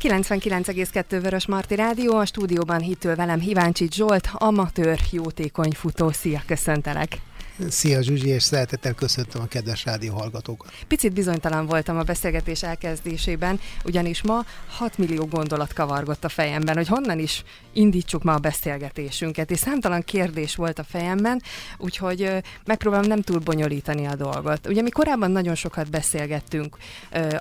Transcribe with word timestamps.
99,2 0.00 1.18
Vörös 1.22 1.46
Marti 1.46 1.74
Rádió, 1.74 2.16
a 2.16 2.24
stúdióban 2.24 2.80
hitől 2.80 3.14
velem 3.14 3.40
Híváncsi 3.40 3.88
Zsolt, 3.92 4.28
amatőr 4.32 4.98
jótékony 5.10 5.72
futó. 5.72 6.10
Szia, 6.10 6.42
köszöntelek! 6.46 7.27
Szia 7.66 8.02
Zsuzsi, 8.02 8.28
és 8.28 8.42
szeretettel 8.42 8.94
köszöntöm 8.94 9.42
a 9.42 9.46
kedves 9.46 9.84
rádió 9.84 10.14
hallgatókat. 10.14 10.72
Picit 10.88 11.12
bizonytalan 11.12 11.66
voltam 11.66 11.98
a 11.98 12.02
beszélgetés 12.02 12.62
elkezdésében, 12.62 13.60
ugyanis 13.84 14.22
ma 14.22 14.44
6 14.68 14.98
millió 14.98 15.26
gondolat 15.26 15.72
kavargott 15.72 16.24
a 16.24 16.28
fejemben, 16.28 16.76
hogy 16.76 16.88
honnan 16.88 17.18
is 17.18 17.44
indítsuk 17.72 18.22
ma 18.22 18.34
a 18.34 18.38
beszélgetésünket, 18.38 19.50
és 19.50 19.58
számtalan 19.58 20.02
kérdés 20.02 20.54
volt 20.54 20.78
a 20.78 20.84
fejemben, 20.84 21.42
úgyhogy 21.78 22.30
megpróbálom 22.64 23.06
nem 23.06 23.22
túl 23.22 23.38
bonyolítani 23.38 24.06
a 24.06 24.14
dolgot. 24.14 24.66
Ugye 24.66 24.82
mi 24.82 24.90
korábban 24.90 25.30
nagyon 25.30 25.54
sokat 25.54 25.90
beszélgettünk 25.90 26.76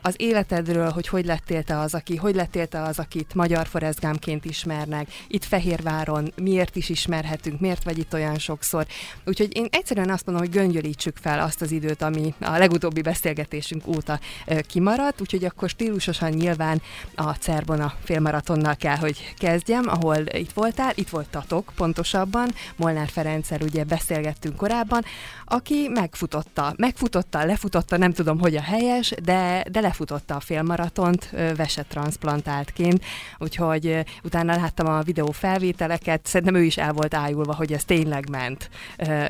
az 0.01 0.13
életedről, 0.17 0.89
hogy 0.89 1.07
hogy 1.07 1.25
lettél 1.25 1.63
te 1.63 1.79
az, 1.79 1.93
aki, 1.93 2.15
hogy 2.15 2.35
lettél 2.35 2.67
te 2.67 2.81
az, 2.81 2.99
akit 2.99 3.33
magyar 3.33 3.67
forezgámként 3.67 4.45
ismernek, 4.45 5.07
itt 5.27 5.45
Fehérváron, 5.45 6.33
miért 6.35 6.75
is 6.75 6.89
ismerhetünk, 6.89 7.59
miért 7.59 7.83
vagy 7.83 7.97
itt 7.97 8.13
olyan 8.13 8.37
sokszor. 8.37 8.85
Úgyhogy 9.25 9.55
én 9.55 9.67
egyszerűen 9.71 10.06
egyszerűen 10.07 10.13
azt 10.13 10.25
mondom, 10.25 10.43
hogy 10.43 10.73
göngyölítsük 10.73 11.17
fel 11.17 11.39
azt 11.39 11.61
az 11.61 11.71
időt, 11.71 12.01
ami 12.01 12.33
a 12.39 12.57
legutóbbi 12.57 13.01
beszélgetésünk 13.01 13.87
óta 13.87 14.19
kimaradt, 14.67 15.21
úgyhogy 15.21 15.45
akkor 15.45 15.69
stílusosan 15.69 16.29
nyilván 16.29 16.81
a 17.15 17.31
Cerbona 17.33 17.93
félmaratonnal 18.03 18.75
kell, 18.75 18.95
hogy 18.95 19.33
kezdjem, 19.37 19.87
ahol 19.87 20.17
itt 20.31 20.51
voltál, 20.51 20.91
itt 20.95 21.09
voltatok 21.09 21.71
pontosabban, 21.75 22.49
Molnár 22.75 23.07
Ferenccel 23.07 23.59
ugye 23.61 23.83
beszélgettünk 23.83 24.55
korábban, 24.55 25.03
aki 25.49 25.87
megfutotta, 25.93 26.73
megfutotta, 26.77 27.45
lefutotta, 27.45 27.97
nem 27.97 28.13
tudom, 28.13 28.39
hogy 28.39 28.55
a 28.55 28.61
helyes, 28.61 29.13
de, 29.23 29.63
de 29.71 29.79
lefutotta 29.79 30.35
a 30.35 30.39
félmaratont 30.39 31.29
vesetranszplantáltként, 31.55 33.05
úgyhogy 33.37 34.03
utána 34.23 34.55
láttam 34.55 34.87
a 34.87 35.01
videó 35.01 35.31
felvételeket, 35.31 36.25
szerintem 36.25 36.55
ő 36.55 36.63
is 36.63 36.77
el 36.77 36.93
volt 36.93 37.13
ájulva, 37.13 37.55
hogy 37.55 37.73
ez 37.73 37.83
tényleg 37.83 38.29
ment, 38.29 38.69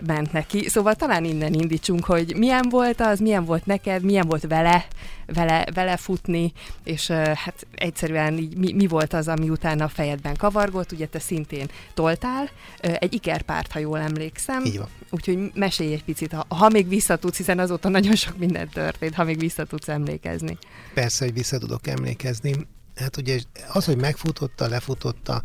ment 0.05 0.31
neki, 0.31 0.69
Szóval 0.69 0.95
talán 0.95 1.23
innen 1.23 1.53
indítsunk, 1.53 2.05
hogy 2.05 2.35
milyen 2.37 2.67
volt 2.69 3.01
az, 3.01 3.19
milyen 3.19 3.45
volt 3.45 3.65
neked, 3.65 4.03
milyen 4.03 4.27
volt 4.27 4.47
vele, 4.47 4.85
vele, 5.33 5.67
vele 5.73 5.97
futni, 5.97 6.53
és 6.83 7.07
hát 7.07 7.67
egyszerűen 7.75 8.37
így, 8.37 8.57
mi, 8.57 8.73
mi 8.73 8.87
volt 8.87 9.13
az, 9.13 9.27
ami 9.27 9.49
utána 9.49 9.83
a 9.83 9.87
fejedben 9.87 10.35
kavargott, 10.35 10.91
ugye 10.91 11.05
te 11.05 11.19
szintén 11.19 11.67
toltál, 11.93 12.49
egy 12.79 13.13
ikerpárt, 13.13 13.71
ha 13.71 13.79
jól 13.79 13.99
emlékszem. 13.99 14.65
Így 14.65 14.77
van. 14.77 14.87
Úgyhogy 15.09 15.51
mesélj 15.53 15.93
egy 15.93 16.03
picit, 16.03 16.31
ha, 16.31 16.45
ha 16.55 16.69
még 16.69 16.87
visszatudsz, 16.87 17.37
hiszen 17.37 17.59
azóta 17.59 17.89
nagyon 17.89 18.15
sok 18.15 18.37
minden 18.37 18.69
történt, 18.69 19.15
ha 19.15 19.23
még 19.23 19.39
visszatudsz 19.39 19.87
emlékezni. 19.87 20.57
Persze, 20.93 21.25
hogy 21.25 21.33
vissza 21.33 21.57
tudok 21.57 21.87
emlékezni. 21.87 22.55
Hát 22.95 23.17
ugye 23.17 23.39
az, 23.73 23.85
hogy 23.85 23.97
megfutotta, 23.97 24.67
lefutotta, 24.67 25.41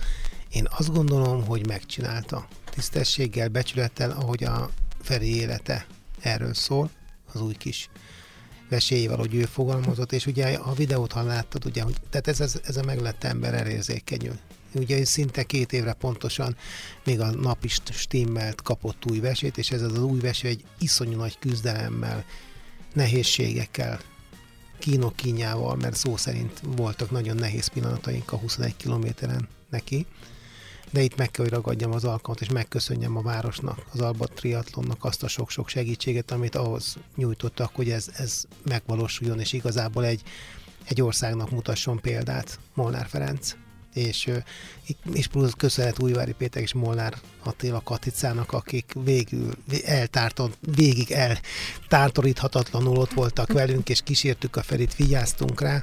én 0.49 0.67
azt 0.79 0.93
gondolom, 0.93 1.47
hogy 1.47 1.67
megcsinálta. 1.67 2.47
Tisztességgel, 2.71 3.49
becsülettel, 3.49 4.11
ahogy 4.11 4.45
a 4.45 4.71
Feri 5.03 5.37
élete 5.37 5.87
erről 6.21 6.55
szól, 6.55 6.91
az 7.33 7.41
új 7.41 7.55
kis 7.55 7.89
vesélyével, 8.73 9.17
hogy 9.17 9.35
ő 9.35 9.45
fogalmazott, 9.45 10.13
és 10.13 10.27
ugye 10.27 10.55
a 10.55 10.73
videót, 10.73 11.13
ha 11.13 11.23
láttad, 11.23 11.67
ugye, 11.67 11.83
hogy, 11.83 11.95
tehát 12.11 12.29
ez, 12.29 12.41
ez, 12.41 12.61
ez 12.65 12.77
a 12.77 12.83
meglett 12.83 13.25
ember 13.25 13.55
elérzékenyül. 13.55 14.39
Ugye 14.75 15.05
szinte 15.05 15.43
két 15.43 15.73
évre 15.73 15.93
pontosan 15.93 16.57
még 17.05 17.21
a 17.21 17.31
nap 17.31 17.65
is 17.65 17.79
stimmelt, 17.91 18.63
kapott 18.63 19.11
új 19.11 19.19
vesét, 19.21 19.59
és 19.59 19.71
ez 19.71 19.83
az, 19.83 19.99
új 19.99 20.21
veső 20.21 20.49
egy 20.49 20.65
iszonyú 20.79 21.17
nagy 21.17 21.39
küzdelemmel, 21.39 22.25
nehézségekkel, 22.93 24.01
kínok 24.79 25.17
kínjával, 25.17 25.77
mert 25.77 25.97
szó 25.97 26.17
szerint 26.17 26.61
voltak 26.77 27.11
nagyon 27.11 27.37
nehéz 27.37 27.67
pillanataink 27.67 28.33
a 28.33 28.37
21 28.37 28.77
kilométeren 28.77 29.49
neki 29.71 30.07
de 30.93 31.03
itt 31.03 31.17
meg 31.17 31.31
kell, 31.31 31.45
hogy 31.45 31.55
ragadjam 31.55 31.93
az 31.93 32.05
alkalmat, 32.05 32.41
és 32.43 32.49
megköszönjem 32.49 33.17
a 33.17 33.23
városnak, 33.23 33.87
az 33.93 34.01
Alba 34.01 34.27
Triatlonnak 34.27 35.05
azt 35.05 35.23
a 35.23 35.29
sok-sok 35.29 35.69
segítséget, 35.69 36.31
amit 36.31 36.55
ahhoz 36.55 36.97
nyújtottak, 37.17 37.71
hogy 37.75 37.91
ez, 37.91 38.11
ez 38.17 38.45
megvalósuljon, 38.65 39.41
és 39.41 39.53
igazából 39.53 40.05
egy, 40.05 40.23
egy 40.85 41.03
országnak 41.03 41.51
mutasson 41.51 42.01
példát 42.01 42.59
Molnár 42.75 43.07
Ferenc. 43.07 43.55
És, 43.95 44.31
és 45.13 45.27
plusz 45.27 45.53
köszönet 45.57 46.03
Újvári 46.03 46.33
Péter 46.33 46.63
és 46.63 46.73
Molnár 46.73 47.15
Attila 47.43 47.81
Katicának, 47.81 48.53
akik 48.53 48.93
végül 49.05 49.55
eltártott, 49.85 50.59
végig 50.75 51.11
eltántoríthatatlanul 51.11 52.97
ott 52.97 53.13
voltak 53.13 53.53
velünk, 53.53 53.89
és 53.89 54.01
kísértük 54.03 54.57
a 54.57 54.63
Ferit, 54.63 54.97
vigyáztunk 54.97 55.61
rá, 55.61 55.83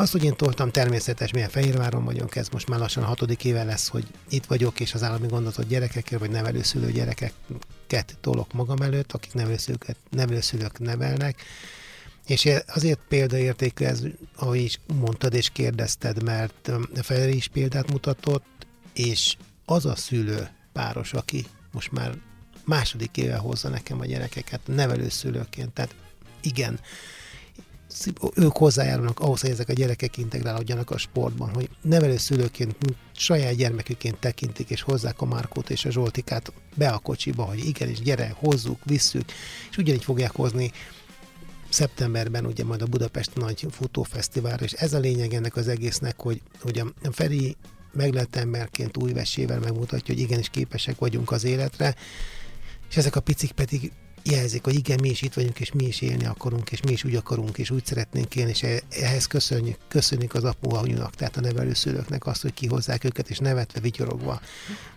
azt, 0.00 0.12
hogy 0.12 0.24
én 0.24 0.36
toltam 0.36 0.70
természetes, 0.70 1.32
milyen 1.32 1.48
Fehérváron 1.48 2.04
vagyunk, 2.04 2.36
ez 2.36 2.48
most 2.48 2.68
már 2.68 2.78
lassan 2.78 3.02
a 3.02 3.06
hatodik 3.06 3.44
éve 3.44 3.64
lesz, 3.64 3.88
hogy 3.88 4.06
itt 4.28 4.44
vagyok, 4.44 4.80
és 4.80 4.94
az 4.94 5.02
állami 5.02 5.26
gondozott 5.26 5.68
gyerekekkel, 5.68 6.18
vagy 6.18 6.30
nevelőszülő 6.30 6.92
gyerekeket 6.92 8.16
tolok 8.20 8.52
magam 8.52 8.82
előtt, 8.82 9.12
akik 9.12 9.34
nevelőszülőket, 9.34 9.96
nevelőszülők 10.10 10.78
nevelnek, 10.78 11.42
és 12.26 12.48
azért 12.66 13.00
példaértékű 13.08 13.84
ez, 13.84 14.02
ahogy 14.36 14.60
is 14.60 14.80
mondtad 15.00 15.34
és 15.34 15.50
kérdezted, 15.50 16.22
mert 16.22 16.68
a 16.68 17.02
Feri 17.02 17.36
is 17.36 17.48
példát 17.48 17.90
mutatott, 17.90 18.66
és 18.92 19.36
az 19.64 19.86
a 19.86 19.96
szülő 19.96 20.48
páros, 20.72 21.12
aki 21.12 21.46
most 21.72 21.92
már 21.92 22.14
második 22.64 23.16
éve 23.16 23.36
hozza 23.36 23.68
nekem 23.68 24.00
a 24.00 24.06
gyerekeket 24.06 24.60
nevelőszülőként, 24.64 25.72
tehát 25.72 25.94
igen, 26.42 26.80
ők 28.34 28.56
hozzájárulnak 28.56 29.20
ahhoz, 29.20 29.40
hogy 29.40 29.50
ezek 29.50 29.68
a 29.68 29.72
gyerekek 29.72 30.16
integrálódjanak 30.16 30.90
a 30.90 30.98
sportban, 30.98 31.48
hogy 31.54 31.68
nevelőszülőként, 31.82 32.76
saját 33.12 33.54
gyermeküként 33.54 34.18
tekintik, 34.18 34.70
és 34.70 34.82
hozzák 34.82 35.20
a 35.20 35.24
Márkót 35.24 35.70
és 35.70 35.84
a 35.84 35.90
Zsoltikát 35.90 36.52
be 36.74 36.88
a 36.88 36.98
kocsiba, 36.98 37.42
hogy 37.42 37.64
igenis, 37.64 38.00
gyere, 38.00 38.34
hozzuk, 38.36 38.78
visszük, 38.84 39.32
és 39.70 39.76
ugyanígy 39.76 40.04
fogják 40.04 40.34
hozni 40.34 40.70
szeptemberben 41.68 42.46
ugye 42.46 42.64
majd 42.64 42.82
a 42.82 42.86
Budapest 42.86 43.34
nagy 43.34 43.66
futófesztiválra, 43.70 44.64
és 44.64 44.72
ez 44.72 44.92
a 44.92 44.98
lényeg 44.98 45.34
ennek 45.34 45.56
az 45.56 45.68
egésznek, 45.68 46.20
hogy, 46.20 46.42
hogy 46.60 46.78
a 46.78 47.12
Feri 47.12 47.56
meglett 47.92 48.36
emberként 48.36 48.96
új 48.96 49.12
vesével 49.12 49.58
megmutatja, 49.58 50.14
hogy 50.14 50.22
igenis 50.22 50.48
képesek 50.48 50.98
vagyunk 50.98 51.30
az 51.30 51.44
életre, 51.44 51.94
és 52.90 52.96
ezek 52.96 53.16
a 53.16 53.20
picik 53.20 53.52
pedig 53.52 53.92
jelzik, 54.22 54.64
hogy 54.64 54.74
igen, 54.74 54.98
mi 55.00 55.08
is 55.08 55.22
itt 55.22 55.34
vagyunk, 55.34 55.60
és 55.60 55.72
mi 55.72 55.84
is 55.84 56.00
élni 56.00 56.26
akarunk, 56.26 56.70
és 56.70 56.80
mi 56.80 56.92
is 56.92 57.04
úgy 57.04 57.14
akarunk, 57.14 57.58
és 57.58 57.70
úgy 57.70 57.86
szeretnénk 57.86 58.36
élni, 58.36 58.50
és 58.50 58.64
ehhez 58.88 59.26
köszönjük, 59.26 59.76
köszönjük 59.88 60.34
az 60.34 60.44
apu 60.44 60.74
anyunak, 60.74 61.14
tehát 61.14 61.36
a 61.36 61.40
nevelőszülőknek 61.40 62.26
azt, 62.26 62.42
hogy 62.42 62.54
kihozzák 62.54 63.04
őket, 63.04 63.30
és 63.30 63.38
nevetve, 63.38 63.80
vigyorogva, 63.80 64.40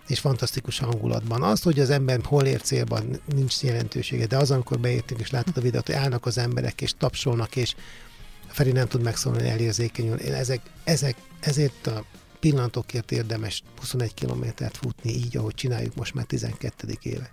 és 0.08 0.20
fantasztikus 0.20 0.78
hangulatban. 0.78 1.42
Az, 1.42 1.62
hogy 1.62 1.80
az 1.80 1.90
ember 1.90 2.20
hol 2.24 2.44
ér 2.44 2.60
célban, 2.60 3.20
nincs 3.34 3.62
jelentősége, 3.62 4.26
de 4.26 4.36
az, 4.36 4.50
amikor 4.50 4.78
beértünk, 4.78 5.20
és 5.20 5.30
látod 5.30 5.56
a 5.56 5.60
videót, 5.60 5.86
hogy 5.86 5.94
állnak 5.94 6.26
az 6.26 6.38
emberek, 6.38 6.80
és 6.80 6.92
tapsolnak, 6.98 7.56
és 7.56 7.74
Feri 8.48 8.72
nem 8.72 8.88
tud 8.88 9.02
megszólni, 9.02 9.48
elérzékenyül. 9.48 10.20
Ezek, 10.20 10.60
ezek, 10.84 11.16
ezért 11.40 11.86
a 11.86 12.04
pillanatokért 12.40 13.12
érdemes 13.12 13.62
21 13.78 14.14
kilométert 14.14 14.76
futni 14.76 15.10
így, 15.10 15.36
ahogy 15.36 15.54
csináljuk 15.54 15.94
most 15.94 16.14
már 16.14 16.24
12. 16.24 16.98
éve. 17.02 17.30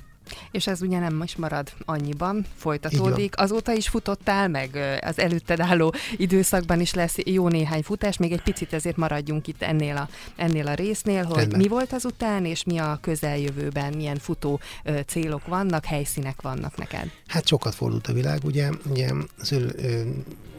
És 0.52 0.68
ez 0.68 0.82
ugye 0.82 1.00
nem 1.00 1.22
is 1.24 1.36
marad 1.36 1.72
annyiban, 1.86 2.46
folytatódik. 2.58 3.40
Azóta 3.40 3.74
is 3.74 3.88
futottál, 3.88 4.48
meg 4.48 5.00
az 5.02 5.20
előtted 5.20 5.60
álló 5.60 5.94
időszakban 6.18 6.80
is 6.80 6.94
lesz 6.94 7.16
jó 7.26 7.48
néhány 7.48 7.82
futás, 7.82 8.18
még 8.18 8.32
egy 8.32 8.42
picit 8.42 8.74
ezért 8.74 8.98
maradjunk 8.98 9.48
itt 9.48 9.62
ennél 9.62 9.98
a, 9.98 10.10
ennél 10.36 10.68
a 10.68 10.74
résznél, 10.74 11.24
hogy 11.24 11.36
Rendben. 11.36 11.60
mi 11.60 11.68
volt 11.68 11.94
azután, 11.94 12.46
és 12.46 12.64
mi 12.64 12.78
a 12.78 12.98
közeljövőben, 13.02 13.94
milyen 13.94 14.18
futó 14.18 14.60
célok 15.08 15.48
vannak, 15.48 15.86
helyszínek 15.86 16.42
vannak 16.42 16.78
neked. 16.78 17.12
Hát 17.28 17.48
sokat 17.48 17.76
fordult 17.76 18.08
a 18.08 18.14
világ, 18.14 18.40
ugye, 18.44 18.70
ugye, 18.90 19.10
szül, 19.42 19.72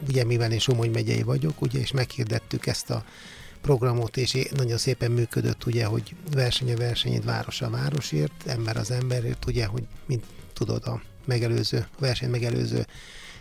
ugye 0.07 0.23
mivel 0.23 0.51
én 0.51 0.59
Somogy 0.59 0.91
megyei 0.91 1.23
vagyok, 1.23 1.61
ugye, 1.61 1.79
és 1.79 1.91
meghirdettük 1.91 2.67
ezt 2.67 2.89
a 2.89 3.03
programot, 3.63 4.17
és 4.17 4.47
nagyon 4.55 4.77
szépen 4.77 5.11
működött, 5.11 5.65
ugye, 5.65 5.85
hogy 5.85 6.15
verseny 6.31 6.71
a 6.71 6.75
versenyét, 6.75 7.23
város 7.23 7.61
a 7.61 7.69
városért, 7.69 8.47
ember 8.47 8.77
az 8.77 8.91
emberért, 8.91 9.45
ugye, 9.45 9.65
hogy 9.65 9.83
mint 10.05 10.23
tudod, 10.53 10.85
a 10.85 11.01
megelőző, 11.25 11.77
a 11.77 11.99
verseny 11.99 12.29
megelőző 12.29 12.85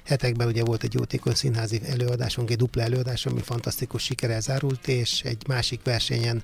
hetekben 0.04 0.46
ugye 0.46 0.64
volt 0.64 0.82
egy 0.82 0.94
jótékony 0.94 1.34
színházi 1.34 1.80
előadásunk, 1.86 2.50
egy 2.50 2.56
dupla 2.56 2.82
előadás, 2.82 3.26
ami 3.26 3.40
fantasztikus 3.40 4.02
sikerrel 4.02 4.40
zárult, 4.40 4.88
és 4.88 5.22
egy 5.22 5.46
másik 5.46 5.80
versenyen 5.84 6.42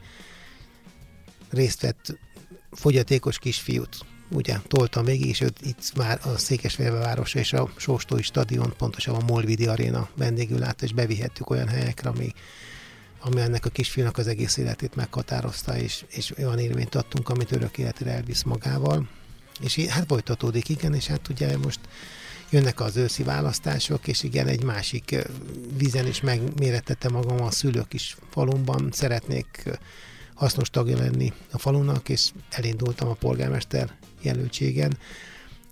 részt 1.51 1.81
vett 1.81 2.19
fogyatékos 2.73 3.39
kisfiút, 3.39 3.99
ugye 4.31 4.57
toltam 4.67 5.05
végig, 5.05 5.29
és 5.29 5.41
őt 5.41 5.61
itt 5.63 5.97
már 5.97 6.21
a 6.25 6.39
Székesfehérvár 6.39 7.03
városa 7.03 7.39
és 7.39 7.53
a 7.53 7.71
Sóstói 7.77 8.23
stadion, 8.23 8.75
pontosabban 8.77 9.23
a 9.23 9.25
Molvidi 9.25 9.67
Arena 9.67 10.09
vendégül 10.17 10.63
állt, 10.63 10.83
és 10.83 10.93
bevihettük 10.93 11.51
olyan 11.51 11.69
helyekre, 11.69 12.09
ami 12.09 12.33
ami 13.21 13.41
ennek 13.41 13.65
a 13.65 13.71
kisfiúnak 13.71 14.19
az 14.19 14.27
egész 14.27 14.57
életét 14.57 14.95
meghatározta, 14.95 15.77
és, 15.77 16.05
és 16.09 16.37
olyan 16.39 16.59
élményt 16.59 16.95
adtunk, 16.95 17.29
amit 17.29 17.53
örök 17.53 17.79
életére 17.79 18.11
elvisz 18.11 18.43
magával. 18.43 19.09
És 19.61 19.77
hát 19.77 20.07
folytatódik, 20.07 20.69
igen, 20.69 20.95
és 20.95 21.07
hát 21.07 21.29
ugye 21.29 21.59
most 21.59 21.81
jönnek 22.51 22.81
az 22.81 22.97
őszi 22.97 23.23
választások, 23.23 24.07
és 24.07 24.23
igen, 24.23 24.47
egy 24.47 24.63
másik 24.63 25.17
vízen 25.77 26.07
is 26.07 26.21
megméretette 26.21 27.09
magam 27.09 27.43
a 27.43 27.51
szülők 27.51 27.95
is 27.95 28.17
falumban, 28.31 28.89
szeretnék 28.93 29.79
hasznos 30.35 30.71
tagja 30.71 30.97
lenni 30.97 31.33
a 31.51 31.59
falunak, 31.59 32.09
és 32.09 32.31
elindultam 32.51 33.09
a 33.09 33.15
polgármester 33.15 33.95
jelöltségen, 34.23 34.99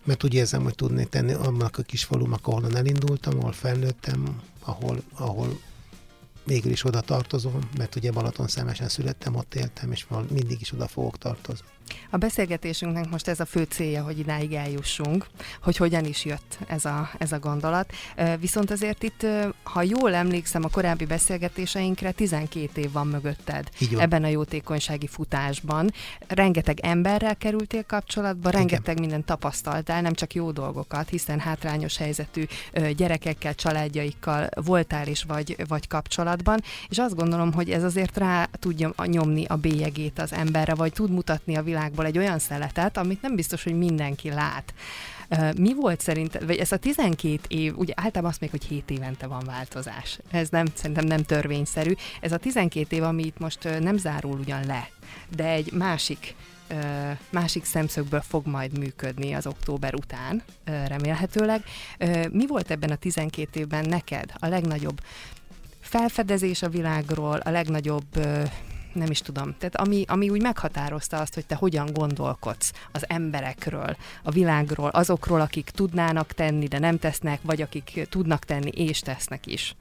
mert 0.04 0.24
úgy 0.24 0.34
érzem, 0.34 0.62
hogy 0.62 0.74
tudnék 0.74 1.08
tenni 1.08 1.32
annak 1.32 1.78
a 1.78 1.82
kis 1.82 2.04
falunak, 2.04 2.46
ahol 2.46 2.76
elindultam, 2.76 3.38
ahol 3.38 3.52
felnőttem, 3.52 4.40
ahol, 4.60 5.02
ahol 5.14 5.60
végül 6.46 6.70
is 6.70 6.84
oda 6.84 7.00
tartozom, 7.00 7.58
mert 7.78 7.96
ugye 7.96 8.10
Balaton 8.10 8.46
szemesen 8.46 8.88
születtem, 8.88 9.34
ott 9.34 9.54
éltem, 9.54 9.92
és 9.92 10.06
mindig 10.30 10.60
is 10.60 10.72
oda 10.72 10.86
fogok 10.86 11.18
tartozni. 11.18 11.66
A 12.10 12.16
beszélgetésünknek 12.16 13.10
most 13.10 13.28
ez 13.28 13.40
a 13.40 13.44
fő 13.44 13.62
célja, 13.62 14.02
hogy 14.02 14.18
idáig 14.18 14.52
eljussunk, 14.52 15.26
hogy 15.62 15.76
hogyan 15.76 16.04
is 16.04 16.24
jött 16.24 16.58
ez 16.66 16.84
a, 16.84 17.10
ez 17.18 17.32
a 17.32 17.38
gondolat. 17.38 17.92
Viszont 18.40 18.70
azért 18.70 19.02
itt, 19.02 19.26
ha 19.62 19.82
jól 19.82 20.14
emlékszem 20.14 20.64
a 20.64 20.68
korábbi 20.68 21.04
beszélgetéseinkre, 21.04 22.10
12 22.10 22.80
év 22.80 22.92
van 22.92 23.06
mögötted 23.06 23.68
van. 23.90 24.00
ebben 24.00 24.24
a 24.24 24.26
jótékonysági 24.26 25.06
futásban. 25.06 25.92
Rengeteg 26.28 26.80
emberrel 26.80 27.36
kerültél 27.36 27.84
kapcsolatba, 27.84 28.48
Igen. 28.48 28.60
rengeteg 28.60 28.98
minden 28.98 29.24
tapasztaltál, 29.24 30.00
nem 30.00 30.14
csak 30.14 30.34
jó 30.34 30.50
dolgokat, 30.50 31.08
hiszen 31.08 31.38
hátrányos 31.40 31.96
helyzetű 31.96 32.44
gyerekekkel, 32.96 33.54
családjaikkal 33.54 34.48
voltál 34.54 35.06
is 35.06 35.22
vagy, 35.22 35.56
vagy 35.68 35.88
kapcsolatban, 36.36 36.60
és 36.88 36.98
azt 36.98 37.14
gondolom, 37.14 37.52
hogy 37.52 37.70
ez 37.70 37.82
azért 37.82 38.16
rá 38.16 38.48
tudja 38.58 38.94
nyomni 39.04 39.44
a 39.44 39.56
bélyegét 39.56 40.18
az 40.18 40.32
emberre, 40.32 40.74
vagy 40.74 40.92
tud 40.92 41.10
mutatni 41.10 41.56
a 41.56 41.62
világ 41.62 41.74
világból 41.76 42.06
egy 42.06 42.18
olyan 42.18 42.38
szeletet, 42.38 42.96
amit 42.96 43.22
nem 43.22 43.34
biztos, 43.34 43.62
hogy 43.62 43.78
mindenki 43.78 44.30
lát. 44.30 44.74
Mi 45.56 45.74
volt 45.74 46.00
szerint, 46.00 46.38
vagy 46.46 46.56
ez 46.56 46.72
a 46.72 46.76
12 46.76 47.40
év, 47.48 47.78
ugye 47.78 47.92
általában 47.96 48.30
azt 48.30 48.40
még, 48.40 48.50
hogy 48.50 48.64
7 48.64 48.90
évente 48.90 49.26
van 49.26 49.42
változás. 49.46 50.18
Ez 50.30 50.48
nem, 50.48 50.66
szerintem 50.74 51.04
nem 51.04 51.22
törvényszerű. 51.22 51.92
Ez 52.20 52.32
a 52.32 52.36
12 52.36 52.96
év, 52.96 53.02
ami 53.02 53.24
itt 53.24 53.38
most 53.38 53.80
nem 53.80 53.96
zárul 53.96 54.38
ugyan 54.38 54.66
le, 54.66 54.88
de 55.36 55.48
egy 55.48 55.72
másik 55.72 56.34
másik 57.30 57.64
szemszögből 57.64 58.20
fog 58.20 58.46
majd 58.46 58.78
működni 58.78 59.32
az 59.32 59.46
október 59.46 59.94
után, 59.94 60.42
remélhetőleg. 60.64 61.64
Mi 62.30 62.46
volt 62.46 62.70
ebben 62.70 62.90
a 62.90 62.96
12 62.96 63.60
évben 63.60 63.88
neked 63.88 64.32
a 64.38 64.46
legnagyobb 64.46 65.00
felfedezés 65.98 66.62
a 66.62 66.68
világról, 66.68 67.36
a 67.36 67.50
legnagyobb 67.50 68.16
nem 68.92 69.10
is 69.10 69.20
tudom, 69.20 69.54
tehát 69.58 69.76
ami, 69.76 70.04
ami 70.08 70.28
úgy 70.28 70.42
meghatározta 70.42 71.20
azt, 71.20 71.34
hogy 71.34 71.46
te 71.46 71.54
hogyan 71.54 71.92
gondolkodsz 71.92 72.72
az 72.92 73.04
emberekről, 73.08 73.96
a 74.22 74.30
világról, 74.30 74.88
azokról, 74.88 75.40
akik 75.40 75.70
tudnának 75.70 76.32
tenni, 76.32 76.66
de 76.66 76.78
nem 76.78 76.98
tesznek, 76.98 77.40
vagy 77.42 77.62
akik 77.62 78.06
tudnak 78.08 78.44
tenni 78.44 78.70
és 78.70 79.00
tesznek 79.00 79.46
is. 79.46 79.76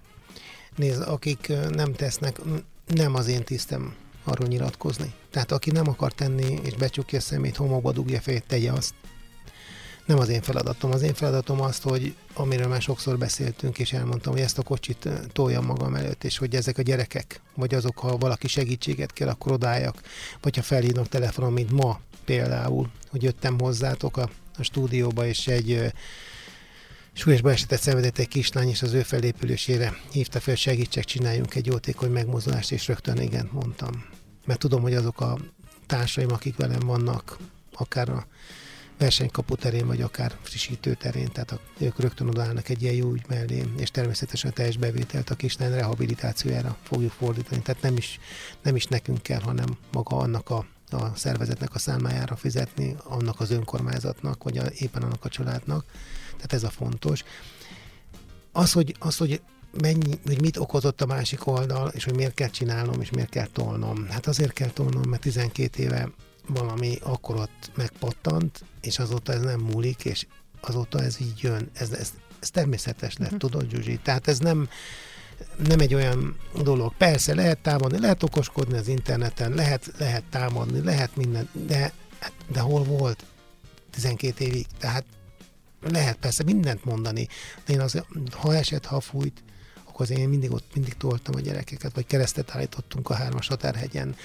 Nézd, 0.75 1.01
akik 1.01 1.53
nem 1.69 1.93
tesznek, 1.93 2.39
nem 2.85 3.15
az 3.15 3.27
én 3.27 3.43
tisztem 3.43 3.95
arról 4.23 4.47
nyilatkozni. 4.47 5.13
Tehát 5.31 5.51
aki 5.51 5.71
nem 5.71 5.87
akar 5.87 6.11
tenni, 6.13 6.59
és 6.63 6.73
becsukja 6.73 7.17
a 7.17 7.21
szemét, 7.21 7.55
homokba 7.55 7.91
dugja 7.91 8.21
fejét, 8.21 8.45
tegye 8.47 8.71
azt 8.71 8.93
nem 10.05 10.19
az 10.19 10.29
én 10.29 10.41
feladatom. 10.41 10.91
Az 10.91 11.01
én 11.01 11.13
feladatom 11.13 11.61
az, 11.61 11.79
hogy 11.81 12.15
amiről 12.33 12.67
már 12.67 12.81
sokszor 12.81 13.17
beszéltünk, 13.17 13.79
és 13.79 13.93
elmondtam, 13.93 14.33
hogy 14.33 14.41
ezt 14.41 14.57
a 14.57 14.63
kocsit 14.63 15.09
toljam 15.33 15.65
magam 15.65 15.95
előtt, 15.95 16.23
és 16.23 16.37
hogy 16.37 16.55
ezek 16.55 16.77
a 16.77 16.81
gyerekek, 16.81 17.41
vagy 17.55 17.73
azok, 17.75 17.99
ha 17.99 18.17
valaki 18.17 18.47
segítséget 18.47 19.13
kell, 19.13 19.27
akkor 19.27 19.51
odáljak, 19.51 20.01
vagy 20.41 20.55
ha 20.55 20.61
felhívnak 20.61 21.07
telefonon, 21.07 21.53
mint 21.53 21.71
ma 21.71 21.99
például, 22.25 22.89
hogy 23.09 23.23
jöttem 23.23 23.59
hozzátok 23.59 24.17
a, 24.17 24.29
a 24.57 24.63
stúdióba, 24.63 25.25
és 25.25 25.47
egy 25.47 25.93
súlyos 27.13 27.41
balesetet 27.41 27.81
szenvedett 27.81 28.17
egy 28.17 28.27
kislány, 28.27 28.69
és 28.69 28.81
az 28.81 28.93
ő 28.93 29.01
felépülésére 29.01 29.97
hívta 30.11 30.39
fel, 30.39 30.55
segítsek, 30.55 31.03
csináljunk 31.03 31.55
egy 31.55 31.65
jótékony 31.65 32.11
megmozdulást, 32.11 32.71
és 32.71 32.87
rögtön 32.87 33.17
igen 33.17 33.49
mondtam. 33.51 34.05
Mert 34.45 34.59
tudom, 34.59 34.81
hogy 34.81 34.93
azok 34.93 35.21
a 35.21 35.37
társaim, 35.85 36.31
akik 36.31 36.55
velem 36.55 36.79
vannak, 36.79 37.37
akár 37.73 38.09
a 38.09 38.27
versenykapu 38.97 39.55
terén, 39.55 39.87
vagy 39.87 40.01
akár 40.01 40.37
frissítő 40.41 40.93
terén, 40.93 41.31
tehát 41.31 41.51
a, 41.51 41.59
ők 41.77 41.99
rögtön 41.99 42.27
odaállnak 42.27 42.69
egy 42.69 42.81
ilyen 42.81 42.93
jó 42.93 43.11
ügy 43.11 43.25
mellé, 43.27 43.63
és 43.77 43.91
természetesen 43.91 44.51
a 44.51 44.53
teljes 44.53 44.77
bevételt 44.77 45.29
a 45.29 45.35
kislány 45.35 45.71
rehabilitációjára 45.71 46.77
fogjuk 46.83 47.11
fordítani. 47.11 47.61
Tehát 47.61 47.81
nem 47.81 47.97
is, 47.97 48.19
nem 48.61 48.75
is 48.75 48.85
nekünk 48.85 49.21
kell, 49.21 49.41
hanem 49.41 49.77
maga 49.91 50.17
annak 50.17 50.49
a, 50.49 50.65
a 50.91 51.15
szervezetnek 51.15 51.75
a 51.75 51.79
számájára 51.79 52.35
fizetni, 52.35 52.95
annak 53.03 53.39
az 53.39 53.51
önkormányzatnak, 53.51 54.43
vagy 54.43 54.57
a, 54.57 54.63
éppen 54.77 55.01
annak 55.01 55.25
a 55.25 55.29
családnak. 55.29 55.85
Tehát 56.35 56.53
ez 56.53 56.63
a 56.63 56.69
fontos. 56.69 57.23
Az, 58.51 58.71
hogy, 58.71 58.95
az, 58.99 59.17
hogy 59.17 59.41
mennyi, 59.81 60.19
hogy 60.25 60.41
mit 60.41 60.57
okozott 60.57 61.01
a 61.01 61.05
másik 61.05 61.47
oldal, 61.47 61.87
és 61.87 62.03
hogy 62.03 62.15
miért 62.15 62.33
kell 62.33 62.49
csinálnom, 62.49 63.01
és 63.01 63.09
miért 63.09 63.29
kell 63.29 63.47
tolnom. 63.47 64.07
Hát 64.09 64.27
azért 64.27 64.53
kell 64.53 64.69
tolnom, 64.69 65.09
mert 65.09 65.21
12 65.21 65.83
éve 65.83 66.09
valami 66.47 66.97
akkor 67.03 67.35
ott 67.35 67.71
megpattant, 67.75 68.63
és 68.81 68.99
azóta 68.99 69.33
ez 69.33 69.41
nem 69.41 69.59
múlik, 69.59 70.05
és 70.05 70.25
azóta 70.61 71.01
ez 71.01 71.21
így 71.21 71.39
jön. 71.41 71.69
Ez, 71.73 71.91
ez, 71.91 72.13
ez 72.39 72.49
természetes 72.49 73.17
lett, 73.17 73.31
uh-huh. 73.31 73.49
tudod, 73.49 73.69
Zsuzsi? 73.69 73.99
Tehát 74.03 74.27
ez 74.27 74.39
nem, 74.39 74.69
nem 75.67 75.79
egy 75.79 75.93
olyan 75.93 76.37
dolog. 76.63 76.93
Persze 76.97 77.35
lehet 77.35 77.57
támadni, 77.57 77.99
lehet 77.99 78.23
okoskodni 78.23 78.77
az 78.77 78.87
interneten, 78.87 79.53
lehet, 79.53 79.91
lehet 79.97 80.23
támadni, 80.29 80.83
lehet 80.83 81.15
minden, 81.15 81.49
de, 81.51 81.93
de 82.47 82.59
hol 82.59 82.83
volt 82.83 83.23
12 83.91 84.45
évig? 84.45 84.65
Tehát 84.79 85.05
lehet 85.81 86.17
persze 86.17 86.43
mindent 86.43 86.85
mondani, 86.85 87.27
de 87.65 87.73
én 87.73 87.79
az, 87.79 88.03
ha 88.31 88.55
esett, 88.55 88.85
ha 88.85 88.99
fújt, 88.99 89.43
akkor 89.95 90.17
én 90.17 90.29
mindig 90.29 90.51
ott 90.51 90.65
mindig 90.73 90.93
toltam 90.93 91.35
a 91.35 91.39
gyerekeket, 91.39 91.95
vagy 91.95 92.05
keresztet 92.05 92.55
állítottunk 92.55 93.09
a 93.09 93.13
hármas 93.13 93.47
határhegyen, 93.47 94.15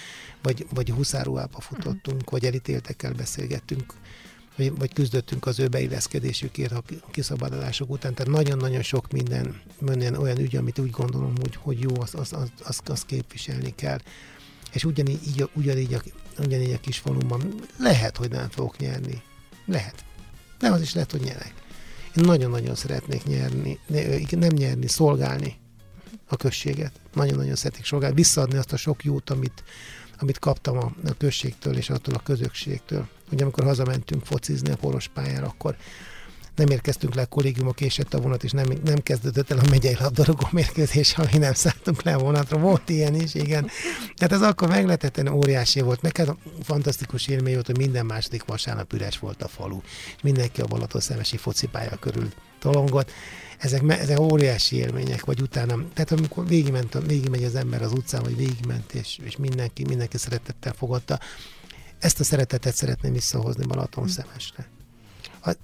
vagy, 0.43 0.67
vagy 0.75 0.91
huszáruhába 0.91 1.61
futottunk, 1.61 2.17
uh-huh. 2.17 2.31
vagy 2.31 2.45
elítéltekkel 2.45 3.13
beszélgettünk, 3.13 3.95
vagy, 4.57 4.79
vagy 4.79 4.93
küzdöttünk 4.93 5.47
az 5.47 5.59
ő 5.59 5.69
beilleszkedésükért 5.69 6.73
a 6.73 6.83
kiszabadulások 7.11 7.91
után. 7.91 8.15
Tehát 8.15 8.33
nagyon-nagyon 8.33 8.83
sok 8.83 9.11
minden, 9.11 9.61
minden 9.79 10.15
olyan 10.15 10.39
ügy, 10.39 10.57
amit 10.57 10.79
úgy 10.79 10.91
gondolom, 10.91 11.33
hogy, 11.41 11.57
hogy 11.57 11.81
jó, 11.81 12.01
azt 12.01 12.15
az, 12.15 12.33
az, 12.33 12.53
az, 12.65 12.81
az 12.85 13.05
képviselni 13.05 13.75
kell. 13.75 13.99
És 14.73 14.85
ugyanígy, 14.85 15.27
így, 15.27 15.51
ugyanígy, 15.55 15.95
a, 15.95 16.03
ugyanígy 16.39 16.73
a 16.73 16.81
kis 16.81 16.99
falumban 16.99 17.55
lehet, 17.79 18.17
hogy 18.17 18.31
nem 18.31 18.49
fogok 18.49 18.79
nyerni. 18.79 19.23
Lehet. 19.67 20.05
De 20.59 20.69
az 20.69 20.81
is 20.81 20.95
lehet, 20.95 21.11
hogy 21.11 21.21
nyerek. 21.21 21.53
Én 22.17 22.25
nagyon-nagyon 22.25 22.75
szeretnék 22.75 23.25
nyerni, 23.25 23.79
nem 24.31 24.53
nyerni, 24.53 24.87
szolgálni 24.87 25.60
a 26.31 26.37
községet. 26.37 26.93
Nagyon-nagyon 27.15 27.55
szeretnék 27.55 27.87
szolgálni, 27.87 28.15
visszaadni 28.15 28.57
azt 28.57 28.73
a 28.73 28.77
sok 28.77 29.05
jót, 29.05 29.31
amit, 29.31 29.65
amit 30.19 30.39
kaptam 30.39 30.77
a, 30.79 30.93
a 31.05 31.15
községtől 31.19 31.77
és 31.77 31.91
attól 31.91 32.15
a 32.15 32.23
közösségtől. 32.23 33.09
Ugye 33.33 33.43
amikor 33.43 33.65
hazamentünk 33.65 34.25
focizni 34.25 34.71
a 34.71 34.77
poros 34.77 35.09
pályára, 35.09 35.47
akkor 35.47 35.77
nem 36.61 36.71
érkeztünk 36.71 37.15
le 37.15 37.23
a 37.23 37.27
kollégiumok, 37.27 37.75
késett 37.75 38.15
a 38.15 38.21
vonat, 38.21 38.45
és 38.45 38.51
nem, 38.51 38.67
nem 38.85 38.99
kezdődött 39.03 39.51
el 39.51 39.59
a 39.59 39.69
megyei 39.71 39.97
labdarúgó 40.01 40.49
mérkőzés, 40.51 41.13
ha 41.13 41.25
mi 41.33 41.39
nem 41.39 41.53
szálltunk 41.53 42.03
le 42.03 42.15
a 42.15 42.19
vonatra. 42.19 42.59
Volt 42.59 42.89
ilyen 42.89 43.15
is, 43.15 43.35
igen. 43.35 43.71
Tehát 44.17 44.33
ez 44.33 44.43
akkor 44.43 44.69
meglehetetlen 44.69 45.29
óriási 45.29 45.81
volt. 45.81 46.03
Neked 46.03 46.35
fantasztikus 46.63 47.29
élmény 47.29 47.55
volt, 47.55 47.67
hogy 47.67 47.77
minden 47.77 48.07
második 48.07 48.45
vasárnap 48.45 48.93
üres 48.93 49.19
volt 49.19 49.43
a 49.43 49.49
falu. 49.49 49.81
Mindenki 50.23 50.61
a 50.61 50.67
Balaton 50.67 51.01
szemesi 51.01 51.37
focipálya 51.37 51.97
körül 51.97 52.29
tolongott. 52.59 53.11
Ezek, 53.59 53.83
ezek 53.89 54.19
óriási 54.19 54.77
élmények, 54.77 55.25
vagy 55.25 55.41
utána, 55.41 55.75
tehát 55.95 56.13
amikor 56.13 56.47
végigment, 56.47 56.99
végigmegy 57.07 57.45
az 57.45 57.55
ember 57.55 57.83
az 57.83 57.93
utcán, 57.93 58.23
vagy 58.23 58.37
végigment, 58.37 58.93
és, 58.93 59.19
és 59.25 59.37
mindenki, 59.37 59.85
mindenki 59.89 60.19
szeretettel 60.19 60.73
fogadta, 60.73 61.19
ezt 61.99 62.21
a 62.21 62.25
szeretetet 62.25 62.75
szeretném 62.75 63.13
visszahozni 63.13 63.67
Balaton 63.67 64.09
szemesre 64.09 64.69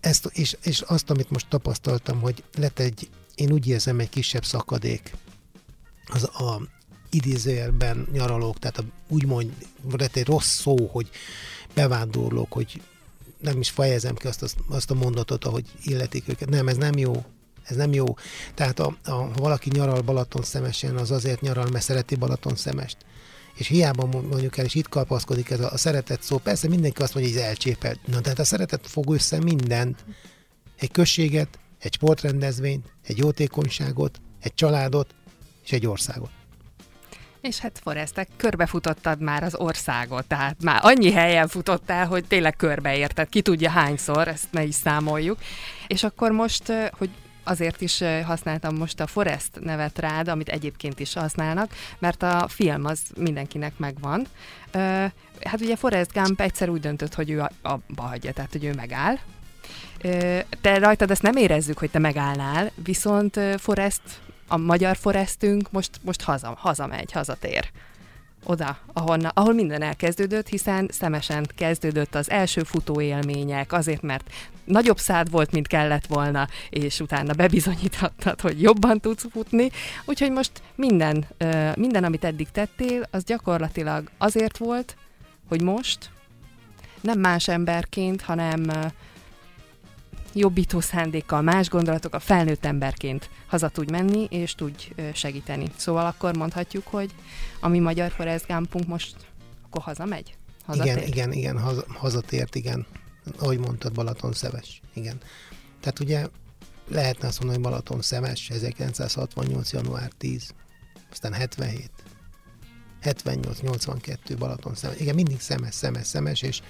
ezt, 0.01 0.31
és, 0.33 0.57
és 0.63 0.81
azt, 0.81 1.11
amit 1.11 1.31
most 1.31 1.49
tapasztaltam, 1.49 2.21
hogy 2.21 2.43
lett 2.57 2.79
egy, 2.79 3.09
én 3.35 3.53
úgy 3.53 3.69
érzem, 3.69 3.99
egy 3.99 4.09
kisebb 4.09 4.45
szakadék 4.45 5.15
az 6.07 6.25
a 6.25 6.61
idézőjelben 7.11 8.09
nyaralók, 8.13 8.59
tehát 8.59 8.79
a, 8.79 8.85
úgymond 9.09 9.53
lett 9.91 10.17
egy 10.17 10.27
rossz 10.27 10.59
szó, 10.59 10.87
hogy 10.87 11.11
bevándorlók, 11.75 12.53
hogy 12.53 12.83
nem 13.39 13.61
is 13.61 13.71
fejezem 13.71 14.15
ki 14.15 14.27
azt, 14.27 14.43
azt, 14.43 14.57
azt 14.69 14.91
a 14.91 14.95
mondatot, 14.95 15.45
ahogy 15.45 15.65
illetik 15.83 16.29
őket. 16.29 16.49
Nem, 16.49 16.69
ez 16.69 16.77
nem 16.77 16.99
jó. 16.99 17.25
Ez 17.63 17.77
nem 17.77 17.93
jó. 17.93 18.17
Tehát 18.55 18.79
a, 18.79 18.97
a, 19.05 19.11
ha 19.11 19.31
valaki 19.35 19.71
nyaral 19.73 20.01
Balaton 20.01 20.43
szemesen, 20.43 20.97
az 20.97 21.11
azért 21.11 21.41
nyaral, 21.41 21.69
mert 21.71 21.85
szereti 21.85 22.15
Balaton 22.15 22.57
szemest 22.57 22.97
és 23.57 23.67
hiába 23.67 24.07
mondjuk 24.07 24.57
el, 24.57 24.65
és 24.65 24.75
itt 24.75 24.89
kapaszkodik 24.89 25.51
ez 25.51 25.61
a, 25.61 25.73
a 25.73 25.77
szeretet 25.77 26.23
szó, 26.23 26.39
persze 26.39 26.69
mindenki 26.69 27.03
azt 27.03 27.15
mondja, 27.15 27.33
hogy 27.33 27.41
ez 27.41 27.47
elcsépel. 27.47 27.97
Na, 28.07 28.21
tehát 28.21 28.39
a 28.39 28.45
szeretet 28.45 28.87
fog 28.87 29.15
össze 29.15 29.39
mindent. 29.39 30.05
Egy 30.79 30.91
községet, 30.91 31.59
egy 31.79 31.95
sportrendezvényt, 31.95 32.87
egy 33.07 33.19
jótékonyságot, 33.19 34.21
egy 34.41 34.55
családot 34.55 35.15
és 35.65 35.73
egy 35.73 35.87
országot. 35.87 36.31
És 37.41 37.59
hát 37.59 37.79
Forestek, 37.83 38.29
körbefutottad 38.37 39.21
már 39.21 39.43
az 39.43 39.55
országot, 39.55 40.27
tehát 40.27 40.63
már 40.63 40.81
annyi 40.83 41.13
helyen 41.13 41.49
futottál, 41.49 42.07
hogy 42.07 42.25
tényleg 42.25 42.57
körbeérted, 42.57 43.29
ki 43.29 43.43
tudja 43.43 43.71
hányszor, 43.71 44.29
ezt 44.29 44.47
ne 44.51 44.63
is 44.63 44.75
számoljuk. 44.75 45.39
És 45.87 46.03
akkor 46.03 46.31
most, 46.31 46.73
hogy 46.99 47.11
azért 47.47 47.81
is 47.81 48.03
használtam 48.25 48.77
most 48.77 49.01
a 49.01 49.07
Forest 49.07 49.51
nevet 49.61 49.99
rád, 49.99 50.29
amit 50.29 50.49
egyébként 50.49 51.01
is 51.01 51.15
használnak, 51.15 51.73
mert 51.99 52.23
a 52.23 52.47
film 52.49 52.85
az 52.85 53.01
mindenkinek 53.17 53.79
megvan. 53.79 54.27
Hát 55.43 55.61
ugye 55.61 55.77
Forrest 55.77 56.13
Gump 56.13 56.41
egyszer 56.41 56.69
úgy 56.69 56.81
döntött, 56.81 57.15
hogy 57.15 57.31
ő 57.31 57.45
abba 57.63 58.03
hagyja, 58.03 58.33
tehát 58.33 58.53
hogy 58.53 58.65
ő 58.65 58.73
megáll. 58.75 59.17
Te 60.61 60.79
rajtad 60.79 61.11
ezt 61.11 61.23
nem 61.23 61.37
érezzük, 61.37 61.79
hogy 61.79 61.91
te 61.91 61.99
megállnál, 61.99 62.71
viszont 62.85 63.41
Forest, 63.57 64.03
a 64.49 64.57
magyar 64.57 64.97
Forestünk 64.97 65.71
most, 65.71 65.91
most 66.03 66.23
haza, 66.23 66.55
hazamegy, 66.59 67.13
hazatér 67.13 67.71
oda, 68.49 68.79
ahonna, 68.93 69.29
ahol 69.35 69.53
minden 69.53 69.83
elkezdődött, 69.83 70.49
hiszen 70.49 70.89
szemesen 70.93 71.47
kezdődött 71.57 72.15
az 72.15 72.31
első 72.31 72.63
futóélmények, 72.63 73.73
azért, 73.73 74.03
mert 74.03 74.31
nagyobb 74.65 74.99
szád 74.99 75.31
volt, 75.31 75.53
mint 75.53 75.67
kellett 75.67 76.07
volna, 76.07 76.49
és 76.71 77.01
utána 77.01 77.33
bebizonyíthattad, 77.33 78.41
hogy 78.41 78.63
jobban 78.63 79.01
tudsz 79.01 79.27
futni. 79.31 79.71
Úgyhogy 80.05 80.31
most 80.31 80.51
minden, 80.75 81.25
minden, 81.75 82.05
amit 82.05 82.25
eddig 82.25 82.51
tettél, 82.51 83.09
az 83.11 83.25
gyakorlatilag 83.25 84.11
azért 84.19 84.57
volt, 84.57 84.97
hogy 85.49 85.63
most 85.63 86.11
nem 87.01 87.19
más 87.19 87.49
emberként, 87.49 88.23
hanem 88.23 88.71
jobbító 90.39 90.81
szándékkal, 90.81 91.43
más 91.43 91.69
gondolatok, 91.69 92.15
a 92.15 92.19
felnőtt 92.19 92.65
emberként 92.65 93.31
haza 93.47 93.69
tudj 93.69 93.91
menni, 93.91 94.27
és 94.31 94.55
tudj 94.55 94.93
segíteni. 95.13 95.67
Szóval 95.77 96.07
akkor 96.07 96.37
mondhatjuk, 96.37 96.87
hogy 96.87 97.15
a 97.61 97.69
mi 97.69 97.79
magyar 97.79 98.11
Forrest 98.11 98.47
most 98.87 99.17
akkor 99.65 99.83
hazamegy? 99.83 100.37
Hazatért? 100.65 100.97
Igen, 100.97 101.09
igen, 101.09 101.33
igen, 101.33 101.59
haza, 101.59 101.85
hazatért, 101.89 102.55
igen. 102.55 102.87
Ahogy 103.39 103.59
mondtad, 103.59 103.93
Balaton 103.93 104.33
Szeves, 104.33 104.81
igen. 104.95 105.21
Tehát 105.81 106.01
ugye 106.01 106.27
lehetne 106.89 107.29
azt 107.29 107.39
mondani, 107.39 107.63
hogy 107.63 107.71
Balaton 107.71 108.03
Szemes, 108.03 108.51
1968. 108.51 109.73
január 109.73 110.11
10, 110.19 110.55
aztán 111.11 111.33
77, 111.33 111.91
78, 113.01 113.61
82 113.61 114.37
Balaton 114.37 114.75
Szemes. 114.75 115.01
Igen, 115.01 115.15
mindig 115.15 115.41
szemes, 115.41 115.75
szemes, 115.75 116.07
szemes, 116.07 116.43
és, 116.43 116.61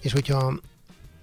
és 0.00 0.12
hogyha 0.12 0.60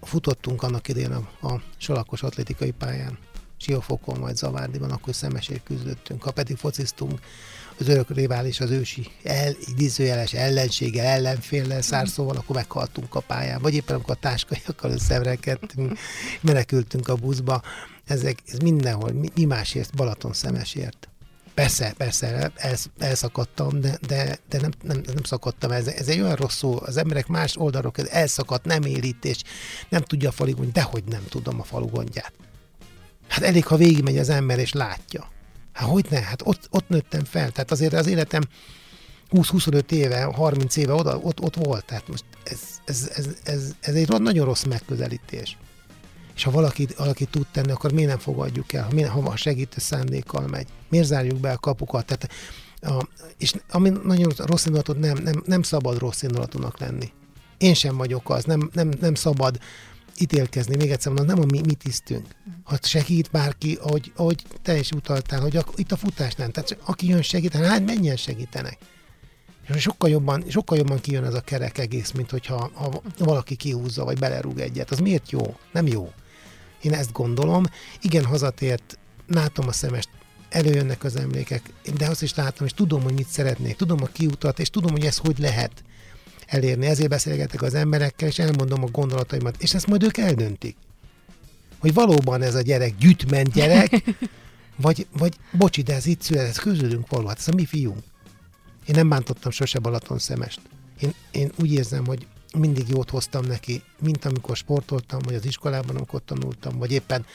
futottunk 0.05 0.63
annak 0.63 0.87
idején 0.87 1.11
a, 1.11 1.47
a 1.47 1.61
salakos 1.77 2.23
atlétikai 2.23 2.71
pályán, 2.71 3.17
Siófokon 3.57 4.19
vagy 4.19 4.35
Zavárdiban, 4.35 4.91
akkor 4.91 5.15
szemesért 5.15 5.63
küzdöttünk. 5.63 6.23
Ha 6.23 6.31
pedig 6.31 6.57
fociztunk, 6.57 7.19
az 7.79 7.87
örök 7.87 8.09
rivális, 8.09 8.59
az 8.59 8.69
ősi 8.69 9.07
el, 9.23 9.53
idézőjeles 9.65 10.33
ellenséggel, 10.33 11.05
ellenféllel 11.05 11.81
szárszóval, 11.81 12.35
akkor 12.35 12.55
meghaltunk 12.55 13.15
a 13.15 13.19
pályán. 13.19 13.61
Vagy 13.61 13.73
éppen 13.73 13.95
amikor 13.95 14.15
a 14.15 14.19
táskaiakkal 14.19 14.91
összevrekedtünk, 14.91 15.97
menekültünk 16.41 17.07
a 17.07 17.15
buszba. 17.15 17.61
Ezek, 18.05 18.39
ez 18.45 18.57
mindenhol, 18.57 19.11
mi, 19.11 19.27
mi 19.35 19.45
másért, 19.45 19.95
Balaton 19.95 20.33
szemesért. 20.33 21.07
Persze, 21.53 21.93
persze, 21.97 22.51
elszakadtam, 22.99 23.81
de, 23.81 23.97
de, 24.07 24.37
de 24.49 24.59
nem, 24.61 24.71
nem, 24.81 25.01
nem 25.05 25.23
szakadtam. 25.23 25.71
Ez, 25.71 25.87
ez 25.87 26.07
egy 26.07 26.19
olyan 26.19 26.35
rossz 26.35 26.57
szó. 26.57 26.79
Az 26.81 26.97
emberek 26.97 27.27
más 27.27 27.57
oldalról 27.57 27.91
elszakadt, 28.09 28.65
nem 28.65 28.81
élít, 28.81 29.25
és 29.25 29.41
nem 29.89 30.01
tudja 30.01 30.29
a 30.29 30.31
falu 30.31 30.53
de 30.53 30.65
dehogy 30.73 31.03
nem 31.03 31.25
tudom 31.29 31.59
a 31.59 31.63
falu 31.63 31.87
gondját. 31.87 32.33
Hát 33.27 33.43
elég, 33.43 33.65
ha 33.65 33.77
végigmegy 33.77 34.17
az 34.17 34.29
ember, 34.29 34.59
és 34.59 34.73
látja. 34.73 35.31
Hát 35.73 35.89
hogy 35.89 36.05
ne? 36.09 36.21
Hát 36.21 36.41
ott, 36.43 36.67
ott 36.71 36.89
nőttem 36.89 37.23
fel. 37.23 37.51
Tehát 37.51 37.71
azért 37.71 37.93
az 37.93 38.07
életem 38.07 38.41
20-25 39.31 39.91
éve, 39.91 40.23
30 40.23 40.75
éve 40.75 40.93
oda, 40.93 41.17
ott, 41.17 41.41
ott 41.41 41.55
volt. 41.55 41.85
Tehát 41.85 42.07
most 42.07 42.23
ez, 42.43 42.59
ez, 42.85 43.11
ez, 43.15 43.27
ez, 43.43 43.71
ez 43.79 43.95
egy 43.95 44.09
nagyon 44.09 44.45
rossz 44.45 44.63
megközelítés. 44.63 45.57
És 46.35 46.43
ha 46.43 46.51
valaki, 46.51 46.87
valaki 46.97 47.25
tud 47.25 47.45
tenni, 47.51 47.71
akkor 47.71 47.91
miért 47.91 48.09
nem 48.09 48.19
fogadjuk 48.19 48.73
el? 48.73 48.83
Ha, 48.83 48.93
miért, 48.93 49.09
ha 49.09 49.35
segítő 49.35 49.79
szándékkal 49.79 50.47
megy? 50.47 50.67
Miért 50.89 51.05
zárjuk 51.05 51.39
be 51.39 51.51
a 51.51 51.57
kapukat? 51.57 52.05
Tehát, 52.05 52.29
a, 52.81 53.07
és 53.37 53.53
ami 53.69 53.89
nagyon 53.89 54.31
rossz 54.37 54.65
indulatot 54.65 54.99
nem, 54.99 55.17
nem, 55.17 55.43
nem 55.45 55.61
szabad 55.61 55.97
rossz 55.97 56.21
indulatúnak 56.21 56.79
lenni. 56.79 57.11
Én 57.57 57.73
sem 57.73 57.97
vagyok 57.97 58.29
az, 58.29 58.43
nem, 58.43 58.69
nem, 58.73 58.91
nem 58.99 59.15
szabad 59.15 59.59
ítélkezni, 60.19 60.75
még 60.75 60.91
egyszer 60.91 61.11
mondom, 61.11 61.35
nem 61.35 61.43
a 61.43 61.51
mi, 61.51 61.61
mi 61.65 61.73
tisztünk. 61.73 62.27
Ha 62.63 62.77
segít 62.81 63.31
bárki, 63.31 63.77
ahogy, 63.81 64.11
ahogy 64.15 64.43
te 64.61 64.77
is 64.77 64.91
utaltál, 64.91 65.41
hogy 65.41 65.57
a, 65.57 65.65
itt 65.75 65.91
a 65.91 65.97
futás 65.97 66.35
nem. 66.35 66.51
Tehát 66.51 66.77
aki 66.85 67.07
jön 67.07 67.21
segíteni, 67.21 67.65
hát 67.65 67.85
mennyien 67.85 68.15
segítenek. 68.15 68.77
És 69.67 69.81
sokkal 69.81 70.09
jobban, 70.09 70.43
sokkal 70.49 70.77
jobban 70.77 71.01
kijön 71.01 71.23
ez 71.23 71.33
a 71.33 71.41
kerek 71.41 71.77
egész, 71.77 72.11
mint 72.11 72.29
hogyha 72.29 72.71
ha 72.73 73.01
valaki 73.17 73.55
kihúzza, 73.55 74.03
vagy 74.03 74.19
belerúg 74.19 74.59
egyet. 74.59 74.91
Az 74.91 74.99
miért 74.99 75.31
jó? 75.31 75.55
Nem 75.71 75.87
jó. 75.87 76.11
Én 76.83 76.93
ezt 76.93 77.11
gondolom. 77.11 77.65
Igen, 78.01 78.25
hazatért, 78.25 78.97
látom 79.27 79.67
a 79.67 79.71
szemest, 79.71 80.09
előjönnek 80.49 81.03
az 81.03 81.15
emlékek, 81.15 81.61
de 81.97 82.07
azt 82.07 82.21
is 82.21 82.35
látom, 82.35 82.65
és 82.67 82.73
tudom, 82.73 83.01
hogy 83.01 83.13
mit 83.13 83.27
szeretnék, 83.27 83.75
tudom 83.75 84.01
a 84.01 84.05
kiutat, 84.05 84.59
és 84.59 84.69
tudom, 84.69 84.91
hogy 84.91 85.05
ez 85.05 85.17
hogy 85.17 85.39
lehet 85.39 85.83
elérni. 86.45 86.85
Ezért 86.85 87.09
beszélgetek 87.09 87.61
az 87.61 87.73
emberekkel, 87.73 88.27
és 88.27 88.39
elmondom 88.39 88.83
a 88.83 88.87
gondolataimat, 88.87 89.61
és 89.61 89.73
ezt 89.73 89.87
majd 89.87 90.03
ők 90.03 90.17
eldöntik. 90.17 90.75
Hogy 91.79 91.93
valóban 91.93 92.41
ez 92.41 92.55
a 92.55 92.61
gyerek 92.61 92.97
gyűjtment 92.97 93.53
gyerek, 93.53 94.03
vagy, 94.85 95.07
vagy 95.17 95.35
bocsi, 95.51 95.81
de 95.81 95.93
ez 95.93 96.05
itt 96.05 96.21
született, 96.21 96.57
közülünk 96.57 97.09
való, 97.09 97.27
hát 97.27 97.39
ez 97.39 97.47
a 97.47 97.53
mi 97.55 97.65
fiunk. 97.65 98.03
Én 98.85 98.95
nem 98.95 99.09
bántottam 99.09 99.51
sose 99.51 99.79
Balaton 99.79 100.19
szemest. 100.19 100.59
Én, 100.99 101.13
én 101.31 101.51
úgy 101.59 101.73
érzem, 101.73 102.05
hogy 102.05 102.27
mindig 102.57 102.87
jót 102.89 103.09
hoztam 103.09 103.45
neki, 103.45 103.83
mint 103.99 104.25
amikor 104.25 104.55
sportoltam, 104.55 105.19
vagy 105.23 105.33
az 105.33 105.45
iskolában, 105.45 105.95
amikor 105.95 106.21
tanultam, 106.25 106.77
vagy 106.77 106.91
éppen, 106.91 107.25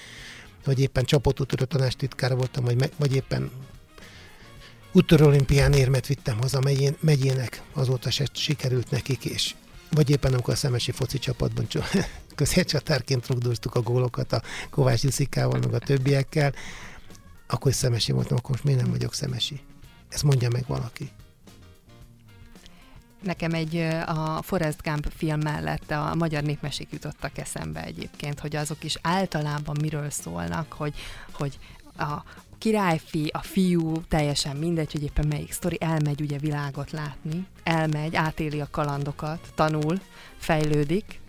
vagy 0.65 0.81
éppen 0.81 1.05
csapatútörő 1.05 1.65
tanástitkára 1.65 2.35
voltam, 2.35 2.65
vagy, 2.65 2.93
vagy 2.97 3.15
éppen 3.15 3.51
úttörő 4.93 5.25
olimpián 5.25 5.73
érmet 5.73 6.07
vittem 6.07 6.39
haza 6.41 6.61
megyén, 6.61 6.97
megyének, 7.01 7.63
azóta 7.73 8.11
se 8.11 8.27
sikerült 8.33 8.91
nekik, 8.91 9.25
és 9.25 9.55
vagy 9.91 10.11
éppen 10.11 10.33
amikor 10.33 10.55
a 10.55 10.57
szemesi 10.57 10.91
foci 10.91 11.19
csapatban 11.19 11.67
középcsatárként 12.35 13.27
rugdóztuk 13.27 13.75
a 13.75 13.83
gólokat 13.83 14.33
a 14.33 14.43
Kovács 14.71 15.03
Iszikával, 15.03 15.59
meg 15.59 15.75
a 15.75 15.79
többiekkel, 15.79 16.55
akkor 17.47 17.71
is 17.71 17.77
szemesi 17.77 18.13
voltam, 18.13 18.37
akkor 18.37 18.51
most 18.51 18.65
miért 18.65 18.81
nem 18.81 18.91
vagyok 18.91 19.15
szemesi? 19.15 19.61
Ezt 20.09 20.23
mondja 20.23 20.49
meg 20.49 20.65
valaki. 20.67 21.11
Nekem 23.23 23.53
egy 23.53 23.77
a 24.07 24.43
Forrest 24.43 24.83
Gump 24.83 25.13
film 25.17 25.41
mellett 25.41 25.91
a 25.91 26.15
magyar 26.15 26.43
népmesék 26.43 26.89
jutottak 26.91 27.39
eszembe 27.39 27.85
egyébként, 27.85 28.41
hogy 28.41 28.57
azok 28.57 28.85
is 28.85 28.99
általában 29.03 29.77
miről 29.81 30.11
szólnak, 30.11 30.73
hogy, 30.73 30.95
hogy 31.33 31.59
a 31.99 32.23
királyfi, 32.59 33.31
a 33.33 33.43
fiú, 33.43 34.03
teljesen 34.09 34.57
mindegy, 34.57 34.93
hogy 34.93 35.03
éppen 35.03 35.27
melyik 35.29 35.53
sztori, 35.53 35.77
elmegy 35.81 36.21
ugye 36.21 36.39
világot 36.39 36.91
látni, 36.91 37.47
elmegy, 37.63 38.17
átéli 38.17 38.61
a 38.61 38.69
kalandokat, 38.71 39.49
tanul, 39.55 40.01
fejlődik, 40.39 41.21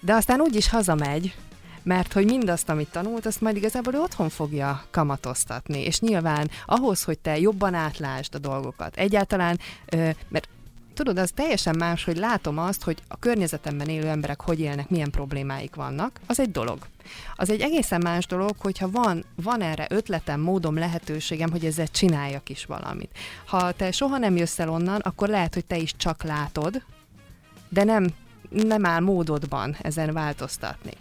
de 0.00 0.14
aztán 0.14 0.40
úgy 0.40 0.54
is 0.54 0.68
hazamegy, 0.68 1.34
mert 1.82 2.12
hogy 2.12 2.24
mindazt, 2.24 2.68
amit 2.68 2.90
tanult, 2.90 3.26
azt 3.26 3.40
majd 3.40 3.56
igazából 3.56 3.94
otthon 3.94 4.28
fogja 4.28 4.84
kamatoztatni. 4.90 5.84
És 5.84 6.00
nyilván 6.00 6.50
ahhoz, 6.66 7.02
hogy 7.02 7.18
te 7.18 7.38
jobban 7.38 7.74
átlásd 7.74 8.34
a 8.34 8.38
dolgokat, 8.38 8.96
egyáltalán, 8.96 9.58
mert 10.28 10.48
tudod, 10.98 11.18
az 11.18 11.30
teljesen 11.34 11.76
más, 11.78 12.04
hogy 12.04 12.16
látom 12.16 12.58
azt, 12.58 12.82
hogy 12.82 13.02
a 13.08 13.18
környezetemben 13.18 13.88
élő 13.88 14.08
emberek 14.08 14.40
hogy 14.40 14.60
élnek, 14.60 14.88
milyen 14.88 15.10
problémáik 15.10 15.74
vannak, 15.74 16.20
az 16.26 16.40
egy 16.40 16.50
dolog. 16.50 16.78
Az 17.36 17.50
egy 17.50 17.60
egészen 17.60 18.00
más 18.02 18.26
dolog, 18.26 18.54
hogyha 18.58 18.90
van, 18.90 19.24
van 19.42 19.62
erre 19.62 19.86
ötletem, 19.90 20.40
módom, 20.40 20.78
lehetőségem, 20.78 21.50
hogy 21.50 21.64
ezzel 21.64 21.88
csináljak 21.88 22.48
is 22.48 22.64
valamit. 22.64 23.10
Ha 23.46 23.72
te 23.72 23.90
soha 23.92 24.18
nem 24.18 24.36
jössz 24.36 24.58
el 24.58 24.70
onnan, 24.70 25.00
akkor 25.00 25.28
lehet, 25.28 25.54
hogy 25.54 25.64
te 25.64 25.76
is 25.76 25.96
csak 25.96 26.22
látod, 26.22 26.82
de 27.68 27.84
nem 27.84 28.06
nem 28.50 28.86
áll 28.86 29.00
módodban 29.00 29.76
ezen 29.80 30.12
változtatni. 30.12 30.92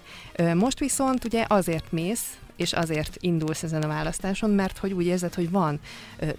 Most 0.54 0.80
viszont 0.80 1.26
ugye 1.26 1.46
azért 1.48 1.92
mész, 1.92 2.38
és 2.56 2.74
azért 2.74 3.18
indulsz 3.20 3.64
ezen 3.64 3.82
a 3.82 3.88
választáson, 3.88 4.50
mert 4.50 4.78
hogy 4.78 4.94
úgy 4.94 5.06
érzed, 5.06 5.34
hogy 5.34 5.52
van 5.52 5.80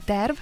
terv, 0.04 0.36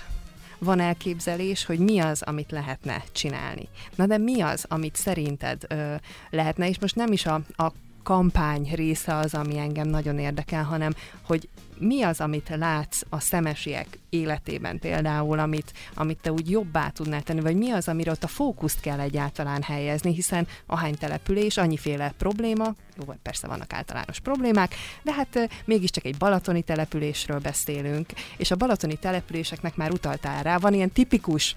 van 0.59 0.81
elképzelés, 0.81 1.65
hogy 1.65 1.79
mi 1.79 1.99
az, 1.99 2.23
amit 2.23 2.51
lehetne 2.51 3.05
csinálni. 3.13 3.69
Na 3.95 4.07
de 4.07 4.19
mi 4.19 4.41
az, 4.41 4.65
amit 4.69 4.97
szerinted 4.97 5.63
ö, 5.69 5.95
lehetne, 6.31 6.69
és 6.69 6.79
most 6.79 6.97
nem 6.97 7.13
is 7.13 7.27
a, 7.27 7.41
a 7.57 7.73
kampány 8.03 8.71
része 8.75 9.17
az, 9.17 9.35
ami 9.35 9.59
engem 9.59 9.89
nagyon 9.89 10.19
érdekel, 10.19 10.65
hanem 10.65 10.95
hogy 11.23 11.49
mi 11.78 12.02
az, 12.02 12.21
amit 12.21 12.49
látsz 12.49 13.00
a 13.09 13.21
szemesiek 13.21 13.99
életében 14.09 14.78
például, 14.78 15.38
amit, 15.38 15.73
amit 15.95 16.18
te 16.23 16.33
úgy 16.33 16.50
jobbá 16.50 16.88
tudnál 16.88 17.23
tenni, 17.23 17.40
vagy 17.40 17.56
mi 17.56 17.71
az, 17.71 17.88
amire 17.88 18.11
ott 18.11 18.25
a 18.25 18.28
fókuszt 18.28 18.80
kell 18.80 19.00
egyáltalán 19.00 19.62
helyezni, 19.62 20.14
hiszen 20.14 20.47
ahány 20.66 20.95
település, 20.95 21.56
annyiféle 21.56 22.12
probléma, 22.18 22.75
jó, 22.99 23.14
persze 23.23 23.47
vannak 23.47 23.73
általános 23.73 24.21
problémák, 24.21 24.75
de 25.02 25.12
hát 25.12 25.49
mégiscsak 25.64 26.04
egy 26.04 26.16
balatoni 26.16 26.62
településről 26.62 27.38
beszélünk, 27.38 28.11
és 28.37 28.50
a 28.50 28.56
balatoni 28.56 28.97
településeknek 28.97 29.76
már 29.76 29.92
utaltál 29.92 30.42
rá, 30.42 30.59
van 30.59 30.75
ilyen 30.75 30.92
tipikus 30.92 31.54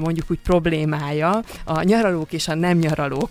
mondjuk 0.00 0.30
úgy 0.30 0.40
problémája, 0.40 1.42
a 1.64 1.82
nyaralók 1.82 2.32
és 2.32 2.48
a 2.48 2.54
nem 2.54 2.78
nyaralók 2.78 3.28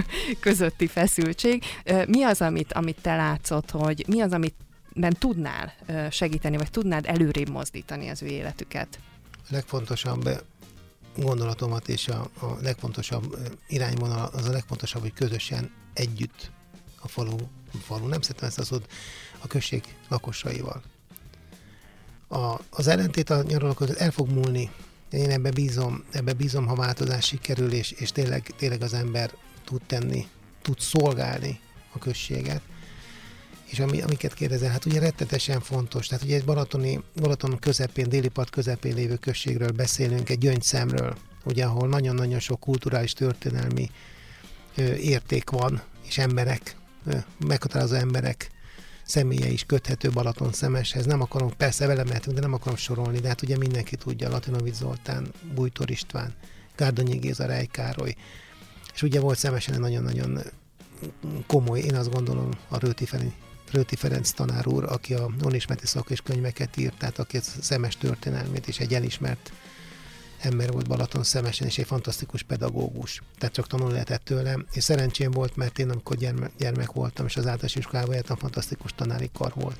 közötti 0.40 0.86
feszültség. 0.86 1.64
Mi 2.06 2.22
az, 2.22 2.40
amit, 2.40 2.72
amit 2.72 3.00
te 3.02 3.16
látszott, 3.16 3.70
hogy 3.70 4.04
mi 4.06 4.20
az, 4.20 4.32
amit 4.32 4.54
ben 4.94 5.16
tudnál 5.18 5.74
segíteni, 6.10 6.56
vagy 6.56 6.70
tudnád 6.70 7.06
előrébb 7.06 7.50
mozdítani 7.50 8.08
az 8.08 8.22
ő 8.22 8.26
életüket? 8.26 8.98
A 9.32 9.48
legfontosabb 9.48 10.44
gondolatomat 11.16 11.88
és 11.88 12.08
a, 12.08 12.30
a 12.40 12.56
legfontosabb 12.60 13.36
irányvonal 13.68 14.30
az 14.32 14.48
a 14.48 14.52
legfontosabb, 14.52 15.02
hogy 15.02 15.12
közösen 15.12 15.70
együtt 15.92 16.50
a 17.00 17.08
falu, 17.08 17.36
falu 17.82 18.06
nem 18.06 18.20
szeretem 18.20 18.48
ezt 18.48 18.58
az 18.58 18.80
a 19.38 19.46
község 19.46 19.96
lakosaival. 20.08 20.82
A, 22.28 22.60
az 22.70 22.86
ellentét 22.86 23.30
a 23.30 23.42
nyaralók 23.42 23.98
el 23.98 24.10
fog 24.10 24.30
múlni. 24.30 24.70
Én 25.10 25.30
ebbe 25.30 25.50
bízom, 25.50 26.04
ebbe 26.10 26.32
bízom, 26.32 26.66
ha 26.66 26.74
változás 26.74 27.26
sikerül, 27.26 27.72
és, 27.72 27.90
és 27.90 28.12
tényleg, 28.12 28.52
tényleg 28.56 28.82
az 28.82 28.94
ember 28.94 29.30
tud 29.64 29.80
tenni, 29.86 30.26
tud 30.62 30.80
szolgálni 30.80 31.60
a 31.92 31.98
községet 31.98 32.62
és 33.70 33.78
ami, 33.78 34.00
amiket 34.00 34.34
kérdezel, 34.34 34.70
hát 34.70 34.84
ugye 34.84 35.00
rettetesen 35.00 35.60
fontos, 35.60 36.06
tehát 36.06 36.24
ugye 36.24 36.36
egy 36.36 36.44
Balatoni, 36.44 37.00
Balaton 37.16 37.58
közepén, 37.58 38.08
déli 38.08 38.28
part 38.28 38.50
közepén 38.50 38.94
lévő 38.94 39.16
községről 39.16 39.70
beszélünk, 39.70 40.28
egy 40.28 40.38
gyöngyszemről, 40.38 41.16
ugye 41.44 41.64
ahol 41.64 41.88
nagyon-nagyon 41.88 42.38
sok 42.38 42.60
kulturális, 42.60 43.12
történelmi 43.12 43.90
ö, 44.76 44.94
érték 44.94 45.50
van, 45.50 45.82
és 46.06 46.18
emberek, 46.18 46.76
ö, 47.06 47.16
meghatározó 47.46 47.94
emberek 47.94 48.50
személye 49.04 49.48
is 49.48 49.64
köthető 49.64 50.10
Balaton 50.10 50.52
szemeshez. 50.52 51.06
Nem 51.06 51.20
akarom, 51.20 51.56
persze 51.56 51.86
vele 51.86 52.04
mehetünk, 52.04 52.34
de 52.34 52.42
nem 52.42 52.52
akarom 52.52 52.76
sorolni, 52.76 53.18
de 53.18 53.28
hát 53.28 53.42
ugye 53.42 53.56
mindenki 53.56 53.96
tudja, 53.96 54.28
Latinovic 54.28 54.76
Zoltán, 54.76 55.32
Bújtor 55.54 55.90
István, 55.90 56.34
Gárdonyi 56.76 57.16
Géza, 57.16 57.46
Rej 57.46 57.66
Károly, 57.66 58.14
és 58.94 59.02
ugye 59.02 59.20
volt 59.20 59.38
szemesen 59.38 59.80
nagyon-nagyon 59.80 60.40
komoly, 61.46 61.80
én 61.80 61.94
azt 61.94 62.12
gondolom, 62.12 62.48
a 62.68 62.78
Rőti 62.78 63.04
Röti 63.70 63.96
Ferenc 63.96 64.30
tanár 64.30 64.66
úr, 64.66 64.84
aki 64.84 65.14
a 65.14 65.30
onismereti 65.42 65.86
szak 65.86 66.10
és 66.10 66.20
könyveket 66.20 66.76
írt, 66.76 66.98
tehát 66.98 67.18
aki 67.18 67.36
a 67.36 67.40
szemes 67.60 67.96
történelmét 67.96 68.68
és 68.68 68.78
egy 68.78 68.94
elismert 68.94 69.52
ember 70.40 70.70
volt 70.70 70.88
Balaton 70.88 71.22
szemesen, 71.22 71.66
és 71.66 71.78
egy 71.78 71.86
fantasztikus 71.86 72.42
pedagógus. 72.42 73.22
Tehát 73.38 73.54
csak 73.54 73.66
tanulni 73.66 73.92
lehetett 73.92 74.24
tőle, 74.24 74.58
és 74.72 74.84
szerencsém 74.84 75.30
volt, 75.30 75.56
mert 75.56 75.78
én 75.78 75.90
amikor 75.90 76.16
gyermek, 76.16 76.50
gyermek 76.58 76.92
voltam, 76.92 77.26
és 77.26 77.36
az 77.36 77.46
általános 77.46 77.76
iskolában 77.76 78.14
jártam, 78.14 78.36
fantasztikus 78.36 78.94
tanári 78.94 79.30
kar 79.32 79.52
volt. 79.54 79.78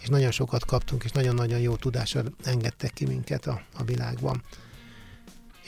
És 0.00 0.08
nagyon 0.08 0.30
sokat 0.30 0.64
kaptunk, 0.64 1.04
és 1.04 1.10
nagyon-nagyon 1.10 1.60
jó 1.60 1.76
tudással 1.76 2.24
engedtek 2.44 2.92
ki 2.92 3.06
minket 3.06 3.46
a, 3.46 3.62
a 3.74 3.84
világban 3.84 4.42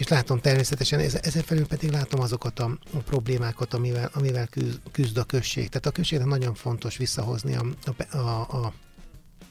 és 0.00 0.08
látom 0.08 0.40
természetesen, 0.40 1.00
ezen 1.00 1.42
felül 1.42 1.66
pedig 1.66 1.90
látom 1.90 2.20
azokat 2.20 2.58
a, 2.58 2.78
problémákat, 3.04 3.74
amivel, 3.74 4.10
amivel 4.14 4.48
küzd, 4.92 5.16
a 5.16 5.24
község. 5.24 5.68
Tehát 5.68 5.86
a 5.86 5.90
községnek 5.90 6.28
nagyon 6.28 6.54
fontos 6.54 6.96
visszahozni 6.96 7.54
a, 7.54 7.64
a, 8.10 8.16
a, 8.16 8.40
a 8.40 8.72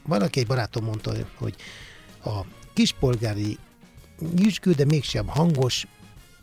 valaki 0.03 0.39
egy 0.39 0.47
barátom 0.47 0.83
mondta, 0.83 1.13
hogy 1.35 1.55
a 2.23 2.41
kispolgári 2.73 3.57
nyüzsgő, 4.35 4.71
de 4.71 4.85
mégsem 4.85 5.27
hangos 5.27 5.87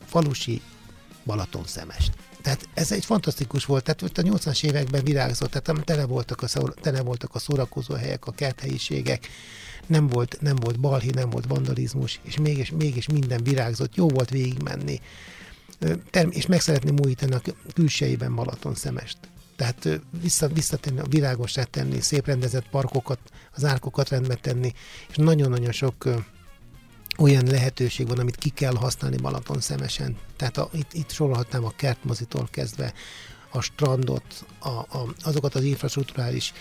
falusi 0.04 0.60
Balaton 1.26 1.64
szemest. 1.66 2.12
Tehát 2.42 2.68
ez 2.74 2.92
egy 2.92 3.04
fantasztikus 3.04 3.64
volt, 3.64 3.84
tehát 3.84 4.02
ott 4.02 4.18
a 4.18 4.22
80-as 4.22 4.64
években 4.64 5.04
virágzott, 5.04 5.50
tehát 5.50 5.84
tele 5.84 6.04
voltak 6.04 6.42
a, 6.42 6.48
tele 6.80 7.02
voltak 7.02 7.34
a 7.34 7.38
szórakozó 7.38 7.94
helyek, 7.94 8.26
a 8.26 8.32
kerthelyiségek, 8.32 9.28
nem 9.86 10.06
volt, 10.08 10.38
nem 10.40 10.56
volt 10.56 10.80
balhi, 10.80 11.10
nem 11.10 11.30
volt 11.30 11.46
vandalizmus, 11.46 12.20
és 12.22 12.36
mégis, 12.36 12.70
mégis 12.70 13.06
minden 13.06 13.42
virágzott, 13.42 13.94
jó 13.94 14.08
volt 14.08 14.30
végigmenni. 14.30 15.00
És 16.30 16.46
meg 16.46 16.60
szeretném 16.60 16.96
újítani 17.04 17.34
a 17.34 17.40
külsejében 17.74 18.34
Balaton 18.34 18.74
szemest. 18.74 19.18
Tehát 19.56 19.88
vissza, 20.22 20.48
visszatenni, 20.48 20.98
a 20.98 21.06
világosra 21.08 21.64
tenni, 21.64 22.00
szép 22.00 22.26
rendezett 22.26 22.68
parkokat, 22.68 23.18
az 23.52 23.64
árkokat 23.64 24.08
rendbe 24.08 24.34
tenni, 24.34 24.72
és 25.08 25.16
nagyon-nagyon 25.16 25.72
sok 25.72 26.08
olyan 27.18 27.46
lehetőség 27.46 28.08
van, 28.08 28.18
amit 28.18 28.36
ki 28.36 28.48
kell 28.48 28.74
használni 28.74 29.16
Balaton 29.16 29.60
szemesen. 29.60 30.16
Tehát 30.36 30.56
a, 30.56 30.68
itt, 30.72 30.92
itt 30.92 31.10
sorolhatnám 31.10 31.64
a 31.64 31.72
kertmozitól 31.76 32.48
kezdve 32.50 32.92
a 33.50 33.60
strandot, 33.60 34.44
a, 34.58 34.68
a, 34.68 35.14
azokat 35.22 35.54
az 35.54 35.62
infrastruktúrális 35.62 36.52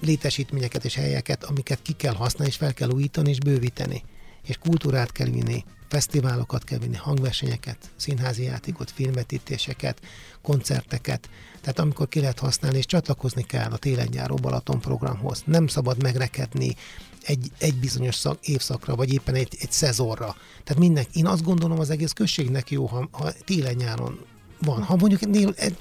létesítményeket 0.00 0.84
és 0.84 0.94
helyeket, 0.94 1.44
amiket 1.44 1.82
ki 1.82 1.92
kell 1.92 2.14
használni, 2.14 2.52
és 2.52 2.58
fel 2.58 2.74
kell 2.74 2.90
újítani 2.90 3.30
és 3.30 3.38
bővíteni. 3.38 4.02
És 4.42 4.56
kultúrát 4.56 5.12
kell 5.12 5.28
vinni, 5.28 5.64
fesztiválokat 5.88 6.64
kell 6.64 6.78
vinni, 6.78 6.96
hangversenyeket, 6.96 7.76
színházi 7.96 8.42
játékot, 8.42 8.90
filmvetítéseket, 8.90 10.00
koncerteket. 10.42 11.28
Tehát 11.60 11.78
amikor 11.78 12.08
ki 12.08 12.20
lehet 12.20 12.38
használni, 12.38 12.78
és 12.78 12.86
csatlakozni 12.86 13.42
kell 13.42 13.70
a 13.70 13.76
télen-nyáró 13.76 14.34
Balaton 14.34 14.80
programhoz. 14.80 15.42
Nem 15.46 15.66
szabad 15.66 16.02
megrekedni 16.02 16.76
egy, 17.22 17.50
egy 17.58 17.74
bizonyos 17.74 18.14
szak, 18.14 18.46
évszakra, 18.46 18.96
vagy 18.96 19.12
éppen 19.12 19.34
egy, 19.34 19.56
egy 19.60 19.72
szezonra. 19.72 20.36
Tehát 20.64 20.82
minden, 20.82 21.04
én 21.12 21.26
azt 21.26 21.42
gondolom, 21.42 21.78
az 21.78 21.90
egész 21.90 22.12
községnek 22.12 22.70
jó, 22.70 22.86
ha, 22.86 23.08
ha 23.12 23.32
télen-nyáron 23.44 24.18
van. 24.60 24.82
Ha 24.82 24.96
mondjuk, 24.96 25.20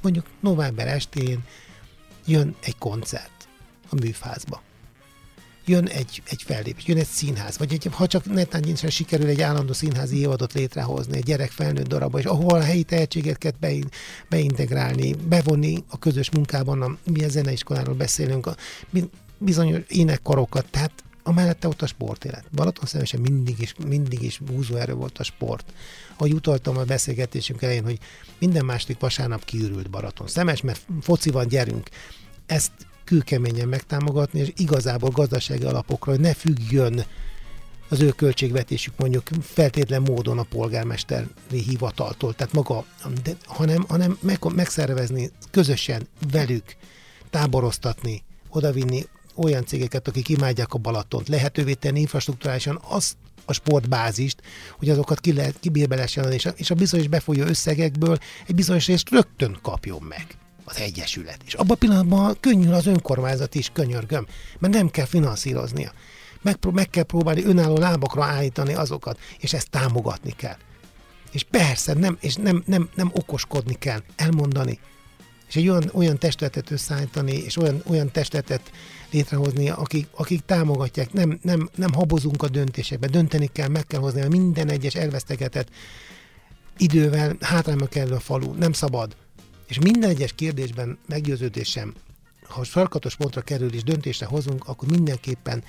mondjuk 0.02 0.26
november 0.40 0.88
estén 0.88 1.44
jön 2.26 2.56
egy 2.64 2.78
koncert, 2.78 3.48
a 3.90 3.96
műfázba. 3.96 4.62
Jön 5.66 5.86
egy, 5.86 6.22
egy 6.30 6.44
fellépés, 6.44 6.86
jön 6.86 6.98
egy 6.98 7.08
színház, 7.08 7.58
vagy 7.58 7.74
egy, 7.74 7.88
ha 7.92 8.08
csak 8.08 8.26
netán 8.26 8.62
nincsen 8.66 8.90
sikerül 8.90 9.28
egy 9.28 9.42
állandó 9.42 9.74
színházi 9.74 10.18
évadot 10.18 10.54
létrehozni, 10.54 11.18
egy 11.18 11.24
gyerek 11.24 11.52
felnőtt 11.52 11.88
darabba, 11.88 12.20
és 12.20 12.26
ahol 12.26 12.60
a 12.60 12.64
helyi 12.64 12.84
tehetségeket 12.84 13.56
beintegrálni, 14.30 15.14
bevonni 15.28 15.84
a 15.88 16.00
közös 16.00 16.30
munkában, 16.30 16.82
a, 16.82 16.98
mi 17.12 17.24
a 17.24 17.30
zeneiskoláról 17.30 17.96
beszélünk, 17.96 18.46
a, 18.46 18.56
bizonyos 19.38 19.82
énekkarokat, 19.88 20.66
tehát 20.72 20.92
amellette 21.24 21.68
ott 21.68 21.82
a 21.82 21.88
sportélet. 21.88 22.46
Balaton 22.52 22.86
szemesen 22.86 23.20
mindig 23.20 23.60
is, 23.60 23.74
mindig 23.88 24.22
is 24.22 24.40
erő 24.76 24.94
volt 24.94 25.18
a 25.18 25.24
sport. 25.24 25.74
Ahogy 26.18 26.34
utaltam 26.34 26.78
a 26.78 26.84
beszélgetésünk 26.84 27.62
elején, 27.62 27.84
hogy 27.84 28.00
minden 28.40 28.66
második 28.66 29.00
vasárnap 29.00 29.46
kiürült 29.46 29.90
Balaton 29.90 30.28
szemes, 30.28 30.62
mert 30.62 30.82
foci 31.02 31.30
van, 31.30 31.48
gyerünk. 31.48 31.90
Ezt 32.46 32.72
kőkeményen 33.10 33.68
megtámogatni, 33.68 34.40
és 34.40 34.52
igazából 34.56 35.10
gazdasági 35.10 35.64
alapokra, 35.64 36.12
hogy 36.12 36.20
ne 36.20 36.34
függjön 36.34 37.06
az 37.90 38.02
ő 38.02 38.10
költségvetésük 38.10 38.94
mondjuk 38.98 39.28
feltétlen 39.42 40.02
módon 40.02 40.38
a 40.38 40.44
polgármesteri 40.44 41.28
hivataltól, 41.68 42.34
tehát 42.34 42.54
maga, 42.54 42.86
de, 43.24 43.32
hanem, 43.46 43.86
hanem 43.88 44.18
meg, 44.22 44.40
megszervezni 44.56 45.30
közösen 45.52 46.08
velük, 46.32 46.64
táboroztatni, 47.30 48.24
odavinni 48.50 49.06
olyan 49.36 49.66
cégeket, 49.66 50.08
akik 50.08 50.30
imádják 50.30 50.74
a 50.74 50.78
Balatont, 50.78 51.28
lehetővé 51.28 51.74
tenni 51.74 52.00
infrastruktúrálisan 52.00 52.80
azt 52.90 53.16
a 53.46 53.54
sportbázist, 53.54 54.42
hogy 54.78 54.90
azokat 54.90 55.20
ki 55.20 55.34
lehet, 55.34 55.60
kibírbe 55.60 55.96
lehessen, 55.96 56.32
és 56.32 56.46
a, 56.46 56.50
és 56.56 56.72
a 56.72 56.76
bizonyos 56.76 57.08
befolyó 57.08 57.44
összegekből 57.44 58.18
egy 58.48 58.56
bizonyos 58.56 58.88
részt 58.88 59.10
rögtön 59.10 59.60
kapjon 59.62 60.02
meg 60.02 60.38
az 60.70 60.80
Egyesület. 60.80 61.42
És 61.46 61.54
abban 61.54 61.76
a 61.76 61.76
pillanatban 61.76 62.38
könnyű 62.40 62.70
az 62.70 62.86
önkormányzat 62.86 63.56
is, 63.56 63.70
könyörgöm, 63.74 64.28
mert 64.60 64.74
nem 64.74 64.90
kell 64.90 65.06
finanszíroznia. 65.06 65.92
Meg, 66.42 66.58
meg 66.72 66.90
kell 66.90 67.04
próbálni 67.04 67.44
önálló 67.44 67.78
lábakra 67.78 68.24
állítani 68.24 68.74
azokat, 68.74 69.20
és 69.40 69.54
ezt 69.54 69.70
támogatni 69.70 70.32
kell. 70.32 70.58
És 71.32 71.44
persze, 71.44 71.94
nem, 71.94 72.18
és 72.22 72.36
nem, 72.36 72.64
nem, 72.66 72.90
nem 72.96 73.12
okoskodni 73.14 73.74
kell, 73.74 74.04
elmondani. 74.16 74.80
És 75.48 75.56
egy 75.56 75.70
olyan, 75.70 75.90
olyan 75.94 76.18
testületet 76.18 76.72
összeállítani, 76.72 77.32
és 77.32 77.58
olyan, 77.58 77.84
olyan 77.88 78.12
testületet 78.12 78.72
létrehozni, 79.12 79.70
akik, 79.70 80.08
akik 80.16 80.42
támogatják, 80.46 81.14
nem, 81.14 81.40
nem, 81.42 81.70
nem 81.76 81.94
habozunk 81.94 82.44
a 82.44 82.48
döntésekbe, 82.48 83.08
dönteni 83.08 83.48
kell, 83.48 83.68
meg 83.68 83.86
kell 83.88 84.00
hozni, 84.00 84.20
mert 84.20 84.32
minden 84.32 84.70
egyes 84.70 84.96
elvesztegetett 84.96 85.70
idővel 86.78 87.36
hátrányba 87.40 87.86
kell 87.86 88.12
a 88.12 88.20
falu, 88.20 88.54
nem 88.54 88.72
szabad. 88.72 89.16
És 89.70 89.80
minden 89.80 90.10
egyes 90.10 90.34
kérdésben 90.34 90.98
meggyőződésem, 91.08 91.94
ha 92.44 92.64
sarkatos 92.64 93.16
pontra 93.16 93.42
kerül 93.42 93.74
és 93.74 93.84
döntésre 93.84 94.26
hozunk, 94.26 94.68
akkor 94.68 94.90
mindenképpen 94.90 95.64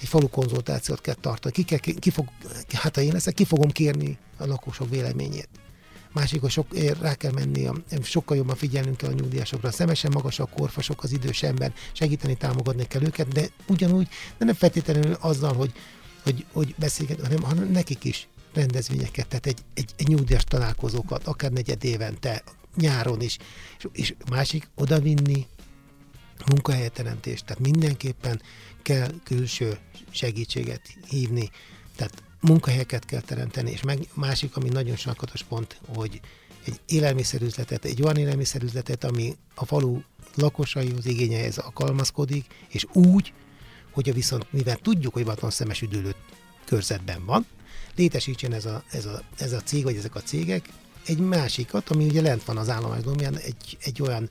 egy 0.00 0.08
falu 0.08 0.28
konzultációt 0.28 1.00
kell 1.00 1.14
tartani. 1.14 1.54
Ki, 1.54 1.62
kell, 1.62 1.78
ki 1.78 2.10
fog, 2.10 2.28
hát 2.72 2.94
ha 2.94 3.00
én 3.00 3.12
leszek, 3.12 3.34
ki 3.34 3.44
fogom 3.44 3.70
kérni 3.70 4.18
a 4.36 4.46
lakosok 4.46 4.90
véleményét. 4.90 5.48
Másik, 6.12 6.40
hogy 6.40 6.50
sok, 6.50 6.66
rá 7.00 7.14
kell 7.14 7.32
menni, 7.32 7.66
a, 7.66 7.74
sokkal 8.02 8.36
jobban 8.36 8.56
figyelnünk 8.56 8.96
kell 8.96 9.10
a 9.10 9.14
nyugdíjasokra. 9.14 9.70
Szemesen 9.70 10.10
magas 10.14 10.38
a 10.38 10.44
korfasok, 10.46 11.02
az 11.02 11.12
idős 11.12 11.42
ember, 11.42 11.72
segíteni, 11.92 12.36
támogatni 12.36 12.86
kell 12.86 13.02
őket, 13.02 13.28
de 13.28 13.48
ugyanúgy, 13.68 14.08
de 14.38 14.44
nem 14.44 14.54
feltétlenül 14.54 15.12
azzal, 15.12 15.54
hogy, 15.54 15.72
hogy, 16.22 16.44
hogy 16.52 16.74
beszélget, 16.78 17.20
hanem, 17.20 17.42
hanem 17.42 17.70
nekik 17.70 18.04
is 18.04 18.28
rendezvényeket, 18.54 19.28
tehát 19.28 19.46
egy, 19.46 19.58
egy, 19.74 19.90
egy 19.96 20.08
nyugdíjas 20.08 20.44
találkozókat, 20.44 21.26
akár 21.26 21.50
negyed 21.50 21.84
évente, 21.84 22.42
nyáron 22.76 23.20
is, 23.20 23.36
és, 23.78 23.86
és 23.92 24.14
másik 24.30 24.68
odavinni 24.74 25.46
munkahelyteremtést, 26.46 27.44
tehát 27.44 27.62
mindenképpen 27.62 28.42
kell 28.82 29.10
külső 29.24 29.78
segítséget 30.10 30.80
hívni, 31.08 31.50
tehát 31.96 32.22
munkahelyeket 32.40 33.04
kell 33.04 33.20
teremteni, 33.20 33.70
és 33.70 33.82
meg, 33.82 33.98
másik, 34.14 34.56
ami 34.56 34.68
nagyon 34.68 34.96
sarkatos 34.96 35.42
pont, 35.42 35.80
hogy 35.86 36.20
egy 36.64 36.80
élelmiszerüzletet, 36.86 37.84
egy 37.84 38.02
olyan 38.02 38.16
élelmiszerüzletet, 38.16 39.04
ami 39.04 39.36
a 39.54 39.64
falu 39.64 40.00
lakosaihoz 40.34 41.06
igényeihez 41.06 41.58
alkalmazkodik, 41.58 42.46
és 42.68 42.86
úgy, 42.92 43.32
hogy 43.90 44.10
a 44.10 44.12
viszont, 44.12 44.52
mivel 44.52 44.76
tudjuk, 44.76 45.12
hogy 45.12 45.24
szemes 45.50 45.82
üdülő 45.82 46.14
körzetben 46.64 47.24
van, 47.24 47.46
létesítsen 47.96 48.52
ez 48.52 48.64
a, 48.64 48.82
ez, 48.90 49.06
a, 49.06 49.22
ez 49.38 49.52
a 49.52 49.60
cég, 49.60 49.82
vagy 49.82 49.96
ezek 49.96 50.14
a 50.14 50.22
cégek 50.22 50.68
egy 51.08 51.18
másikat, 51.18 51.88
ami 51.88 52.04
ugye 52.04 52.20
lent 52.20 52.44
van 52.44 52.56
az 52.56 52.68
állomásdomján, 52.68 53.36
egy, 53.36 53.76
egy 53.80 54.02
olyan 54.02 54.30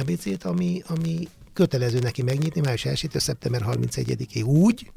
ABC-t, 0.00 0.44
ami, 0.44 0.82
ami 0.86 1.28
kötelező 1.52 1.98
neki 1.98 2.22
megnyitni 2.22 2.60
május 2.60 2.84
1 2.84 3.10
szeptember 3.14 3.62
31-ig 3.66 4.44
úgy, 4.44 4.90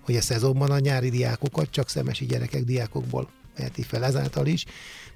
hogy 0.00 0.16
a 0.16 0.20
szezonban 0.20 0.70
a 0.70 0.78
nyári 0.78 1.10
diákokat 1.10 1.70
csak 1.70 1.88
szemesi 1.88 2.26
gyerekek 2.26 2.64
diákokból 2.64 3.28
veheti 3.56 3.82
fel 3.82 4.04
ezáltal 4.04 4.46
is, 4.46 4.64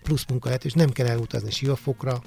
plusz 0.02 0.24
munka 0.28 0.54
és 0.54 0.72
nem 0.72 0.90
kell 0.90 1.06
elutazni 1.06 1.50
Siófokra, 1.50 2.22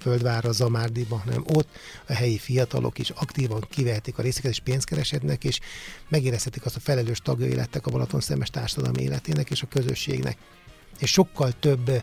Földvárra, 0.00 0.52
Zamárdiba, 0.52 1.16
hanem 1.16 1.44
ott 1.46 1.68
a 2.06 2.12
helyi 2.12 2.38
fiatalok 2.38 2.98
is 2.98 3.10
aktívan 3.10 3.66
kivehetik 3.70 4.18
a 4.18 4.22
részeket, 4.22 4.50
és 4.50 4.60
pénzt 4.60 4.86
keresednek, 4.86 5.44
és 5.44 5.60
megérezhetik 6.08 6.64
azt 6.64 6.76
a 6.76 6.80
felelős 6.80 7.18
tagjai 7.18 7.54
lettek 7.54 7.86
a 7.86 7.90
Balaton 7.90 8.20
szemes 8.20 8.50
társadalmi 8.50 9.02
életének 9.02 9.50
és 9.50 9.62
a 9.62 9.66
közösségnek. 9.66 10.38
És 10.98 11.10
sokkal 11.10 11.52
több 11.60 12.02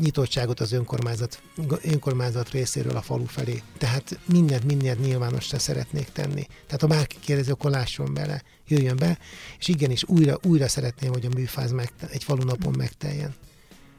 nyitottságot 0.00 0.60
az 0.60 0.72
önkormányzat, 0.72 1.42
önkormányzat 1.82 2.50
részéről 2.50 2.96
a 2.96 3.02
falu 3.02 3.24
felé. 3.24 3.62
Tehát 3.78 4.18
mindent, 4.24 4.64
mindent 4.64 5.00
nyilvánosra 5.00 5.58
szeretnék 5.58 6.08
tenni. 6.12 6.46
Tehát 6.66 6.80
ha 6.80 6.86
bárki 6.86 7.16
kérdezi, 7.20 7.50
akkor 7.50 7.70
lásson 7.70 8.14
bele, 8.14 8.42
jöjjön 8.68 8.96
be, 8.96 9.18
és 9.58 9.68
igenis 9.68 10.04
újra, 10.04 10.38
újra 10.42 10.68
szeretném, 10.68 11.12
hogy 11.12 11.26
a 11.26 11.34
műfáz 11.34 11.70
meg, 11.70 11.92
egy 12.10 12.24
falunapon 12.24 12.74
megteljen. 12.76 13.34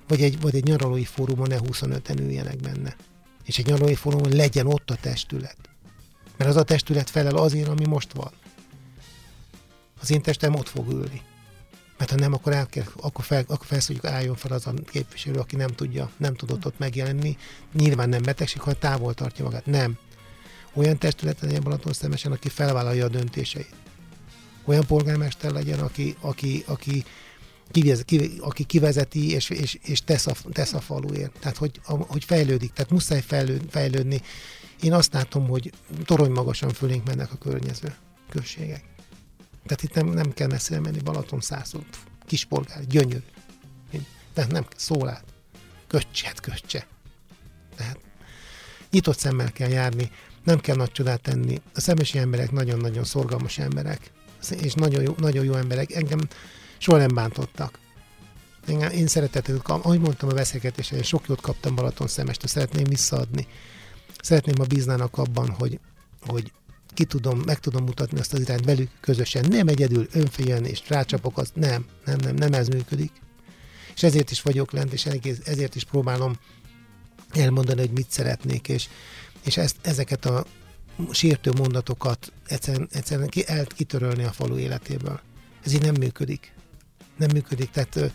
Vagy 0.07 0.21
egy, 0.21 0.41
vagy 0.41 0.55
egy 0.55 0.63
nyaralói 0.63 1.05
fórumon 1.05 1.47
ne 1.47 1.57
25-en 1.59 2.19
üljenek 2.19 2.57
benne. 2.57 2.95
És 3.45 3.57
egy 3.57 3.65
nyaralói 3.65 3.95
fórumon 3.95 4.31
legyen 4.31 4.67
ott 4.67 4.89
a 4.89 4.95
testület. 5.01 5.57
Mert 6.37 6.49
az 6.49 6.55
a 6.55 6.63
testület 6.63 7.09
felel 7.09 7.35
azért, 7.35 7.67
ami 7.67 7.85
most 7.85 8.13
van. 8.13 8.31
Az 10.01 10.11
én 10.11 10.21
testem 10.21 10.55
ott 10.55 10.69
fog 10.69 10.91
ülni. 10.91 11.21
Mert 11.99 12.11
ha 12.11 12.17
nem, 12.17 12.33
akkor, 12.33 12.53
el 12.53 12.65
kell, 12.65 12.83
akkor, 13.01 13.25
fel, 13.25 13.43
akkor 13.47 13.65
felszóljuk, 13.65 14.05
álljon 14.05 14.35
fel 14.35 14.51
az 14.51 14.67
a 14.67 14.73
képviselő, 14.91 15.39
aki 15.39 15.55
nem 15.55 15.67
tudja, 15.67 16.11
nem 16.17 16.35
tudott 16.35 16.65
ott 16.65 16.79
megjelenni. 16.79 17.37
Nyilván 17.73 18.09
nem 18.09 18.21
betegség, 18.21 18.61
ha 18.61 18.73
távol 18.73 19.13
tartja 19.13 19.43
magát. 19.43 19.65
Nem. 19.65 19.97
Olyan 20.73 20.97
testület 20.97 21.41
legyen 21.41 21.63
Balaton 21.63 21.93
szemesen, 21.93 22.31
aki 22.31 22.49
felvállalja 22.49 23.05
a 23.05 23.09
döntéseit. 23.09 23.73
Olyan 24.65 24.85
polgármester 24.85 25.51
legyen, 25.51 25.79
aki, 25.79 26.15
aki, 26.19 26.63
aki, 26.67 27.03
kivez, 27.71 28.01
ki, 28.01 28.31
aki 28.39 28.63
kivezeti 28.63 29.31
és, 29.31 29.49
és, 29.49 29.77
és 29.83 30.01
tesz, 30.03 30.27
a, 30.27 30.33
tesz 30.51 30.73
a 30.73 30.79
faluért. 30.79 31.39
Tehát, 31.39 31.57
hogy, 31.57 31.81
hogy 31.83 32.23
fejlődik. 32.23 32.73
Tehát 32.73 32.91
muszáj 32.91 33.21
fejlőd, 33.21 33.61
fejlődni. 33.69 34.21
Én 34.81 34.93
azt 34.93 35.13
látom, 35.13 35.47
hogy 35.47 35.71
torony 36.05 36.31
magasan 36.31 36.69
fölénk 36.69 37.05
mennek 37.05 37.31
a 37.31 37.37
környező 37.37 37.95
községek. 38.29 38.83
Tehát 39.69 39.83
itt 39.83 39.93
nem, 39.93 40.07
nem 40.07 40.33
kell 40.33 40.47
messzire 40.47 40.79
menni, 40.79 40.99
Balaton 40.99 41.41
szászol, 41.41 41.85
kispolgár, 42.25 42.85
gyönyörű. 42.85 43.23
Tehát 44.33 44.51
nem 44.51 44.65
szólát. 44.75 45.23
Köccset, 45.87 46.39
köccse. 46.39 46.87
Tehát 47.75 47.99
nyitott 48.91 49.17
szemmel 49.17 49.51
kell 49.51 49.69
járni, 49.69 50.11
nem 50.43 50.59
kell 50.59 50.75
nagy 50.75 50.91
csodát 50.91 51.21
tenni. 51.21 51.61
A 51.73 51.79
szemesi 51.79 52.17
emberek 52.17 52.51
nagyon-nagyon 52.51 53.03
szorgalmas 53.03 53.57
emberek, 53.57 54.11
és 54.61 54.73
nagyon 54.73 55.01
jó, 55.01 55.15
nagyon 55.17 55.45
jó 55.45 55.53
emberek. 55.53 55.91
Engem 55.91 56.19
soha 56.77 56.97
nem 56.97 57.13
bántottak. 57.15 57.79
Engem, 58.67 58.91
én 58.91 59.07
szeretettel, 59.07 59.61
ahogy 59.63 59.99
mondtam 59.99 60.29
a 60.29 60.33
beszélgetésen, 60.33 61.03
sok 61.03 61.27
jót 61.27 61.41
kaptam 61.41 61.75
Balaton 61.75 62.07
szemest, 62.07 62.47
szeretném 62.47 62.83
visszaadni. 62.83 63.47
Szeretném, 64.21 64.55
ha 64.57 64.63
bíznának 64.63 65.17
abban, 65.17 65.49
hogy, 65.49 65.79
hogy 66.27 66.51
ki 66.99 67.05
tudom, 67.05 67.39
meg 67.45 67.59
tudom 67.59 67.83
mutatni 67.83 68.19
azt 68.19 68.33
az 68.33 68.39
irányt 68.39 68.65
velük 68.65 68.89
közösen. 68.99 69.45
Nem 69.49 69.67
egyedül 69.67 70.07
önfélyen 70.11 70.65
és 70.65 70.81
rácsapok, 70.87 71.37
az 71.37 71.51
nem, 71.53 71.85
nem, 72.05 72.17
nem, 72.17 72.35
nem 72.35 72.53
ez 72.53 72.67
működik. 72.67 73.11
És 73.95 74.03
ezért 74.03 74.31
is 74.31 74.41
vagyok 74.41 74.71
lent, 74.71 74.93
és 74.93 75.05
ezért 75.45 75.75
is 75.75 75.83
próbálom 75.83 76.37
elmondani, 77.31 77.79
hogy 77.79 77.91
mit 77.91 78.11
szeretnék, 78.11 78.67
és, 78.67 78.87
és 79.43 79.57
ezt, 79.57 79.75
ezeket 79.81 80.25
a 80.25 80.45
sértő 81.11 81.51
mondatokat 81.51 82.31
egyszerűen, 82.47 82.87
egyszerűen 82.91 83.27
ki, 83.27 83.47
el, 83.47 83.65
kitörölni 83.65 84.23
a 84.23 84.31
falu 84.31 84.57
életéből. 84.57 85.19
Ez 85.63 85.73
így 85.73 85.81
nem 85.81 85.95
működik. 85.99 86.53
Nem 87.17 87.29
működik, 87.33 87.69
tehát 87.69 88.11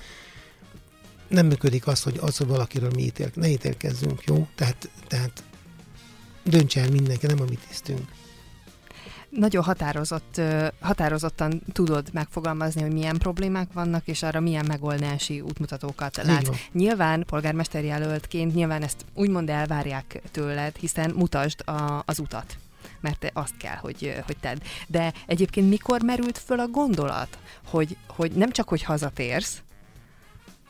nem 1.29 1.47
működik 1.47 1.87
az, 1.87 2.03
hogy 2.03 2.18
az, 2.20 2.37
hogy 2.37 2.47
valakiről 2.47 2.90
mi 2.94 3.03
ítél, 3.03 3.31
ne 3.35 3.49
ítélkezzünk, 3.49 4.25
jó? 4.25 4.49
Tehát, 4.55 4.90
tehát 5.07 5.42
döntse 6.42 6.81
el 6.81 6.90
mindenki, 6.90 7.27
nem 7.27 7.40
a 7.40 7.44
mi 7.49 7.59
tisztünk 7.68 8.23
nagyon 9.37 9.62
határozott, 9.62 10.40
határozottan 10.81 11.62
tudod 11.73 12.09
megfogalmazni, 12.12 12.83
hogy 12.83 12.92
milyen 12.92 13.18
problémák 13.18 13.73
vannak, 13.73 14.07
és 14.07 14.23
arra 14.23 14.40
milyen 14.40 14.64
megoldási 14.68 15.40
útmutatókat 15.40 16.16
látsz. 16.16 16.49
Nyilván 16.73 17.25
polgármester 17.27 17.85
jelöltként 17.85 18.55
nyilván 18.55 18.83
ezt 18.83 19.05
úgymond 19.14 19.51
elvárják 19.51 20.23
tőled, 20.31 20.77
hiszen 20.77 21.11
mutasd 21.11 21.68
a, 21.68 22.03
az 22.07 22.18
utat 22.18 22.59
mert 23.01 23.18
te 23.18 23.31
azt 23.33 23.57
kell, 23.57 23.77
hogy, 23.77 24.23
hogy 24.27 24.37
tedd. 24.40 24.57
De 24.87 25.12
egyébként 25.27 25.68
mikor 25.68 26.03
merült 26.03 26.38
föl 26.38 26.61
a 26.61 26.68
gondolat, 26.68 27.38
hogy, 27.66 27.97
hogy 28.07 28.33
nem 28.33 28.51
csak, 28.51 28.68
hogy 28.68 28.83
hazatérsz, 28.83 29.62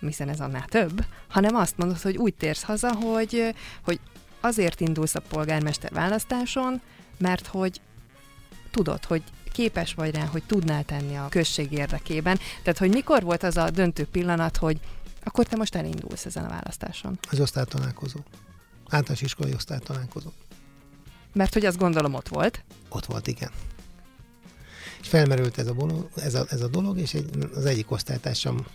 hiszen 0.00 0.29
ez 0.29 0.40
annál 0.40 0.64
több, 0.64 1.05
hanem 1.29 1.55
azt 1.55 1.77
mondod, 1.77 2.00
hogy 2.00 2.16
úgy 2.16 2.35
térsz 2.35 2.62
haza, 2.62 2.92
hogy, 2.92 3.55
hogy 3.85 4.00
azért 4.40 4.81
indulsz 4.81 5.14
a 5.14 5.20
polgármester 5.20 5.92
választáson, 5.92 6.81
mert 7.18 7.46
hogy 7.46 7.81
tudod, 8.75 9.05
hogy 9.05 9.23
képes 9.53 9.95
vagy 9.95 10.15
rá, 10.15 10.25
hogy 10.25 10.43
tudnál 10.43 10.85
tenni 10.85 11.17
a 11.17 11.29
község 11.29 11.73
érdekében. 11.73 12.39
Tehát, 12.63 12.79
hogy 12.79 12.91
mikor 12.91 13.23
volt 13.23 13.43
az 13.43 13.57
a 13.57 13.71
döntő 13.71 14.07
pillanat, 14.07 14.57
hogy 14.57 14.81
akkor 15.25 15.45
te 15.45 15.57
most 15.57 15.75
elindulsz 15.75 16.25
ezen 16.25 16.45
a 16.45 16.49
választáson? 16.49 17.19
Az 17.31 17.41
osztálytalálkozó. 17.41 18.21
Általános 18.89 19.23
iskolai 19.23 19.55
osztálytalálkozó. 19.55 20.31
Mert 21.33 21.53
hogy 21.53 21.65
azt 21.65 21.79
gondolom 21.79 22.15
ott 22.15 22.29
volt. 22.29 22.65
Ott 22.89 23.07
volt, 23.07 23.27
igen. 23.27 23.51
És 25.01 25.09
felmerült 25.09 25.59
ez 25.59 25.67
a, 25.67 25.73
bolo, 25.73 26.07
ez 26.17 26.35
a, 26.35 26.45
ez 26.49 26.61
a 26.61 26.69
dolog, 26.69 26.99
és 26.99 27.15
egy, 27.15 27.49
az 27.55 27.65
egyik 27.65 27.91
osztálytársam 27.91 28.67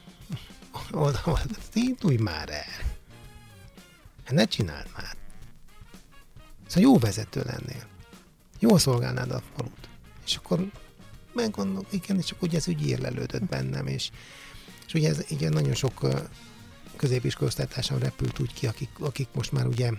oda 0.92 1.22
volt, 1.26 1.60
indulj 1.74 2.18
már 2.18 2.50
el. 2.50 2.96
Hát 4.24 4.34
ne 4.34 4.46
csináld 4.46 4.88
már. 4.96 5.16
Szóval 6.68 6.92
jó 6.92 6.98
vezető 6.98 7.42
lennél. 7.46 7.88
Jól 8.60 8.80
szolgálnád 8.80 9.32
a 9.32 9.42
falut. 9.56 9.89
És 10.30 10.36
akkor 10.36 10.66
meggondolom, 11.34 11.86
igen, 11.90 12.18
és 12.18 12.32
akkor 12.32 12.48
ugye 12.48 12.58
ez 12.58 12.68
úgy 12.68 12.88
érlelődött 12.88 13.44
bennem, 13.44 13.88
és, 13.88 14.10
és 14.88 14.94
ugye 14.94 15.10
ez 15.10 15.26
ugye 15.30 15.50
nagyon 15.50 15.74
sok 15.74 16.08
középiskolosztálytársam 16.96 18.00
repült 18.00 18.40
úgy 18.40 18.54
ki, 18.54 18.68
akik, 18.68 18.90
akik 19.00 19.28
most 19.34 19.52
már 19.52 19.68
ugye 19.68 19.92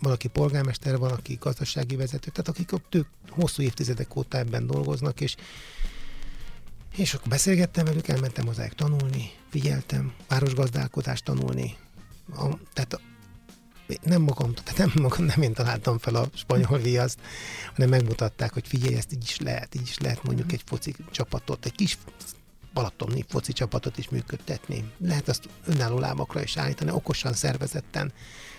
valaki 0.00 0.28
polgármester, 0.28 0.98
valaki 0.98 1.36
gazdasági 1.40 1.96
vezető, 1.96 2.30
tehát 2.30 2.48
akik 2.48 2.72
ott 2.72 2.94
ők 2.94 3.06
hosszú 3.28 3.62
évtizedek 3.62 4.16
óta 4.16 4.38
ebben 4.38 4.66
dolgoznak, 4.66 5.20
és 5.20 5.36
és 6.96 7.14
akkor 7.14 7.28
beszélgettem 7.28 7.84
velük, 7.84 8.08
elmentem 8.08 8.46
hozzájuk 8.46 8.74
tanulni, 8.74 9.30
figyeltem, 9.50 10.12
városgazdálkodást 10.28 11.24
tanulni. 11.24 11.76
A, 12.36 12.58
tehát 12.72 13.00
nem 14.02 14.22
magam, 14.22 14.54
tehát 14.54 14.78
nem 14.78 15.02
magam, 15.02 15.24
nem 15.24 15.42
én 15.42 15.52
találtam 15.52 15.98
fel 15.98 16.14
a 16.14 16.28
spanyol 16.34 16.78
viaszt, 16.78 17.18
hanem 17.74 17.88
megmutatták, 17.88 18.52
hogy 18.52 18.66
figyelj, 18.68 18.94
ezt 18.94 19.12
így 19.12 19.22
is 19.22 19.38
lehet, 19.38 19.74
így 19.74 19.82
is 19.88 19.98
lehet 19.98 20.22
mondjuk 20.22 20.52
egy 20.52 20.62
foci 20.64 20.94
csapatot, 21.10 21.64
egy 21.64 21.74
kis 21.74 21.98
balatoni 22.72 23.24
foci 23.28 23.52
csapatot 23.52 23.98
is 23.98 24.08
működtetni. 24.08 24.92
Lehet 24.98 25.28
azt 25.28 25.48
önálló 25.66 25.98
lábakra 25.98 26.42
is 26.42 26.56
állítani, 26.56 26.90
okosan, 26.90 27.32
szervezetten, 27.32 28.12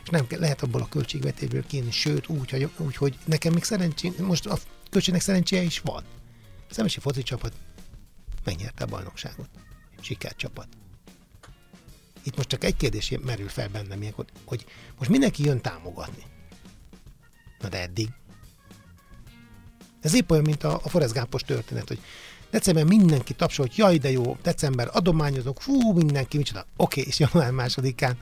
és 0.03 0.09
nem 0.09 0.25
lehet 0.29 0.61
abból 0.61 0.81
a 0.81 0.89
költségvetésből 0.89 1.65
kínni, 1.65 1.91
sőt, 1.91 2.27
úgy, 2.27 2.49
hogy, 2.49 2.69
úgy, 2.77 2.95
hogy 2.95 3.17
nekem 3.25 3.53
még 3.53 3.63
szerencsé, 3.63 4.13
most 4.19 4.45
a 4.45 4.57
költségnek 4.89 5.21
szerencséje 5.21 5.61
is 5.61 5.79
van. 5.79 6.03
A 6.69 6.73
Szemesi 6.73 6.99
foci 6.99 7.23
csapat 7.23 7.53
megnyerte 8.43 8.83
a 8.83 8.87
bajnokságot. 8.87 9.49
Sikercsapat 10.01 10.67
itt 12.27 12.35
most 12.35 12.47
csak 12.47 12.63
egy 12.63 12.75
kérdés 12.75 13.13
merül 13.25 13.49
fel 13.49 13.69
bennem 13.69 14.01
ilyenkor, 14.01 14.25
hogy 14.45 14.65
most 14.97 15.09
mindenki 15.09 15.43
jön 15.43 15.61
támogatni. 15.61 16.23
Na 17.59 17.69
de 17.69 17.81
eddig. 17.81 18.09
Ez 20.01 20.15
épp 20.15 20.31
olyan, 20.31 20.43
mint 20.43 20.63
a, 20.63 20.79
a 20.83 20.89
Forrest 20.89 21.13
Gumpos 21.13 21.41
történet, 21.41 21.87
hogy 21.87 21.99
december 22.49 22.83
mindenki 22.83 23.33
tapsolt, 23.33 23.75
jaj 23.75 23.97
de 23.97 24.11
jó, 24.11 24.37
december 24.41 24.89
adományozok, 24.91 25.61
fú, 25.61 25.93
mindenki, 25.93 26.37
micsoda. 26.37 26.65
Oké, 26.77 27.01
és 27.01 27.19
január 27.19 27.51
másodikán 27.51 28.17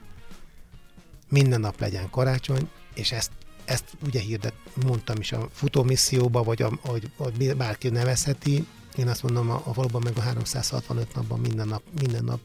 minden 1.29 1.59
nap 1.59 1.79
legyen 1.79 2.09
karácsony, 2.09 2.69
és 2.93 3.11
ezt, 3.11 3.31
ezt 3.65 3.85
ugye 4.05 4.19
hirdet, 4.19 4.55
mondtam 4.83 5.19
is 5.19 5.31
a 5.31 5.49
futómisszióba, 5.51 6.43
vagy 6.43 6.61
a, 6.61 6.79
vagy, 6.83 7.11
vagy 7.17 7.55
bárki 7.55 7.89
nevezheti, 7.89 8.67
én 8.95 9.07
azt 9.07 9.23
mondom, 9.23 9.49
a, 9.49 9.61
a 9.65 9.73
valóban 9.73 10.01
meg 10.03 10.17
a 10.17 10.21
365 10.21 11.15
napban 11.15 11.39
minden 11.39 11.67
nap, 11.67 11.83
minden 11.99 12.23
nap 12.23 12.39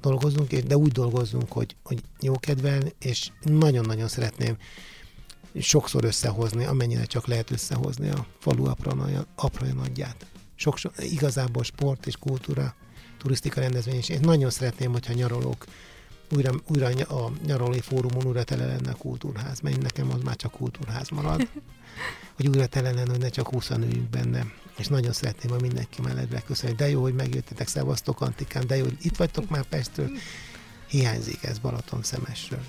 dolgozunk, 0.00 0.52
de 0.54 0.76
úgy 0.76 0.92
dolgozunk, 0.92 1.52
hogy, 1.52 1.76
hogy 1.82 2.00
jókedvel, 2.20 2.82
és 2.98 3.30
nagyon-nagyon 3.42 4.08
szeretném 4.08 4.56
sokszor 5.60 6.04
összehozni, 6.04 6.64
amennyire 6.64 7.04
csak 7.04 7.26
lehet 7.26 7.50
összehozni 7.50 8.08
a 8.08 8.26
falu 8.38 8.66
apranja 9.36 9.74
nagyját. 9.74 10.26
Sok, 10.54 10.76
sok, 10.76 10.92
igazából 10.98 11.62
sport 11.62 12.06
és 12.06 12.16
kultúra, 12.16 12.74
turisztika 13.18 13.60
rendezvény, 13.60 13.96
és 13.96 14.08
én 14.08 14.20
nagyon 14.22 14.50
szeretném, 14.50 14.92
hogyha 14.92 15.12
nyaralók 15.12 15.64
újra, 16.34 16.52
újra 16.66 16.86
a 16.86 17.32
nyaralói 17.46 17.80
fórumon 17.80 18.26
újra 18.26 18.44
tele 18.44 18.66
lenne 18.66 18.90
a 18.90 18.96
kultúrház, 18.96 19.60
mert 19.60 19.82
nekem 19.82 20.10
az 20.10 20.22
már 20.22 20.36
csak 20.36 20.52
kultúrház 20.52 21.08
marad. 21.08 21.48
hogy 22.36 22.48
újra 22.48 22.66
tele 22.66 22.92
lenne, 22.92 23.10
hogy 23.10 23.20
ne 23.20 23.28
csak 23.28 23.48
20 23.48 23.70
üljünk 23.70 24.10
benne. 24.10 24.46
És 24.78 24.86
nagyon 24.86 25.12
szeretném 25.12 25.52
a 25.52 25.60
mindenki 25.60 26.02
mellett 26.02 26.44
köszönni. 26.44 26.74
De 26.74 26.88
jó, 26.88 27.02
hogy 27.02 27.14
megjöttetek, 27.14 27.68
szevasztok 27.68 28.20
Antikán, 28.20 28.66
de 28.66 28.76
jó, 28.76 28.82
hogy 28.82 28.96
itt 29.00 29.16
vagytok 29.16 29.48
már 29.48 29.62
Pestről. 29.62 30.10
Hiányzik 30.88 31.42
ez 31.42 31.58
Balaton 31.58 32.02
szemesről. 32.02 32.64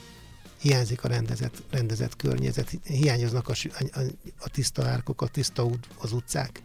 Hiányzik 0.59 1.03
a 1.03 1.07
rendezett, 1.07 1.63
rendezett 1.69 2.15
környezet, 2.15 2.79
hiányoznak 2.83 3.49
a, 3.49 3.53
a, 3.91 3.99
a 4.39 4.49
tiszta 4.49 4.85
árkok, 4.85 5.21
a 5.21 5.27
tiszta 5.27 5.63
út, 5.63 5.87
az 5.97 6.11
utcák 6.11 6.61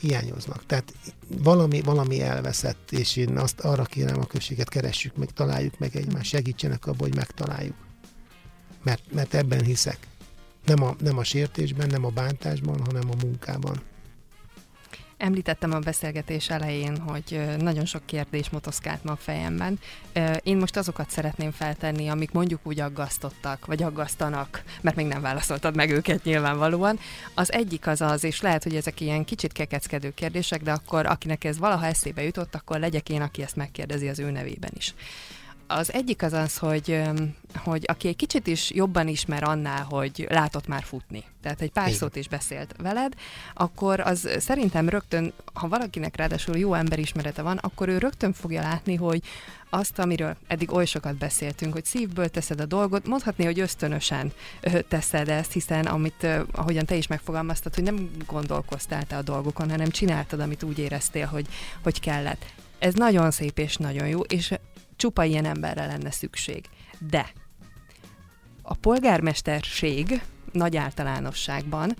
hiányoznak. 0.00 0.66
Tehát 0.66 0.94
valami, 1.28 1.80
valami 1.80 2.20
elveszett, 2.20 2.92
és 2.92 3.16
én 3.16 3.38
azt 3.38 3.60
arra 3.60 3.84
kérem 3.84 4.20
a 4.20 4.26
községet, 4.26 4.68
keressük 4.68 5.16
meg, 5.16 5.30
találjuk 5.30 5.78
meg 5.78 5.96
egymást, 5.96 6.30
segítsenek 6.30 6.86
abban, 6.86 7.08
hogy 7.08 7.14
megtaláljuk. 7.14 7.76
Mert, 8.82 9.12
mert 9.12 9.34
ebben 9.34 9.64
hiszek. 9.64 9.98
Nem 10.64 10.82
a, 10.82 10.96
nem 11.00 11.18
a 11.18 11.24
sértésben, 11.24 11.88
nem 11.88 12.04
a 12.04 12.10
bántásban, 12.10 12.80
hanem 12.84 13.10
a 13.10 13.24
munkában. 13.24 13.82
Említettem 15.18 15.72
a 15.72 15.78
beszélgetés 15.78 16.50
elején, 16.50 16.98
hogy 16.98 17.40
nagyon 17.58 17.84
sok 17.84 18.06
kérdés 18.06 18.50
motoszkált 18.50 19.04
ma 19.04 19.12
a 19.12 19.16
fejemben. 19.16 19.78
Én 20.42 20.56
most 20.56 20.76
azokat 20.76 21.10
szeretném 21.10 21.50
feltenni, 21.50 22.08
amik 22.08 22.30
mondjuk 22.30 22.60
úgy 22.62 22.80
aggasztottak, 22.80 23.66
vagy 23.66 23.82
aggasztanak, 23.82 24.62
mert 24.80 24.96
még 24.96 25.06
nem 25.06 25.20
válaszoltad 25.20 25.76
meg 25.76 25.90
őket 25.90 26.24
nyilvánvalóan. 26.24 26.98
Az 27.34 27.52
egyik 27.52 27.86
az 27.86 28.00
az, 28.00 28.24
és 28.24 28.40
lehet, 28.40 28.62
hogy 28.62 28.76
ezek 28.76 29.00
ilyen 29.00 29.24
kicsit 29.24 29.52
kekeckedő 29.52 30.12
kérdések, 30.14 30.62
de 30.62 30.72
akkor 30.72 31.06
akinek 31.06 31.44
ez 31.44 31.58
valaha 31.58 31.86
eszébe 31.86 32.22
jutott, 32.22 32.54
akkor 32.54 32.78
legyek 32.78 33.08
én, 33.08 33.20
aki 33.20 33.42
ezt 33.42 33.56
megkérdezi 33.56 34.08
az 34.08 34.18
ő 34.18 34.30
nevében 34.30 34.72
is. 34.76 34.94
Az 35.70 35.92
egyik 35.92 36.22
az 36.22 36.32
az, 36.32 36.58
hogy, 36.58 37.02
hogy 37.54 37.84
aki 37.86 38.08
egy 38.08 38.16
kicsit 38.16 38.46
is 38.46 38.70
jobban 38.70 39.08
ismer 39.08 39.42
annál, 39.42 39.82
hogy 39.82 40.26
látott 40.30 40.66
már 40.66 40.82
futni, 40.82 41.24
tehát 41.42 41.60
egy 41.60 41.70
pár 41.70 41.86
Igen. 41.86 41.98
szót 41.98 42.16
is 42.16 42.28
beszélt 42.28 42.74
veled, 42.78 43.12
akkor 43.54 44.00
az 44.00 44.28
szerintem 44.38 44.88
rögtön, 44.88 45.32
ha 45.52 45.68
valakinek 45.68 46.16
ráadásul 46.16 46.58
jó 46.58 46.74
emberismerete 46.74 47.42
van, 47.42 47.56
akkor 47.56 47.88
ő 47.88 47.98
rögtön 47.98 48.32
fogja 48.32 48.62
látni, 48.62 48.94
hogy 48.94 49.22
azt, 49.70 49.98
amiről 49.98 50.36
eddig 50.46 50.72
oly 50.72 50.84
sokat 50.84 51.16
beszéltünk, 51.16 51.72
hogy 51.72 51.84
szívből 51.84 52.28
teszed 52.28 52.60
a 52.60 52.66
dolgot, 52.66 53.06
mondhatni, 53.06 53.44
hogy 53.44 53.60
ösztönösen 53.60 54.32
teszed 54.88 55.28
ezt, 55.28 55.52
hiszen 55.52 55.86
amit, 55.86 56.26
ahogyan 56.52 56.84
te 56.84 56.94
is 56.94 57.06
megfogalmaztad, 57.06 57.74
hogy 57.74 57.84
nem 57.84 58.10
gondolkoztál 58.26 59.04
te 59.04 59.16
a 59.16 59.22
dolgokon, 59.22 59.70
hanem 59.70 59.90
csináltad, 59.90 60.40
amit 60.40 60.62
úgy 60.62 60.78
éreztél, 60.78 61.26
hogy, 61.26 61.46
hogy 61.82 62.00
kellett. 62.00 62.44
Ez 62.78 62.94
nagyon 62.94 63.30
szép 63.30 63.58
és 63.58 63.76
nagyon 63.76 64.08
jó, 64.08 64.20
és 64.20 64.54
csupa 64.98 65.24
ilyen 65.24 65.44
emberre 65.44 65.86
lenne 65.86 66.10
szükség. 66.10 66.64
De 66.98 67.32
a 68.62 68.74
polgármesterség 68.74 70.22
nagy 70.52 70.76
általánosságban 70.76 71.96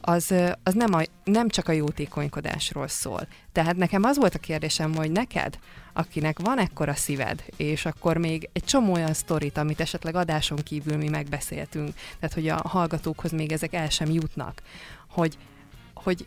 az, 0.00 0.34
az 0.62 0.74
nem, 0.74 0.94
a, 0.94 1.02
nem 1.24 1.48
csak 1.48 1.68
a 1.68 1.72
jótékonykodásról 1.72 2.88
szól. 2.88 3.28
Tehát 3.52 3.76
nekem 3.76 4.02
az 4.02 4.16
volt 4.16 4.34
a 4.34 4.38
kérdésem, 4.38 4.94
hogy 4.94 5.10
neked, 5.10 5.58
akinek 5.92 6.38
van 6.38 6.58
ekkora 6.58 6.94
szíved, 6.94 7.44
és 7.56 7.86
akkor 7.86 8.16
még 8.16 8.48
egy 8.52 8.64
csomó 8.64 8.92
olyan 8.92 9.14
sztorit, 9.14 9.58
amit 9.58 9.80
esetleg 9.80 10.14
adáson 10.14 10.58
kívül 10.58 10.96
mi 10.96 11.08
megbeszéltünk, 11.08 11.94
tehát 12.20 12.34
hogy 12.34 12.48
a 12.48 12.68
hallgatókhoz 12.68 13.30
még 13.30 13.52
ezek 13.52 13.72
el 13.72 13.88
sem 13.88 14.10
jutnak, 14.10 14.62
hogy, 15.08 15.38
hogy 15.94 16.24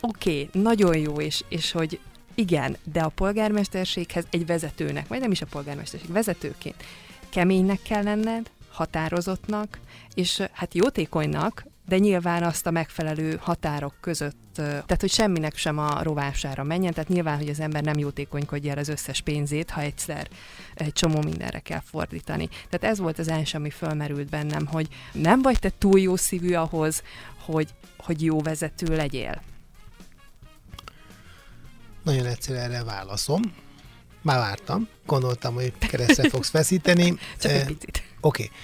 oké, 0.00 0.42
okay, 0.42 0.62
nagyon 0.62 0.96
jó, 0.96 1.20
és, 1.20 1.44
és 1.48 1.72
hogy 1.72 2.00
igen, 2.38 2.76
de 2.92 3.00
a 3.00 3.08
polgármesterséghez 3.08 4.26
egy 4.30 4.46
vezetőnek, 4.46 5.08
vagy 5.08 5.20
nem 5.20 5.30
is 5.30 5.42
a 5.42 5.46
polgármesterség, 5.46 6.12
vezetőként 6.12 6.84
keménynek 7.28 7.82
kell 7.82 8.02
lenned, 8.02 8.50
határozottnak, 8.70 9.78
és 10.14 10.42
hát 10.52 10.74
jótékonynak, 10.74 11.66
de 11.86 11.98
nyilván 11.98 12.42
azt 12.42 12.66
a 12.66 12.70
megfelelő 12.70 13.38
határok 13.40 13.94
között, 14.00 14.36
tehát 14.54 15.00
hogy 15.00 15.10
semminek 15.10 15.56
sem 15.56 15.78
a 15.78 16.02
rovására 16.02 16.62
menjen, 16.62 16.92
tehát 16.92 17.08
nyilván, 17.08 17.36
hogy 17.36 17.48
az 17.48 17.60
ember 17.60 17.82
nem 17.82 17.98
jótékonykodja 17.98 18.70
el 18.70 18.78
az 18.78 18.88
összes 18.88 19.20
pénzét, 19.20 19.70
ha 19.70 19.80
egyszer 19.80 20.28
egy 20.74 20.92
csomó 20.92 21.22
mindenre 21.22 21.58
kell 21.58 21.82
fordítani. 21.84 22.48
Tehát 22.48 22.94
ez 22.94 22.98
volt 22.98 23.18
az 23.18 23.28
első, 23.28 23.58
ami 23.58 23.70
fölmerült 23.70 24.28
bennem, 24.28 24.66
hogy 24.66 24.88
nem 25.12 25.42
vagy 25.42 25.58
te 25.58 25.70
túl 25.78 26.00
jó 26.00 26.16
szívű 26.16 26.54
ahhoz, 26.54 27.02
hogy, 27.44 27.68
hogy 27.96 28.24
jó 28.24 28.40
vezető 28.40 28.96
legyél. 28.96 29.42
Nagyon 32.08 32.26
egyszerű 32.26 32.58
erre 32.58 32.84
válaszom. 32.84 33.42
Már 34.22 34.38
vártam. 34.38 34.88
Gondoltam, 35.06 35.54
hogy 35.54 35.78
keresztre 35.78 36.28
fogsz 36.28 36.48
feszíteni. 36.48 37.18
Csak 37.40 37.50
egy 37.50 37.66
picit. 37.66 38.02
Oké. 38.20 38.42
Okay. 38.42 38.56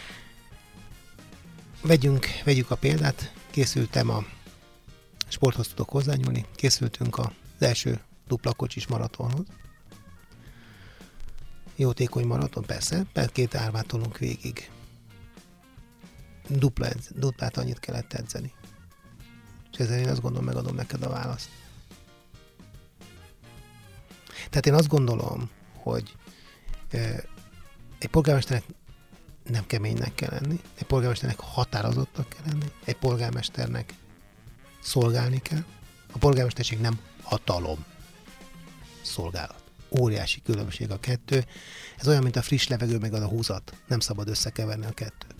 Vegyünk, 1.83 2.27
vegyük 2.45 2.71
a 2.71 2.75
példát. 2.75 3.33
Készültem 3.51 4.11
a 4.11 4.25
sporthoz 5.29 5.69
tudok 5.69 5.89
hozzányúlni. 5.89 6.47
Készültünk 6.55 7.19
az 7.19 7.27
első 7.59 8.01
dupla 8.27 8.53
kocsis 8.53 8.87
maratonhoz. 8.87 9.47
Jótékony 11.77 12.27
maraton, 12.27 12.65
persze, 12.65 13.03
mert 13.13 13.33
két 13.33 13.55
árvát 13.55 13.87
tolunk 13.87 14.19
végig. 14.19 14.71
Dupla, 16.49 16.89
duplát 17.11 17.57
annyit 17.57 17.81
kellett 17.81 18.13
edzeni. 18.13 18.53
És 19.73 19.79
ezzel 19.79 19.99
én 19.99 20.09
azt 20.09 20.21
gondolom, 20.21 20.47
megadom 20.47 20.75
neked 20.75 21.03
a 21.03 21.09
választ. 21.09 21.49
Tehát 24.49 24.67
én 24.67 24.75
azt 24.75 24.89
gondolom, 24.89 25.51
hogy 25.77 26.17
egy 27.99 28.11
polgármesternek 28.11 28.65
nem 29.51 29.67
keménynek 29.67 30.15
kell 30.15 30.31
lenni, 30.31 30.61
egy 30.75 30.87
polgármesternek 30.87 31.41
határozottak 31.41 32.29
kell 32.29 32.43
lenni, 32.47 32.73
egy 32.85 32.97
polgármesternek 32.97 33.95
szolgálni 34.83 35.43
kell. 35.43 35.65
A 36.13 36.19
polgármesterség 36.19 36.81
nem 36.81 37.01
hatalom, 37.23 37.85
szolgálat. 39.03 39.63
Óriási 39.99 40.43
különbség 40.43 40.91
a 40.91 41.01
kettő. 41.01 41.45
Ez 41.97 42.09
olyan, 42.09 42.23
mint 42.23 42.37
a 42.37 42.43
friss 42.43 42.67
levegő 42.67 42.99
meg 42.99 43.15
az 43.15 43.21
a 43.21 43.29
húzat. 43.29 43.75
Nem 43.87 44.01
szabad 44.01 44.29
összekeverni 44.29 44.87
a 44.87 44.91
kettőt. 44.91 45.35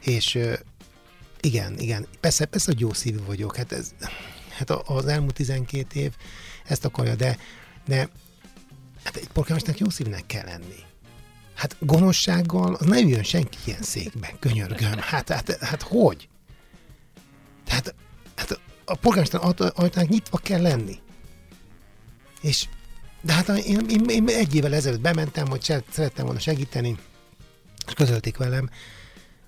És 0.00 0.38
igen, 1.40 1.78
igen, 1.78 2.06
persze, 2.20 2.44
persze, 2.44 2.70
hogy 2.70 2.80
jó 2.80 2.92
szívű 2.92 3.18
vagyok. 3.24 3.56
Hát, 3.56 3.72
ez, 3.72 3.94
hát 4.54 4.70
az 4.70 5.06
elmúlt 5.06 5.34
12 5.34 6.00
év 6.00 6.12
ezt 6.64 6.84
akarja, 6.84 7.14
de, 7.14 7.38
de 7.86 8.08
hát 9.04 9.16
egy 9.16 9.28
polgármesternek 9.28 9.80
jó 9.80 9.90
szívnek 9.90 10.26
kell 10.26 10.44
lenni. 10.44 10.82
Hát 11.54 11.76
gonoszsággal 11.80 12.74
az 12.74 12.86
nem 12.86 13.08
jön 13.08 13.22
senki 13.22 13.58
ilyen 13.64 13.82
székbe, 13.82 14.34
könyörgöm. 14.38 14.98
Hát, 14.98 15.28
hát, 15.28 15.58
hát 15.60 15.82
hogy? 15.82 16.28
Tehát 17.64 17.94
hát 18.36 18.60
a 18.84 18.94
polgármester 18.94 19.70
ajtának 19.74 20.08
nyitva 20.08 20.38
kell 20.38 20.62
lenni. 20.62 20.98
És 22.40 22.68
de 23.22 23.32
hát 23.32 23.48
én, 23.48 23.80
én, 23.88 24.04
én 24.08 24.28
egy 24.28 24.54
évvel 24.54 24.74
ezelőtt 24.74 25.00
bementem, 25.00 25.48
hogy 25.48 25.62
szerettem 25.90 26.24
volna 26.24 26.40
segíteni, 26.40 26.96
és 27.86 27.92
közölték 27.92 28.36
velem, 28.36 28.70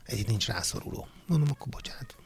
egy 0.05 0.27
nincs 0.29 0.47
rászoruló. 0.47 1.09
Mondom, 1.27 1.49
akkor 1.51 1.69
bocsánat, 1.69 2.17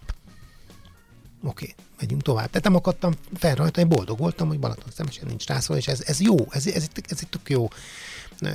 oké, 1.42 1.64
okay, 1.64 1.84
megyünk 2.00 2.22
tovább. 2.22 2.46
Tehát 2.46 2.64
nem 2.64 2.74
akadtam 2.74 3.12
fel 3.34 3.54
rajta, 3.54 3.80
én 3.80 3.88
boldog 3.88 4.18
voltam, 4.18 4.48
hogy 4.48 4.58
Balaton 4.58 4.92
szemesen 4.94 5.26
nincs 5.26 5.46
rászól, 5.46 5.76
és 5.76 5.86
ez, 5.88 6.02
ez 6.06 6.20
jó, 6.20 6.36
ez, 6.50 6.66
ez, 6.66 6.88
ez 7.08 7.18
egy 7.20 7.28
tök 7.28 7.50
jó 7.50 7.68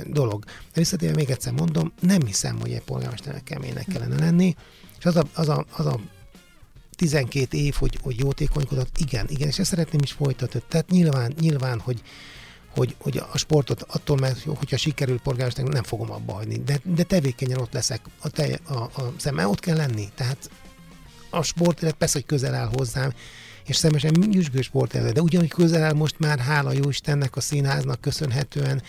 dolog. 0.06 0.44
De 0.44 0.52
visszatérve 0.80 1.14
még 1.14 1.30
egyszer 1.30 1.52
mondom, 1.52 1.92
nem 2.00 2.26
hiszem, 2.26 2.60
hogy 2.60 2.72
egy 2.72 2.82
polgármesternek 2.82 3.42
keménynek 3.42 3.86
kellene 3.86 4.18
lenni, 4.18 4.56
és 4.98 5.04
az 5.04 5.16
a, 5.16 5.24
az 5.34 5.48
a, 5.48 5.64
az 5.70 5.86
a 5.86 6.00
12 6.96 7.56
év, 7.56 7.74
hogy, 7.74 7.98
hogy 8.02 8.18
jótékonykodott, 8.18 8.98
igen, 8.98 9.26
igen, 9.28 9.48
és 9.48 9.58
ezt 9.58 9.70
szeretném 9.70 10.00
is 10.02 10.12
folytatni. 10.12 10.62
Tehát 10.68 10.90
nyilván, 10.90 11.34
nyilván 11.40 11.80
hogy, 11.80 12.02
hogy, 12.74 12.96
hogy 12.98 13.16
a 13.16 13.38
sportot 13.38 13.82
attól, 13.82 14.16
mert 14.16 14.42
hogyha 14.42 14.76
sikerül 14.76 15.20
polgárosnak, 15.20 15.72
nem 15.72 15.82
fogom 15.82 16.10
abba 16.10 16.32
hagyni, 16.32 16.58
de, 16.58 16.80
de 16.84 17.02
tevékenyen 17.02 17.58
ott 17.58 17.72
leszek, 17.72 18.00
a, 18.20 18.28
te, 18.28 18.58
a, 18.64 18.74
a 18.74 19.12
szemmel 19.16 19.48
ott 19.48 19.60
kell 19.60 19.76
lenni, 19.76 20.08
tehát 20.14 20.50
a 21.36 21.42
sport, 21.42 21.92
persze, 21.92 22.18
hogy 22.18 22.26
közel 22.26 22.54
áll 22.54 22.70
hozzám, 22.76 23.12
és 23.66 23.76
szemesen 23.76 24.12
nyüzsgő 24.30 24.60
sport 24.60 25.12
de 25.12 25.20
ugyanúgy 25.20 25.48
közel 25.48 25.82
áll 25.82 25.92
most 25.92 26.18
már, 26.18 26.38
hála 26.38 26.72
jó 26.72 26.88
Istennek, 26.88 27.36
a 27.36 27.40
színháznak 27.40 28.00
köszönhetően, 28.00 28.82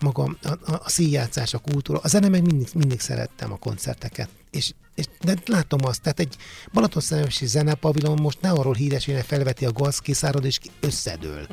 maga 0.00 0.36
a, 0.42 0.48
a, 0.48 0.80
a 0.84 0.88
színjátszás, 0.88 1.54
a 1.54 1.58
kultúra. 1.58 1.98
A 2.02 2.08
zene 2.08 2.28
meg 2.28 2.42
mindig, 2.42 2.68
mindig 2.74 3.00
szerettem 3.00 3.52
a 3.52 3.56
koncerteket. 3.56 4.28
És, 4.50 4.72
és 4.94 5.04
de 5.20 5.34
látom 5.46 5.80
azt, 5.82 6.02
tehát 6.02 6.20
egy 6.20 6.36
Balatonszeremesi 6.72 7.46
zenepavilon 7.46 8.18
most 8.20 8.40
ne 8.40 8.50
arról 8.50 8.74
híres, 8.74 9.04
hogy 9.04 9.24
felveti 9.26 9.64
a 9.64 9.72
gaz, 9.72 9.98
kiszárad 9.98 10.44
és 10.44 10.58
összedől. 10.80 11.46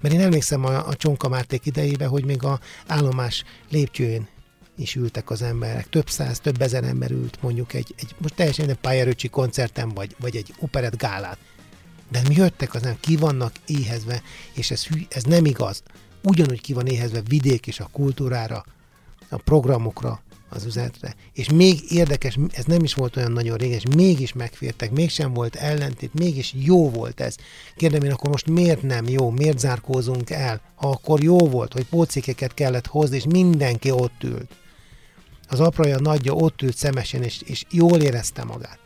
Mert 0.00 0.14
én 0.14 0.20
emlékszem 0.20 0.64
a, 0.64 0.86
a 0.86 0.94
Csonka 0.94 1.28
Márték 1.28 1.66
idejébe, 1.66 2.06
hogy 2.06 2.24
még 2.24 2.42
a 2.42 2.60
állomás 2.86 3.44
lépcsőjén 3.70 4.28
is 4.80 4.94
ültek 4.94 5.30
az 5.30 5.42
emberek. 5.42 5.88
Több 5.88 6.10
száz, 6.10 6.40
több 6.40 6.60
ezer 6.60 6.84
ember 6.84 7.10
ült 7.10 7.42
mondjuk 7.42 7.72
egy, 7.72 7.94
egy 7.96 8.14
most 8.18 8.34
teljesen 8.34 8.68
egy 8.68 8.76
pályaröcsi 8.76 9.28
koncerten, 9.28 9.88
vagy, 9.88 10.16
vagy 10.20 10.36
egy 10.36 10.54
operett 10.58 10.96
gálát. 10.96 11.38
De 12.10 12.20
mi 12.28 12.34
jöttek 12.34 12.74
az 12.74 12.82
nem, 12.82 12.96
ki 13.00 13.16
vannak 13.16 13.52
éhezve, 13.66 14.22
és 14.54 14.70
ez, 14.70 14.86
ez 15.08 15.22
nem 15.22 15.44
igaz 15.44 15.82
ugyanúgy 16.22 16.60
ki 16.60 16.72
van 16.72 16.86
éhezve 16.86 17.20
vidék 17.28 17.66
és 17.66 17.80
a 17.80 17.88
kultúrára, 17.92 18.64
a 19.28 19.36
programokra, 19.36 20.22
az 20.48 20.64
üzenetre. 20.64 21.14
És 21.32 21.48
még 21.50 21.80
érdekes, 21.88 22.38
ez 22.52 22.64
nem 22.64 22.82
is 22.82 22.94
volt 22.94 23.16
olyan 23.16 23.32
nagyon 23.32 23.56
réges, 23.56 23.82
mégis 23.94 24.32
megfértek, 24.32 24.90
mégsem 24.90 25.32
volt 25.32 25.56
ellentét, 25.56 26.14
mégis 26.14 26.54
jó 26.56 26.90
volt 26.90 27.20
ez. 27.20 27.36
Kérdem 27.76 28.02
én, 28.02 28.12
akkor 28.12 28.30
most 28.30 28.46
miért 28.46 28.82
nem 28.82 29.08
jó, 29.08 29.30
miért 29.30 29.58
zárkózunk 29.58 30.30
el, 30.30 30.60
ha 30.74 30.90
akkor 30.90 31.22
jó 31.22 31.38
volt, 31.38 31.72
hogy 31.72 31.84
pócikeket 31.84 32.54
kellett 32.54 32.86
hozni, 32.86 33.16
és 33.16 33.24
mindenki 33.24 33.90
ott 33.90 34.22
ült. 34.22 34.50
Az 35.50 35.60
apraja 35.60 35.98
nagyja 35.98 36.32
ott 36.32 36.62
ült 36.62 36.76
szemesen, 36.76 37.22
és, 37.22 37.42
és 37.42 37.64
jól 37.70 38.00
érezte 38.00 38.44
magát 38.44 38.78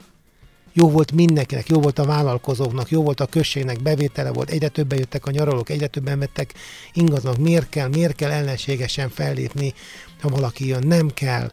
jó 0.77 0.91
volt 0.91 1.13
mindenkinek, 1.13 1.69
jó 1.69 1.81
volt 1.81 1.99
a 1.99 2.05
vállalkozóknak, 2.05 2.91
jó 2.91 3.03
volt 3.03 3.21
a 3.21 3.27
községnek, 3.27 3.83
bevétele 3.83 4.33
volt, 4.33 4.51
egyre 4.51 4.69
többen 4.69 4.99
jöttek 4.99 5.27
a 5.27 5.31
nyaralók, 5.31 5.69
egyre 5.69 5.87
többen 5.87 6.19
vettek 6.19 6.55
ingaznak, 6.93 7.37
miért 7.37 7.69
kell, 7.69 7.89
miért 7.89 8.15
kell 8.15 8.31
ellenségesen 8.31 9.09
fellépni, 9.09 9.75
ha 10.21 10.29
valaki 10.29 10.67
jön, 10.67 10.87
nem 10.87 11.09
kell, 11.09 11.53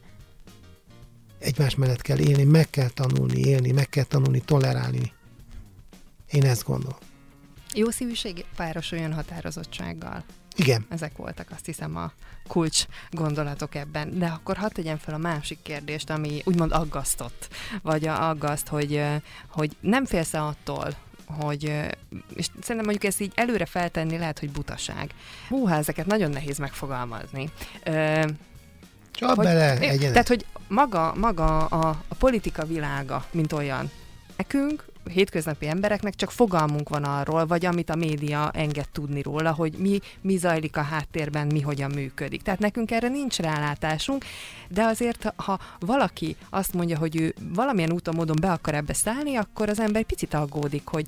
egymás 1.39 1.75
mellett 1.75 2.01
kell 2.01 2.19
élni, 2.19 2.43
meg 2.43 2.69
kell 2.69 2.89
tanulni 2.89 3.39
élni, 3.39 3.71
meg 3.71 3.89
kell 3.89 4.03
tanulni 4.03 4.39
tolerálni. 4.39 5.11
Én 6.31 6.45
ezt 6.45 6.63
gondolom. 6.63 6.97
Jó 7.73 7.89
szívűség 7.89 8.45
párosuljon 8.55 9.13
határozottsággal. 9.13 10.23
Igen. 10.55 10.85
Ezek 10.89 11.17
voltak 11.17 11.47
azt 11.51 11.65
hiszem 11.65 11.95
a 11.95 12.11
kulcs 12.47 12.85
gondolatok 13.09 13.75
ebben. 13.75 14.17
De 14.19 14.25
akkor 14.25 14.57
hadd 14.57 14.71
tegyem 14.73 14.97
fel 14.97 15.13
a 15.13 15.17
másik 15.17 15.59
kérdést, 15.61 16.09
ami 16.09 16.41
úgymond 16.45 16.71
aggasztott, 16.71 17.47
vagy 17.81 18.07
aggaszt, 18.07 18.67
hogy, 18.67 19.03
hogy 19.47 19.75
nem 19.79 20.05
félsz 20.05 20.33
attól, 20.33 20.95
hogy, 21.25 21.63
és 22.35 22.45
szerintem 22.61 22.85
mondjuk 22.85 23.03
ezt 23.03 23.21
így 23.21 23.31
előre 23.35 23.65
feltenni 23.65 24.17
lehet, 24.17 24.39
hogy 24.39 24.51
butaság. 24.51 25.11
Húha, 25.49 25.75
ezeket 25.75 26.05
nagyon 26.05 26.29
nehéz 26.29 26.57
megfogalmazni. 26.57 27.49
Csak 29.11 29.35
bele, 29.35 29.77
egyenet. 29.79 30.11
Tehát, 30.11 30.27
hogy 30.27 30.45
maga, 30.67 31.13
maga 31.15 31.65
a, 31.65 32.03
a 32.07 32.15
politika 32.15 32.65
világa, 32.65 33.25
mint 33.31 33.53
olyan, 33.53 33.91
nekünk 34.37 34.85
hétköznapi 35.09 35.67
embereknek 35.67 36.15
csak 36.15 36.31
fogalmunk 36.31 36.89
van 36.89 37.03
arról, 37.03 37.45
vagy 37.45 37.65
amit 37.65 37.89
a 37.89 37.95
média 37.95 38.51
enged 38.53 38.89
tudni 38.89 39.21
róla, 39.21 39.53
hogy 39.53 39.73
mi, 39.77 39.99
mi 40.21 40.37
zajlik 40.37 40.77
a 40.77 40.81
háttérben, 40.81 41.47
mi 41.47 41.61
hogyan 41.61 41.91
működik. 41.91 42.41
Tehát 42.41 42.59
nekünk 42.59 42.91
erre 42.91 43.07
nincs 43.07 43.37
rálátásunk, 43.37 44.25
de 44.69 44.83
azért, 44.83 45.33
ha 45.35 45.59
valaki 45.79 46.35
azt 46.49 46.73
mondja, 46.73 46.97
hogy 46.97 47.15
ő 47.21 47.33
valamilyen 47.53 47.91
úton, 47.91 48.15
módon 48.15 48.37
be 48.41 48.51
akar 48.51 48.73
ebbe 48.73 48.93
szállni, 48.93 49.35
akkor 49.35 49.69
az 49.69 49.79
ember 49.79 50.03
picit 50.03 50.33
aggódik, 50.33 50.87
hogy 50.87 51.07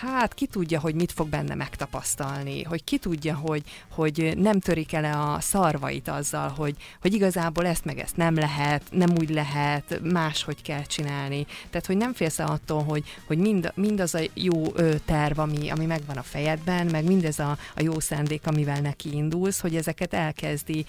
hát 0.00 0.34
ki 0.34 0.46
tudja, 0.46 0.80
hogy 0.80 0.94
mit 0.94 1.12
fog 1.12 1.28
benne 1.28 1.54
megtapasztalni, 1.54 2.62
hogy 2.62 2.84
ki 2.84 2.98
tudja, 2.98 3.34
hogy, 3.36 3.62
hogy 3.90 4.32
nem 4.36 4.60
törik 4.60 4.92
el 4.92 5.20
a 5.20 5.40
szarvait 5.40 6.08
azzal, 6.08 6.48
hogy, 6.48 6.76
hogy 7.00 7.14
igazából 7.14 7.66
ezt 7.66 7.84
meg 7.84 7.98
ezt 7.98 8.16
nem 8.16 8.34
lehet, 8.34 8.82
nem 8.90 9.10
úgy 9.10 9.30
lehet, 9.30 10.00
máshogy 10.02 10.62
kell 10.62 10.82
csinálni. 10.82 11.46
Tehát, 11.70 11.86
hogy 11.86 11.96
nem 11.96 12.12
félsz 12.12 12.38
attól, 12.38 12.82
hogy, 12.82 13.04
hogy 13.26 13.38
mind, 13.38 13.72
mindaz 13.74 14.14
a 14.14 14.20
jó 14.34 14.72
terv, 15.04 15.38
ami, 15.38 15.70
ami 15.70 15.86
megvan 15.86 16.16
a 16.16 16.22
fejedben, 16.22 16.86
meg 16.86 17.04
mindez 17.04 17.38
a, 17.38 17.58
a 17.76 17.82
jó 17.82 18.00
szándék, 18.00 18.46
amivel 18.46 18.80
neki 18.80 19.14
indulsz, 19.14 19.60
hogy 19.60 19.76
ezeket 19.76 20.14
elkezdi, 20.14 20.84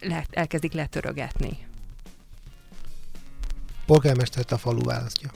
le, 0.00 0.26
elkezdik 0.30 0.72
letörögetni. 0.72 1.58
Polgármestert 3.86 4.52
a 4.52 4.58
falu 4.58 4.82
választja. 4.82 5.30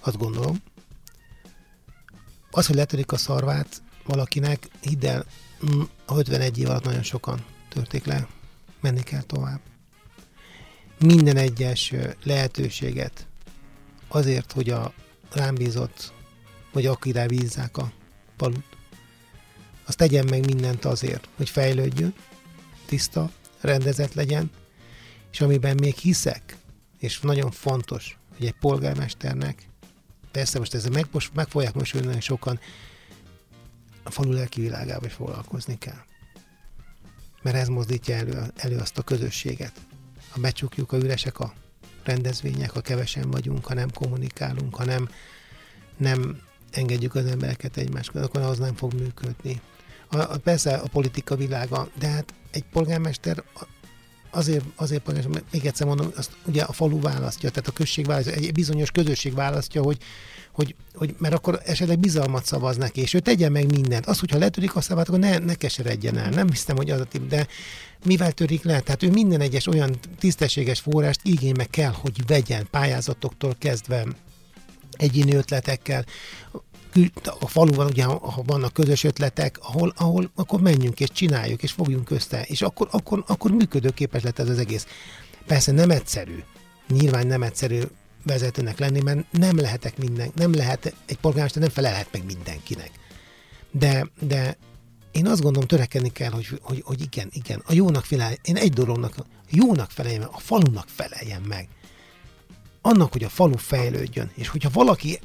Azt 0.00 0.18
gondolom. 0.18 0.56
Az, 2.50 2.66
hogy 2.66 2.76
letörik 2.76 3.12
a 3.12 3.16
szarvát 3.16 3.82
valakinek, 4.04 4.68
hidd 4.80 5.06
el, 5.06 5.24
mm, 5.70 5.82
a 6.06 6.18
51 6.18 6.58
év 6.58 6.68
alatt 6.68 6.84
nagyon 6.84 7.02
sokan 7.02 7.44
törték 7.68 8.04
le. 8.04 8.28
Menni 8.80 9.02
kell 9.02 9.22
tovább. 9.22 9.60
Minden 10.98 11.36
egyes 11.36 11.94
lehetőséget 12.22 13.26
azért, 14.08 14.52
hogy 14.52 14.70
a 14.70 14.92
rám 15.32 15.54
bízott, 15.54 16.12
vagy 16.72 16.86
akire 16.86 17.26
bízzák 17.26 17.76
a 17.76 17.92
palut, 18.36 18.64
azt 19.84 19.96
tegyen 19.96 20.26
meg 20.30 20.44
mindent 20.46 20.84
azért, 20.84 21.28
hogy 21.36 21.48
fejlődjön, 21.48 22.14
tiszta, 22.86 23.30
rendezett 23.60 24.14
legyen, 24.14 24.50
és 25.32 25.40
amiben 25.40 25.76
még 25.80 25.96
hiszek, 25.96 26.56
és 26.98 27.20
nagyon 27.20 27.50
fontos, 27.50 28.18
hogy 28.36 28.46
egy 28.46 28.54
polgármesternek 28.60 29.67
persze 30.38 30.58
most 30.58 30.74
ezzel 30.74 30.90
meg, 30.90 31.06
most 31.10 31.34
meg 31.34 31.48
fogják 31.48 31.74
mosolyogni 31.74 32.20
sokan, 32.20 32.60
a 34.02 34.10
falu 34.10 34.32
lelki 34.32 34.60
világába 34.60 35.06
is 35.06 35.12
foglalkozni 35.12 35.78
kell. 35.78 36.02
Mert 37.42 37.56
ez 37.56 37.68
mozdítja 37.68 38.16
elő, 38.16 38.52
elő 38.56 38.76
azt 38.76 38.98
a 38.98 39.02
közösséget. 39.02 39.72
Ha 40.30 40.40
becsukjuk 40.40 40.92
a 40.92 40.96
üresek 40.96 41.40
a 41.40 41.52
rendezvények, 42.04 42.70
ha 42.70 42.80
kevesen 42.80 43.30
vagyunk, 43.30 43.66
ha 43.66 43.74
nem 43.74 43.90
kommunikálunk, 43.90 44.74
ha 44.74 44.84
nem, 44.84 45.08
nem 45.96 46.40
engedjük 46.70 47.14
az 47.14 47.26
embereket 47.26 47.76
egymás 47.76 48.10
között, 48.10 48.28
akkor 48.28 48.42
az 48.42 48.58
nem 48.58 48.74
fog 48.74 48.92
működni. 48.92 49.60
A, 50.08 50.18
a, 50.18 50.38
persze 50.38 50.74
a 50.74 50.88
politika 50.88 51.36
világa, 51.36 51.88
de 51.98 52.06
hát 52.06 52.34
egy 52.50 52.64
polgármester 52.72 53.44
azért, 54.30 54.64
azért 54.76 55.08
még 55.50 55.66
egyszer 55.66 55.86
mondom, 55.86 56.10
azt 56.16 56.30
ugye 56.46 56.62
a 56.62 56.72
falu 56.72 57.00
választja, 57.00 57.50
tehát 57.50 57.68
a 57.68 57.72
község 57.72 58.06
választja, 58.06 58.32
egy 58.32 58.52
bizonyos 58.52 58.90
közösség 58.90 59.34
választja, 59.34 59.82
hogy, 59.82 59.98
hogy, 60.52 60.74
hogy 60.94 61.14
mert 61.18 61.34
akkor 61.34 61.60
esetleg 61.64 61.98
bizalmat 61.98 62.44
szavaz 62.44 62.76
neki, 62.76 63.00
és 63.00 63.14
ő 63.14 63.20
tegye 63.20 63.48
meg 63.48 63.70
mindent. 63.70 64.06
Az, 64.06 64.18
hogyha 64.18 64.38
letörik 64.38 64.76
a 64.76 64.80
szavát, 64.80 65.08
akkor 65.08 65.20
ne, 65.20 65.38
ne 65.38 65.54
keseredjen 65.54 66.18
el. 66.18 66.30
Nem 66.30 66.50
hiszem, 66.50 66.76
hogy 66.76 66.90
az 66.90 67.00
a 67.00 67.04
tip, 67.04 67.28
de 67.28 67.46
mivel 68.04 68.32
törik 68.32 68.62
le? 68.62 68.80
Tehát 68.80 69.02
ő 69.02 69.10
minden 69.10 69.40
egyes 69.40 69.66
olyan 69.66 69.98
tisztességes 70.18 70.80
forrást 70.80 71.20
igénybe 71.22 71.64
kell, 71.64 71.92
hogy 71.92 72.26
vegyen 72.26 72.66
pályázatoktól 72.70 73.56
kezdve 73.58 74.06
egyéni 74.92 75.34
ötletekkel, 75.34 76.04
a 77.40 77.48
faluban 77.48 77.86
ugye, 77.86 78.04
ha 78.04 78.42
vannak 78.46 78.72
közös 78.72 79.04
ötletek, 79.04 79.58
ahol, 79.62 79.92
ahol 79.96 80.30
akkor 80.34 80.60
menjünk 80.60 81.00
és 81.00 81.08
csináljuk, 81.10 81.62
és 81.62 81.72
fogjunk 81.72 82.10
össze, 82.10 82.42
és 82.42 82.62
akkor, 82.62 82.88
akkor, 82.90 83.24
akkor 83.26 83.50
működőképes 83.50 84.22
lett 84.22 84.38
ez 84.38 84.48
az 84.48 84.58
egész. 84.58 84.86
Persze 85.46 85.72
nem 85.72 85.90
egyszerű, 85.90 86.42
nyilván 86.88 87.26
nem 87.26 87.42
egyszerű 87.42 87.80
vezetőnek 88.24 88.78
lenni, 88.78 89.00
mert 89.00 89.32
nem 89.32 89.56
lehetek 89.56 89.98
minden, 89.98 90.30
nem 90.34 90.54
lehet, 90.54 90.94
egy 91.06 91.18
polgármester 91.18 91.62
nem 91.62 91.70
felelhet 91.70 92.08
meg 92.12 92.24
mindenkinek. 92.24 92.90
De, 93.70 94.06
de 94.20 94.56
én 95.12 95.26
azt 95.26 95.42
gondolom, 95.42 95.68
törekedni 95.68 96.12
kell, 96.12 96.30
hogy, 96.30 96.60
hogy, 96.62 96.82
hogy 96.84 97.00
igen, 97.00 97.28
igen, 97.32 97.62
a 97.66 97.72
jónak 97.72 98.04
feleljen, 98.04 98.38
én 98.42 98.56
egy 98.56 98.72
dolognak, 98.72 99.14
jónak 99.50 99.90
feleljen 99.90 100.20
meg, 100.20 100.30
a 100.32 100.38
falunak 100.38 100.88
feleljen 100.88 101.42
meg. 101.42 101.68
Annak, 102.82 103.12
hogy 103.12 103.24
a 103.24 103.28
falu 103.28 103.56
fejlődjön, 103.56 104.30
és 104.34 104.48
hogyha 104.48 104.70
valaki 104.72 105.18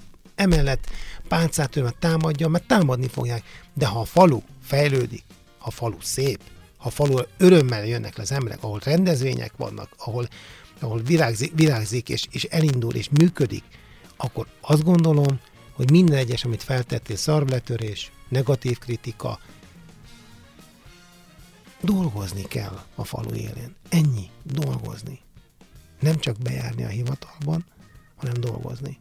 emellett 0.43 0.89
páncát 1.27 1.79
támadja, 1.99 2.47
mert 2.47 2.67
támadni 2.67 3.07
fogják. 3.07 3.43
De 3.73 3.85
ha 3.85 3.99
a 3.99 4.05
falu 4.05 4.41
fejlődik, 4.61 5.23
ha 5.57 5.67
a 5.67 5.71
falu 5.71 5.97
szép, 6.01 6.39
ha 6.77 6.87
a 6.87 6.91
falu 6.91 7.17
örömmel 7.37 7.85
jönnek 7.85 8.17
le 8.17 8.23
az 8.23 8.31
emberek, 8.31 8.63
ahol 8.63 8.79
rendezvények 8.83 9.53
vannak, 9.57 9.89
ahol, 9.97 10.27
ahol 10.79 11.01
virágzik, 11.01 11.51
virágzik 11.55 12.09
és, 12.09 12.27
és 12.31 12.43
elindul 12.43 12.95
és 12.95 13.09
működik, 13.09 13.63
akkor 14.17 14.47
azt 14.61 14.83
gondolom, 14.83 15.39
hogy 15.73 15.91
minden 15.91 16.17
egyes, 16.17 16.43
amit 16.45 16.63
feltettél, 16.63 17.15
szarvletörés, 17.15 18.11
negatív 18.29 18.77
kritika, 18.77 19.39
dolgozni 21.81 22.41
kell 22.41 22.83
a 22.95 23.03
falu 23.03 23.33
élén. 23.33 23.75
Ennyi, 23.89 24.29
dolgozni. 24.43 25.19
Nem 25.99 26.19
csak 26.19 26.37
bejárni 26.37 26.83
a 26.83 26.87
hivatalban, 26.87 27.65
hanem 28.15 28.33
dolgozni 28.33 28.97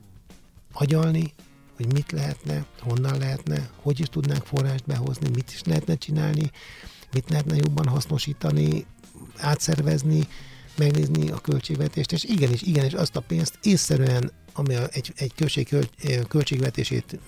agyalni, 0.73 1.33
hogy 1.77 1.93
mit 1.93 2.13
lehetne, 2.13 2.67
honnan 2.81 3.19
lehetne, 3.19 3.71
hogy 3.83 4.01
is 4.01 4.07
tudnánk 4.07 4.45
forrást 4.45 4.85
behozni, 4.87 5.29
mit 5.29 5.51
is 5.53 5.63
lehetne 5.65 5.95
csinálni, 5.95 6.51
mit 7.13 7.31
lehetne 7.31 7.57
jobban 7.57 7.87
hasznosítani, 7.87 8.87
átszervezni, 9.37 10.29
megnézni 10.77 11.31
a 11.31 11.39
költségvetést, 11.39 12.13
és 12.13 12.25
igenis, 12.25 12.63
igenis 12.63 12.93
azt 12.93 13.17
a 13.17 13.21
pénzt 13.21 13.59
észszerűen, 13.63 14.33
ami 14.53 14.75
egy, 14.91 15.13
egy 15.17 15.35
költség, 15.35 15.77
költségvetését 16.29 17.19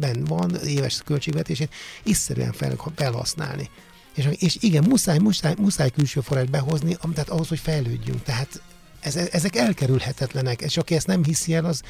ben 0.00 0.24
van, 0.24 0.54
éves 0.54 1.02
költségvetését, 1.04 1.74
észszerűen 2.02 2.52
fel, 2.52 2.76
felhasználni. 2.94 3.70
És, 4.14 4.28
és 4.38 4.56
igen, 4.60 4.84
muszáj, 4.88 5.18
muszáj, 5.18 5.54
muszáj 5.58 5.90
külső 5.90 6.20
forrás 6.20 6.46
behozni, 6.46 6.96
tehát 7.12 7.28
ahhoz, 7.28 7.48
hogy 7.48 7.58
fejlődjünk. 7.58 8.22
Tehát 8.22 8.62
ez, 9.00 9.16
ezek 9.16 9.56
elkerülhetetlenek, 9.56 10.60
és 10.60 10.76
aki 10.76 10.94
ezt 10.94 11.06
nem 11.06 11.24
hiszi 11.24 11.54
el, 11.54 11.64
az, 11.64 11.82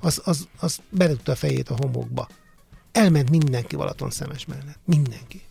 az, 0.00 0.20
az, 0.24 0.48
az 0.60 0.80
beledugta 0.88 1.32
a 1.32 1.36
fejét 1.36 1.68
a 1.68 1.76
homokba. 1.76 2.28
Elment 2.92 3.30
mindenki 3.30 3.76
Balaton 3.76 4.10
szemes 4.10 4.46
mellett. 4.46 4.78
Mindenki. 4.84 5.42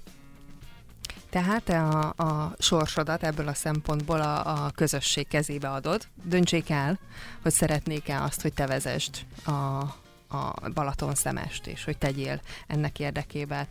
Tehát 1.29 1.63
te 1.63 1.81
a, 1.81 2.13
a 2.17 2.55
sorsodat 2.59 3.23
ebből 3.23 3.47
a 3.47 3.53
szempontból 3.53 4.21
a, 4.21 4.65
a 4.65 4.71
közösség 4.71 5.27
kezébe 5.27 5.69
adod. 5.69 6.07
Döntsék 6.23 6.69
el, 6.69 6.99
hogy 7.41 7.51
szeretnék-e 7.51 8.23
azt, 8.23 8.41
hogy 8.41 8.53
te 8.53 8.67
vezesd 8.67 9.25
a, 9.45 9.51
a 10.37 10.69
Balaton 10.73 11.15
szemest, 11.15 11.67
és 11.67 11.83
hogy 11.83 11.97
tegyél 11.97 12.41
ennek 12.67 12.99
érdekében. 12.99 13.67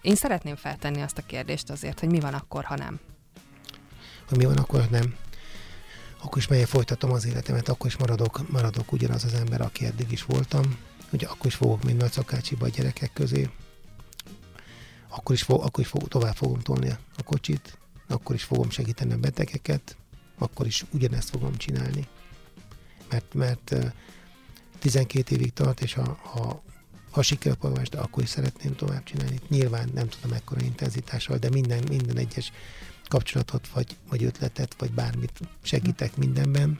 Én 0.00 0.14
szeretném 0.14 0.56
feltenni 0.56 1.02
azt 1.02 1.18
a 1.18 1.26
kérdést 1.26 1.70
azért, 1.70 2.00
hogy 2.00 2.08
mi 2.08 2.20
van 2.20 2.34
akkor, 2.34 2.64
ha 2.64 2.76
nem? 2.76 3.00
Hogy 4.28 4.38
mi 4.38 4.44
van 4.44 4.56
akkor, 4.56 4.80
ha 4.80 4.86
nem? 4.90 5.14
Akkor 6.22 6.38
is 6.38 6.46
melyek 6.46 6.66
folytatom 6.66 7.12
az 7.12 7.26
életemet, 7.26 7.68
akkor 7.68 7.86
is 7.86 7.96
maradok, 7.96 8.50
maradok 8.50 8.92
ugyanaz 8.92 9.24
az 9.24 9.34
ember, 9.34 9.60
aki 9.60 9.86
eddig 9.86 10.12
is 10.12 10.24
voltam. 10.24 10.78
Ugye 11.12 11.26
akkor 11.26 11.46
is 11.46 11.54
fogok 11.54 11.82
mind 11.84 12.10
Szakácsiba 12.10 12.64
a 12.64 12.68
gyerekek 12.68 13.12
közé. 13.12 13.50
Akkor 15.08 15.34
is, 15.34 15.42
fog, 15.42 15.62
akkor 15.62 15.84
is 15.84 15.90
fog, 15.90 16.08
tovább 16.08 16.34
fogom 16.34 16.60
tolni 16.60 16.88
a 17.16 17.22
kocsit, 17.24 17.78
akkor 18.08 18.34
is 18.34 18.42
fogom 18.42 18.70
segíteni 18.70 19.12
a 19.12 19.16
betegeket, 19.16 19.96
akkor 20.38 20.66
is 20.66 20.84
ugyanezt 20.92 21.30
fogom 21.30 21.56
csinálni. 21.56 22.08
Mert, 23.10 23.34
mert 23.34 23.74
12 24.78 25.34
évig 25.34 25.52
tart, 25.52 25.80
és 25.80 25.94
ha, 25.94 26.18
ha, 26.22 26.62
ha 27.10 27.22
sikerpolgás, 27.22 27.88
de 27.88 27.98
akkor 27.98 28.22
is 28.22 28.28
szeretném 28.28 28.76
tovább 28.76 29.04
csinálni. 29.04 29.40
Nyilván 29.48 29.90
nem 29.94 30.08
tudom 30.08 30.30
mekkora 30.30 30.60
intenzitással, 30.60 31.36
de 31.38 31.50
minden, 31.50 31.84
minden 31.88 32.16
egyes 32.16 32.52
kapcsolatot, 33.12 33.68
vagy, 33.68 33.96
vagy 34.08 34.24
ötletet, 34.24 34.74
vagy 34.78 34.92
bármit 34.92 35.40
segítek 35.62 36.16
mindenben. 36.16 36.78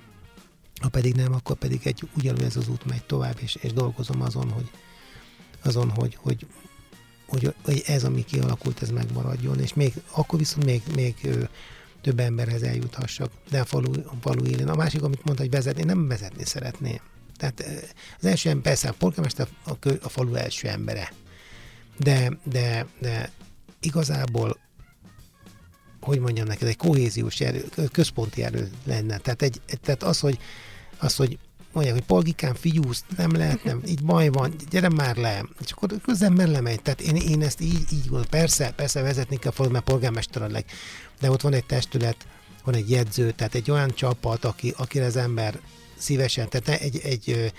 Ha 0.80 0.88
pedig 0.88 1.14
nem, 1.14 1.32
akkor 1.32 1.56
pedig 1.56 1.80
egy 1.84 2.08
ugyanúgy 2.16 2.42
ez 2.42 2.56
az 2.56 2.68
út 2.68 2.84
megy 2.84 3.04
tovább, 3.04 3.36
és, 3.40 3.54
és 3.54 3.72
dolgozom 3.72 4.22
azon, 4.22 4.50
hogy, 4.50 4.70
azon, 5.62 5.90
hogy, 5.90 6.14
hogy, 6.20 6.46
hogy, 7.26 7.54
hogy 7.64 7.82
ez, 7.86 8.04
ami 8.04 8.24
kialakult, 8.24 8.82
ez 8.82 8.90
megmaradjon, 8.90 9.60
és 9.60 9.74
még, 9.74 9.92
akkor 10.10 10.38
viszont 10.38 10.64
még, 10.64 10.82
még 10.94 11.28
több 12.00 12.20
emberhez 12.20 12.62
eljuthassak, 12.62 13.32
de 13.50 13.60
a 13.60 13.64
falu, 13.64 13.92
a 14.04 14.14
falu 14.20 14.44
élén. 14.44 14.68
A 14.68 14.74
másik, 14.74 15.02
amit 15.02 15.24
mondta, 15.24 15.42
hogy 15.42 15.52
vezetni, 15.52 15.82
nem 15.82 16.08
vezetni 16.08 16.44
szeretném. 16.44 17.00
Tehát 17.36 17.64
az 18.18 18.24
első 18.24 18.48
ember, 18.48 18.64
persze 18.64 18.88
a 18.88 18.94
polgármester 18.98 19.48
a, 19.64 19.88
a 20.02 20.08
falu 20.08 20.34
első 20.34 20.68
embere, 20.68 21.12
de, 21.98 22.38
de, 22.44 22.86
de 23.00 23.30
igazából 23.80 24.58
hogy 26.02 26.18
mondjam 26.18 26.46
neked, 26.46 26.68
egy 26.68 26.76
kohéziós 26.76 27.40
erő, 27.40 27.64
központi 27.92 28.42
erő 28.42 28.70
lenne. 28.84 29.18
Tehát, 29.18 29.42
egy, 29.42 29.60
tehát 29.82 30.02
az, 30.02 30.20
hogy, 30.20 30.38
az, 30.98 31.16
hogy 31.16 31.38
mondják, 31.72 31.96
hogy 31.96 32.04
polgikán 32.04 32.54
fiúsz, 32.54 33.04
nem 33.16 33.32
lehet, 33.32 33.64
nem, 33.64 33.82
így 33.86 34.02
baj 34.04 34.28
van, 34.28 34.54
gyere 34.70 34.88
már 34.88 35.16
le, 35.16 35.44
és 35.64 35.72
akkor 35.72 35.88
az 36.06 36.22
ember 36.22 36.48
lemegy. 36.48 36.82
Tehát 36.82 37.00
én, 37.00 37.16
én 37.16 37.42
ezt 37.42 37.60
így, 37.60 37.92
így 37.92 38.02
gondolom. 38.02 38.28
Persze, 38.30 38.72
persze 38.76 39.02
vezetni 39.02 39.36
kell 39.36 39.52
falu, 39.52 39.70
mert 39.70 39.84
polgármester 39.84 40.50
leg, 40.50 40.64
de 41.20 41.30
ott 41.30 41.40
van 41.40 41.52
egy 41.52 41.64
testület, 41.64 42.26
van 42.64 42.74
egy 42.74 42.90
jegyző, 42.90 43.30
tehát 43.30 43.54
egy 43.54 43.70
olyan 43.70 43.90
csapat, 43.94 44.44
aki, 44.44 44.74
akire 44.76 45.04
az 45.04 45.16
ember 45.16 45.60
szívesen, 45.98 46.48
tehát 46.48 46.80
egy, 46.80 47.00
egy 47.04 47.52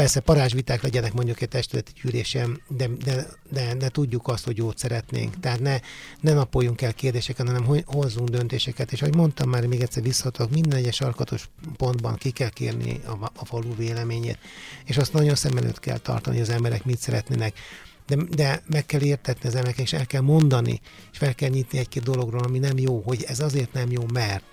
persze 0.00 0.20
parázsviták 0.20 0.82
legyenek 0.82 1.12
mondjuk 1.12 1.40
egy 1.40 1.48
testületi 1.48 1.92
gyűlésen, 2.02 2.62
de, 2.68 2.86
de, 3.04 3.26
de, 3.50 3.74
de 3.74 3.88
tudjuk 3.88 4.28
azt, 4.28 4.44
hogy 4.44 4.56
jót 4.56 4.78
szeretnénk. 4.78 5.40
Tehát 5.40 5.60
ne, 5.60 5.78
ne 6.20 6.32
napoljunk 6.32 6.82
el 6.82 6.92
kérdéseket, 6.92 7.46
hanem 7.46 7.82
hozzunk 7.84 8.28
döntéseket. 8.28 8.92
És 8.92 9.02
ahogy 9.02 9.14
mondtam 9.14 9.48
már, 9.48 9.66
még 9.66 9.80
egyszer 9.80 10.02
visszatok, 10.02 10.50
minden 10.50 10.78
egyes 10.78 11.00
alkatos 11.00 11.48
pontban 11.76 12.16
ki 12.16 12.30
kell 12.30 12.48
kérni 12.48 13.00
a, 13.06 13.30
a 13.36 13.44
falu 13.44 13.74
véleményét, 13.76 14.38
és 14.84 14.96
azt 14.96 15.12
nagyon 15.12 15.34
szem 15.34 15.56
előtt 15.56 15.80
kell 15.80 15.98
tartani, 15.98 16.36
hogy 16.36 16.48
az 16.48 16.54
emberek 16.54 16.84
mit 16.84 16.98
szeretnének. 16.98 17.58
De, 18.06 18.16
de 18.16 18.62
meg 18.66 18.86
kell 18.86 19.02
értetni 19.02 19.48
az 19.48 19.54
emberek, 19.54 19.78
és 19.78 19.92
el 19.92 20.06
kell 20.06 20.22
mondani, 20.22 20.80
és 21.12 21.18
fel 21.18 21.34
kell 21.34 21.48
nyitni 21.48 21.78
egy-két 21.78 22.02
dologról, 22.02 22.42
ami 22.42 22.58
nem 22.58 22.78
jó, 22.78 23.02
hogy 23.04 23.24
ez 23.28 23.40
azért 23.40 23.72
nem 23.72 23.90
jó, 23.90 24.02
mert 24.12 24.44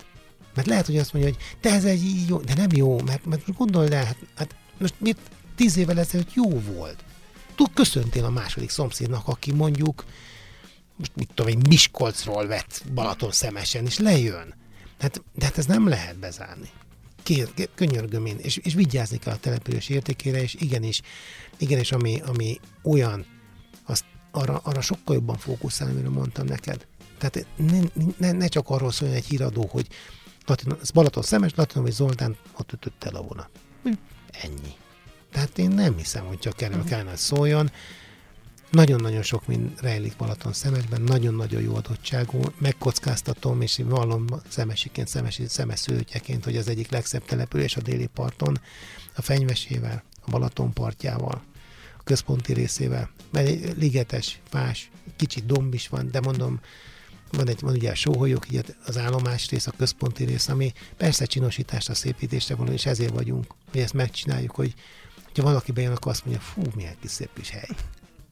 mert 0.56 0.70
lehet, 0.70 0.86
hogy 0.86 0.98
azt 0.98 1.14
mondja, 1.14 1.32
hogy 1.32 1.42
te 1.62 1.70
ez 1.70 1.86
egy 1.86 2.26
jó, 2.28 2.38
de 2.38 2.54
nem 2.56 2.70
jó, 2.76 3.02
mert, 3.02 3.26
mert 3.26 3.48
most 3.48 3.60
gondold 3.60 3.94
el, 3.94 4.06
hát, 4.06 4.18
hát 4.36 4.56
most 4.78 4.94
mit 4.98 5.18
tíz 5.58 5.78
évvel 5.78 6.00
ezelőtt 6.00 6.34
jó 6.34 6.60
volt. 6.60 7.04
Tud 7.56 7.74
köszöntél 7.74 8.26
a 8.26 8.30
második 8.30 8.70
szomszédnak, 8.70 9.28
aki 9.28 9.52
mondjuk 9.52 10.06
most 10.96 11.16
mit 11.16 11.30
tudom 11.34 11.52
egy 11.52 11.68
Miskolcról 11.68 12.48
vett 12.48 12.84
Balaton 12.94 13.32
szemesen, 13.32 13.86
és 13.86 13.98
lejön. 13.98 14.54
Hát, 15.00 15.22
de 15.34 15.46
hát 15.46 15.58
ez 15.58 15.66
nem 15.66 15.88
lehet 15.88 16.20
bezárni. 16.20 16.70
Kér, 17.24 17.50
könyörgöm 17.76 18.26
én, 18.26 18.38
és, 18.38 18.58
és 18.58 18.74
vigyázni 18.74 19.18
kell 19.18 19.34
a 19.34 19.38
település 19.38 19.90
értékére, 19.90 20.42
és 20.42 20.56
igenis, 20.60 21.02
igenis 21.58 21.92
ami, 21.92 22.22
ami 22.26 22.60
olyan, 22.84 23.26
azt 23.86 24.06
arra, 24.32 24.58
arra 24.64 24.82
sokkal 24.82 25.16
jobban 25.16 25.38
fókuszálni, 25.38 25.94
amiről 25.94 26.12
mondtam 26.12 26.46
neked. 26.46 26.88
Tehát 27.18 27.46
ne, 27.56 27.80
ne, 28.18 28.32
ne 28.32 28.48
csak 28.48 28.70
arról 28.70 28.92
szóljon 28.92 29.18
egy 29.18 29.26
híradó, 29.26 29.68
hogy 29.72 29.88
Latin, 30.46 30.76
Balaton 30.94 31.24
szemes, 31.24 31.52
Latin, 31.56 31.82
vagy 31.82 31.92
Zoltán 31.92 32.38
ott 32.58 32.72
ütött 32.72 33.04
el 33.04 33.16
a 33.16 33.22
vonat. 33.22 33.50
Hm, 33.84 33.92
ennyi. 34.32 34.76
Tehát 35.38 35.58
én 35.58 35.70
nem 35.70 35.98
hiszem, 35.98 36.26
hogy 36.26 36.40
csak 36.40 36.62
erről 36.62 36.76
uh-huh. 36.76 36.90
kellene 36.90 37.16
szóljon. 37.16 37.72
Nagyon-nagyon 38.72 39.22
sok 39.22 39.48
mind 39.48 39.82
rejlik 39.82 40.16
Balaton 40.18 40.54
szemesben, 40.54 41.02
nagyon-nagyon 41.02 41.62
jó 41.62 41.76
adottságú, 41.76 42.42
megkockáztatom, 42.58 43.62
és 43.62 43.78
én 43.78 43.88
vallom 43.88 44.26
szemesiként, 44.48 45.08
szemesi, 45.08 45.48
szemeszőtjeként, 45.48 46.44
hogy 46.44 46.58
az 46.58 46.68
egyik 46.68 46.90
legszebb 46.90 47.26
település 47.26 47.76
a 47.76 47.82
déli 47.82 48.06
parton, 48.14 48.60
a 49.16 49.22
fenyvesével, 49.22 50.04
a 50.22 50.30
Balaton 50.30 50.74
partjával, 50.74 51.44
a 51.98 52.04
központi 52.04 52.54
részével, 52.54 53.10
mert 53.32 53.48
egy 53.48 53.78
ligetes, 53.78 54.40
fás, 54.50 54.92
kicsit 55.16 55.46
domb 55.46 55.74
is 55.74 55.88
van, 55.88 56.12
de 56.12 56.20
mondom, 56.20 56.60
van 57.32 57.48
egy, 57.48 57.62
van 57.62 57.74
ugye 57.74 57.92
a 57.92 57.96
sóholyok, 57.96 58.52
így 58.52 58.76
az 58.86 58.98
állomás 58.98 59.50
rész, 59.50 59.68
a 59.68 59.74
központi 59.78 60.24
rész, 60.24 60.48
ami 60.48 60.74
persze 60.98 61.26
csinosításra, 61.26 61.94
szépítésre 61.94 62.56
van, 62.56 62.72
és 62.72 62.86
ezért 62.86 63.14
vagyunk, 63.14 63.46
hogy 63.72 63.82
ezt 63.82 63.94
megcsináljuk, 63.94 64.56
hogy 64.56 64.74
ha 65.38 65.44
valaki 65.44 65.72
bejön, 65.72 65.92
akkor 65.92 66.12
azt 66.12 66.26
mondja, 66.26 66.44
fú, 66.44 66.62
milyen 66.76 66.96
kis 67.00 67.12
szép 67.12 67.30
kis 67.34 67.50
hely. 67.50 67.68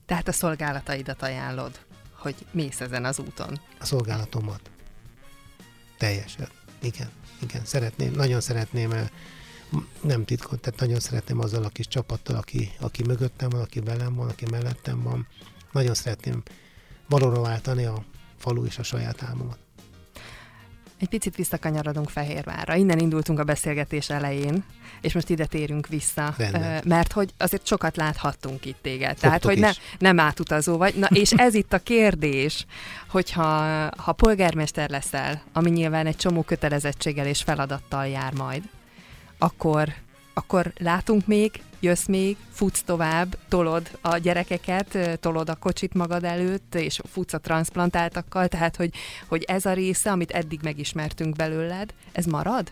Tehát 0.06 0.28
a 0.28 0.32
szolgálataidat 0.32 1.22
ajánlod, 1.22 1.80
hogy 2.12 2.36
mész 2.52 2.82
ezen 2.82 3.06
az 3.06 3.20
úton. 3.20 3.60
A 3.80 3.86
szolgálatomat. 3.86 4.70
Teljesen. 5.98 6.48
Igen, 6.82 7.10
igen. 7.42 7.66
Szeretném, 7.66 8.12
nagyon 8.12 8.42
szeretném, 8.42 8.94
nem 10.02 10.26
titkot, 10.26 10.60
tehát 10.60 10.80
nagyon 10.80 11.00
szeretném 11.00 11.40
azzal 11.40 11.64
a 11.64 11.70
kis 11.70 11.88
csapattal, 11.88 12.36
aki, 12.36 12.72
aki 12.80 13.04
mögöttem 13.04 13.50
van, 13.50 13.62
aki 13.62 13.80
velem 13.80 14.16
van, 14.16 14.30
aki 14.30 14.46
mellettem 14.52 15.02
van. 15.02 15.28
Nagyon 15.72 15.94
szeretném 15.94 16.44
valóra 17.10 17.42
váltani 17.42 17.86
a 17.86 18.06
falu 18.38 18.66
és 18.66 18.78
a 18.78 18.84
saját 18.84 19.24
álmomat. 19.24 19.58
Egy 21.00 21.10
picit 21.10 21.36
visszakanyarodunk 21.36 22.10
Fehérvárra. 22.10 22.76
Innen 22.76 23.00
indultunk 23.00 23.40
a 23.40 23.44
beszélgetés 23.44 24.10
elején, 24.10 24.64
és 25.02 25.14
most 25.14 25.30
ide 25.30 25.46
térünk 25.46 25.88
vissza. 25.88 26.34
Rendben. 26.38 26.84
Mert 26.86 27.12
hogy 27.12 27.34
azért 27.38 27.68
sokat 27.68 27.96
láthattunk 27.98 28.66
itt 28.66 28.78
téged. 28.82 29.08
Fogtok 29.08 29.22
Tehát, 29.22 29.44
hogy 29.44 29.60
ne, 29.60 29.72
nem 30.00 30.20
átutazó 30.20 30.78
vagy. 30.78 30.96
Na, 30.96 31.08
és 31.08 31.32
ez 31.32 31.54
itt 31.54 31.74
a 31.74 31.80
kérdés, 31.80 32.66
hogyha 33.10 33.44
ha 33.98 34.12
polgármester 34.12 34.90
leszel, 34.90 35.42
ami 35.54 35.70
nyilván 35.70 36.06
egy 36.06 36.16
csomó 36.16 36.42
kötelezettséggel 36.42 37.28
és 37.28 37.42
feladattal 37.42 38.08
jár 38.08 38.34
majd, 38.34 38.64
akkor, 39.38 39.94
akkor 40.38 40.74
látunk 40.78 41.28
még 41.28 41.62
jössz 41.80 42.06
még, 42.06 42.38
futsz 42.52 42.84
tovább, 42.84 43.38
tolod 43.48 43.98
a 44.02 44.18
gyerekeket, 44.18 45.20
tolod 45.20 45.50
a 45.50 45.56
kocsit 45.56 45.94
magad 45.94 46.24
előtt, 46.24 46.76
és 46.76 47.00
futsz 47.12 47.34
a 47.34 47.40
transplantáltakkal, 47.40 48.48
tehát 48.48 48.76
hogy, 48.76 48.94
hogy 49.28 49.44
ez 49.44 49.66
a 49.66 49.74
része, 49.74 50.12
amit 50.12 50.32
eddig 50.32 50.60
megismertünk 50.64 51.36
belőled, 51.36 51.94
ez 52.12 52.26
marad? 52.26 52.72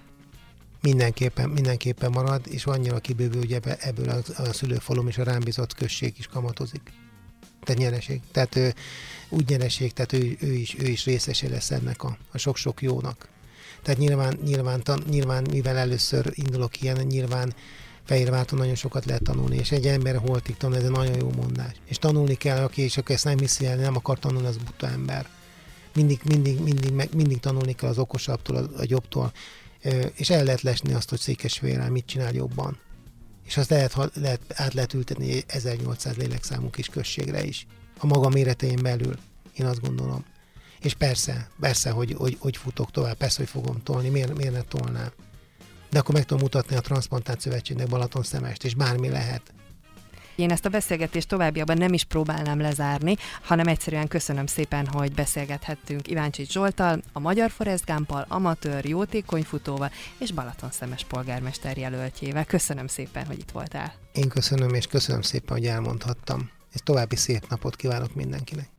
Mindenképpen, 0.82 1.50
mindenképpen 1.50 2.12
marad, 2.12 2.42
és 2.50 2.66
annyira 2.66 3.00
kibővül, 3.00 3.40
hogy 3.40 3.60
ebből 3.80 4.10
a, 4.10 4.42
a 4.42 4.54
szülőfalom 4.54 5.08
és 5.08 5.18
a 5.18 5.24
rám 5.24 5.40
bizott 5.40 5.74
község 5.74 6.14
is 6.18 6.28
kamatozik. 6.28 6.92
Tehát 7.64 7.82
nyereség. 7.82 8.22
Tehát 8.32 8.56
ő, 8.56 8.74
úgy 9.30 9.50
nyereség, 9.50 9.94
tehát 9.94 10.14
ő, 10.14 10.38
ő, 10.40 10.54
is, 10.54 10.76
ő 10.80 10.86
is 10.86 11.06
részese 11.06 11.50
lesz 11.50 11.72
ennek 11.72 12.04
a, 12.04 12.18
a 12.32 12.38
sok-sok 12.38 12.82
jónak. 12.82 13.28
Tehát 13.84 14.00
nyilván, 14.00 14.40
nyilván, 14.44 14.82
nyilván, 15.10 15.48
mivel 15.52 15.78
először 15.78 16.32
indulok 16.36 16.82
ilyen, 16.82 16.98
nyilván 16.98 17.54
Fehérvárton 18.04 18.60
nagyon 18.60 18.76
sokat 18.76 19.06
lehet 19.06 19.24
tanulni, 19.24 19.56
és 19.58 19.72
egy 19.72 19.88
ember 19.88 20.16
holtig 20.16 20.58
tanul, 20.58 20.78
ez 20.78 20.84
egy 20.84 20.90
nagyon 20.90 21.16
jó 21.16 21.32
mondás. 21.36 21.72
És 21.86 21.98
tanulni 21.98 22.36
kell, 22.36 22.64
aki, 22.64 22.82
és 22.82 22.98
aki 22.98 23.14
ezt 23.14 23.24
nem 23.24 23.38
hiszi 23.38 23.66
el, 23.66 23.76
nem 23.76 23.96
akar 23.96 24.20
tanulni, 24.20 24.48
az 24.48 24.58
buta 24.58 24.90
ember. 24.90 25.28
Mindig, 25.94 26.20
mindig, 26.24 26.60
mindig, 26.60 26.92
mindig, 26.92 27.14
mindig 27.14 27.40
tanulni 27.40 27.74
kell 27.74 27.90
az 27.90 27.98
okosabbtól, 27.98 28.56
a, 28.56 28.60
a 28.78 28.84
jobbtól, 28.88 29.34
és 30.16 30.30
el 30.30 30.44
lehet 30.44 30.62
lesni 30.62 30.94
azt, 30.94 31.10
hogy 31.10 31.20
Székesfehérvár 31.20 31.90
mit 31.90 32.06
csinál 32.06 32.34
jobban. 32.34 32.78
És 33.46 33.58
azt 33.58 33.70
lehet, 33.70 33.96
lehet, 34.14 34.42
át 34.48 34.74
lehet 34.74 34.94
ültetni 34.94 35.44
1800 35.48 36.16
lélekszámú 36.16 36.70
kis 36.70 36.88
községre 36.88 37.44
is. 37.44 37.68
A 38.00 38.06
maga 38.06 38.30
méretein 38.30 38.80
belül, 38.82 39.18
én 39.54 39.66
azt 39.66 39.82
gondolom. 39.82 40.26
És 40.84 40.94
persze, 40.94 41.48
persze, 41.60 41.90
hogy, 41.90 42.14
hogy, 42.18 42.38
hogy 42.40 42.58
futok 42.58 42.92
tovább, 42.92 43.16
persze, 43.16 43.38
hogy 43.38 43.50
fogom 43.50 43.84
tolni, 43.84 44.10
miért, 44.10 44.38
miért 44.38 44.54
ne 44.54 44.62
tolnám. 44.62 45.12
De 45.90 46.00
akkor 46.00 46.16
meg 46.16 46.26
tudom 46.26 46.42
mutatni 46.42 46.76
a 46.76 46.82
Transplantált 46.82 47.42
Szövetségnek 47.42 47.88
Balaton 47.88 48.24
szemest, 48.24 48.64
és 48.64 48.76
bármi 48.76 49.10
lehet. 49.10 49.54
Én 50.36 50.52
ezt 50.52 50.66
a 50.66 50.70
beszélgetést 50.70 51.28
továbbiakban 51.28 51.78
nem 51.78 51.94
is 51.94 52.04
próbálnám 52.04 52.60
lezárni, 52.60 53.16
hanem 53.42 53.68
egyszerűen 53.68 54.08
köszönöm 54.08 54.46
szépen, 54.46 54.88
hogy 54.88 55.14
beszélgethettünk 55.14 56.08
Iváncsics 56.08 56.52
Zsoltal, 56.52 57.02
a 57.14 57.20
Magyar 57.20 57.52
Forest 57.52 57.86
Gumpal, 57.86 58.26
amatőr, 58.28 58.86
jótékony 58.86 59.44
futóval 59.44 59.92
és 60.18 60.32
Balaton 60.32 60.72
szemes 60.72 61.04
polgármester 61.04 61.78
jelöltjével. 61.78 62.46
Köszönöm 62.46 62.88
szépen, 62.88 63.26
hogy 63.26 63.40
itt 63.40 63.52
voltál. 63.52 63.94
Én 64.14 64.30
köszönöm, 64.30 64.74
és 64.74 64.88
köszönöm 64.88 65.22
szépen, 65.22 65.58
hogy 65.58 65.66
elmondhattam. 65.66 66.50
És 66.74 66.80
további 66.84 67.16
szép 67.16 67.50
napot 67.50 67.76
kívánok 67.76 68.16
mindenkinek. 68.16 68.70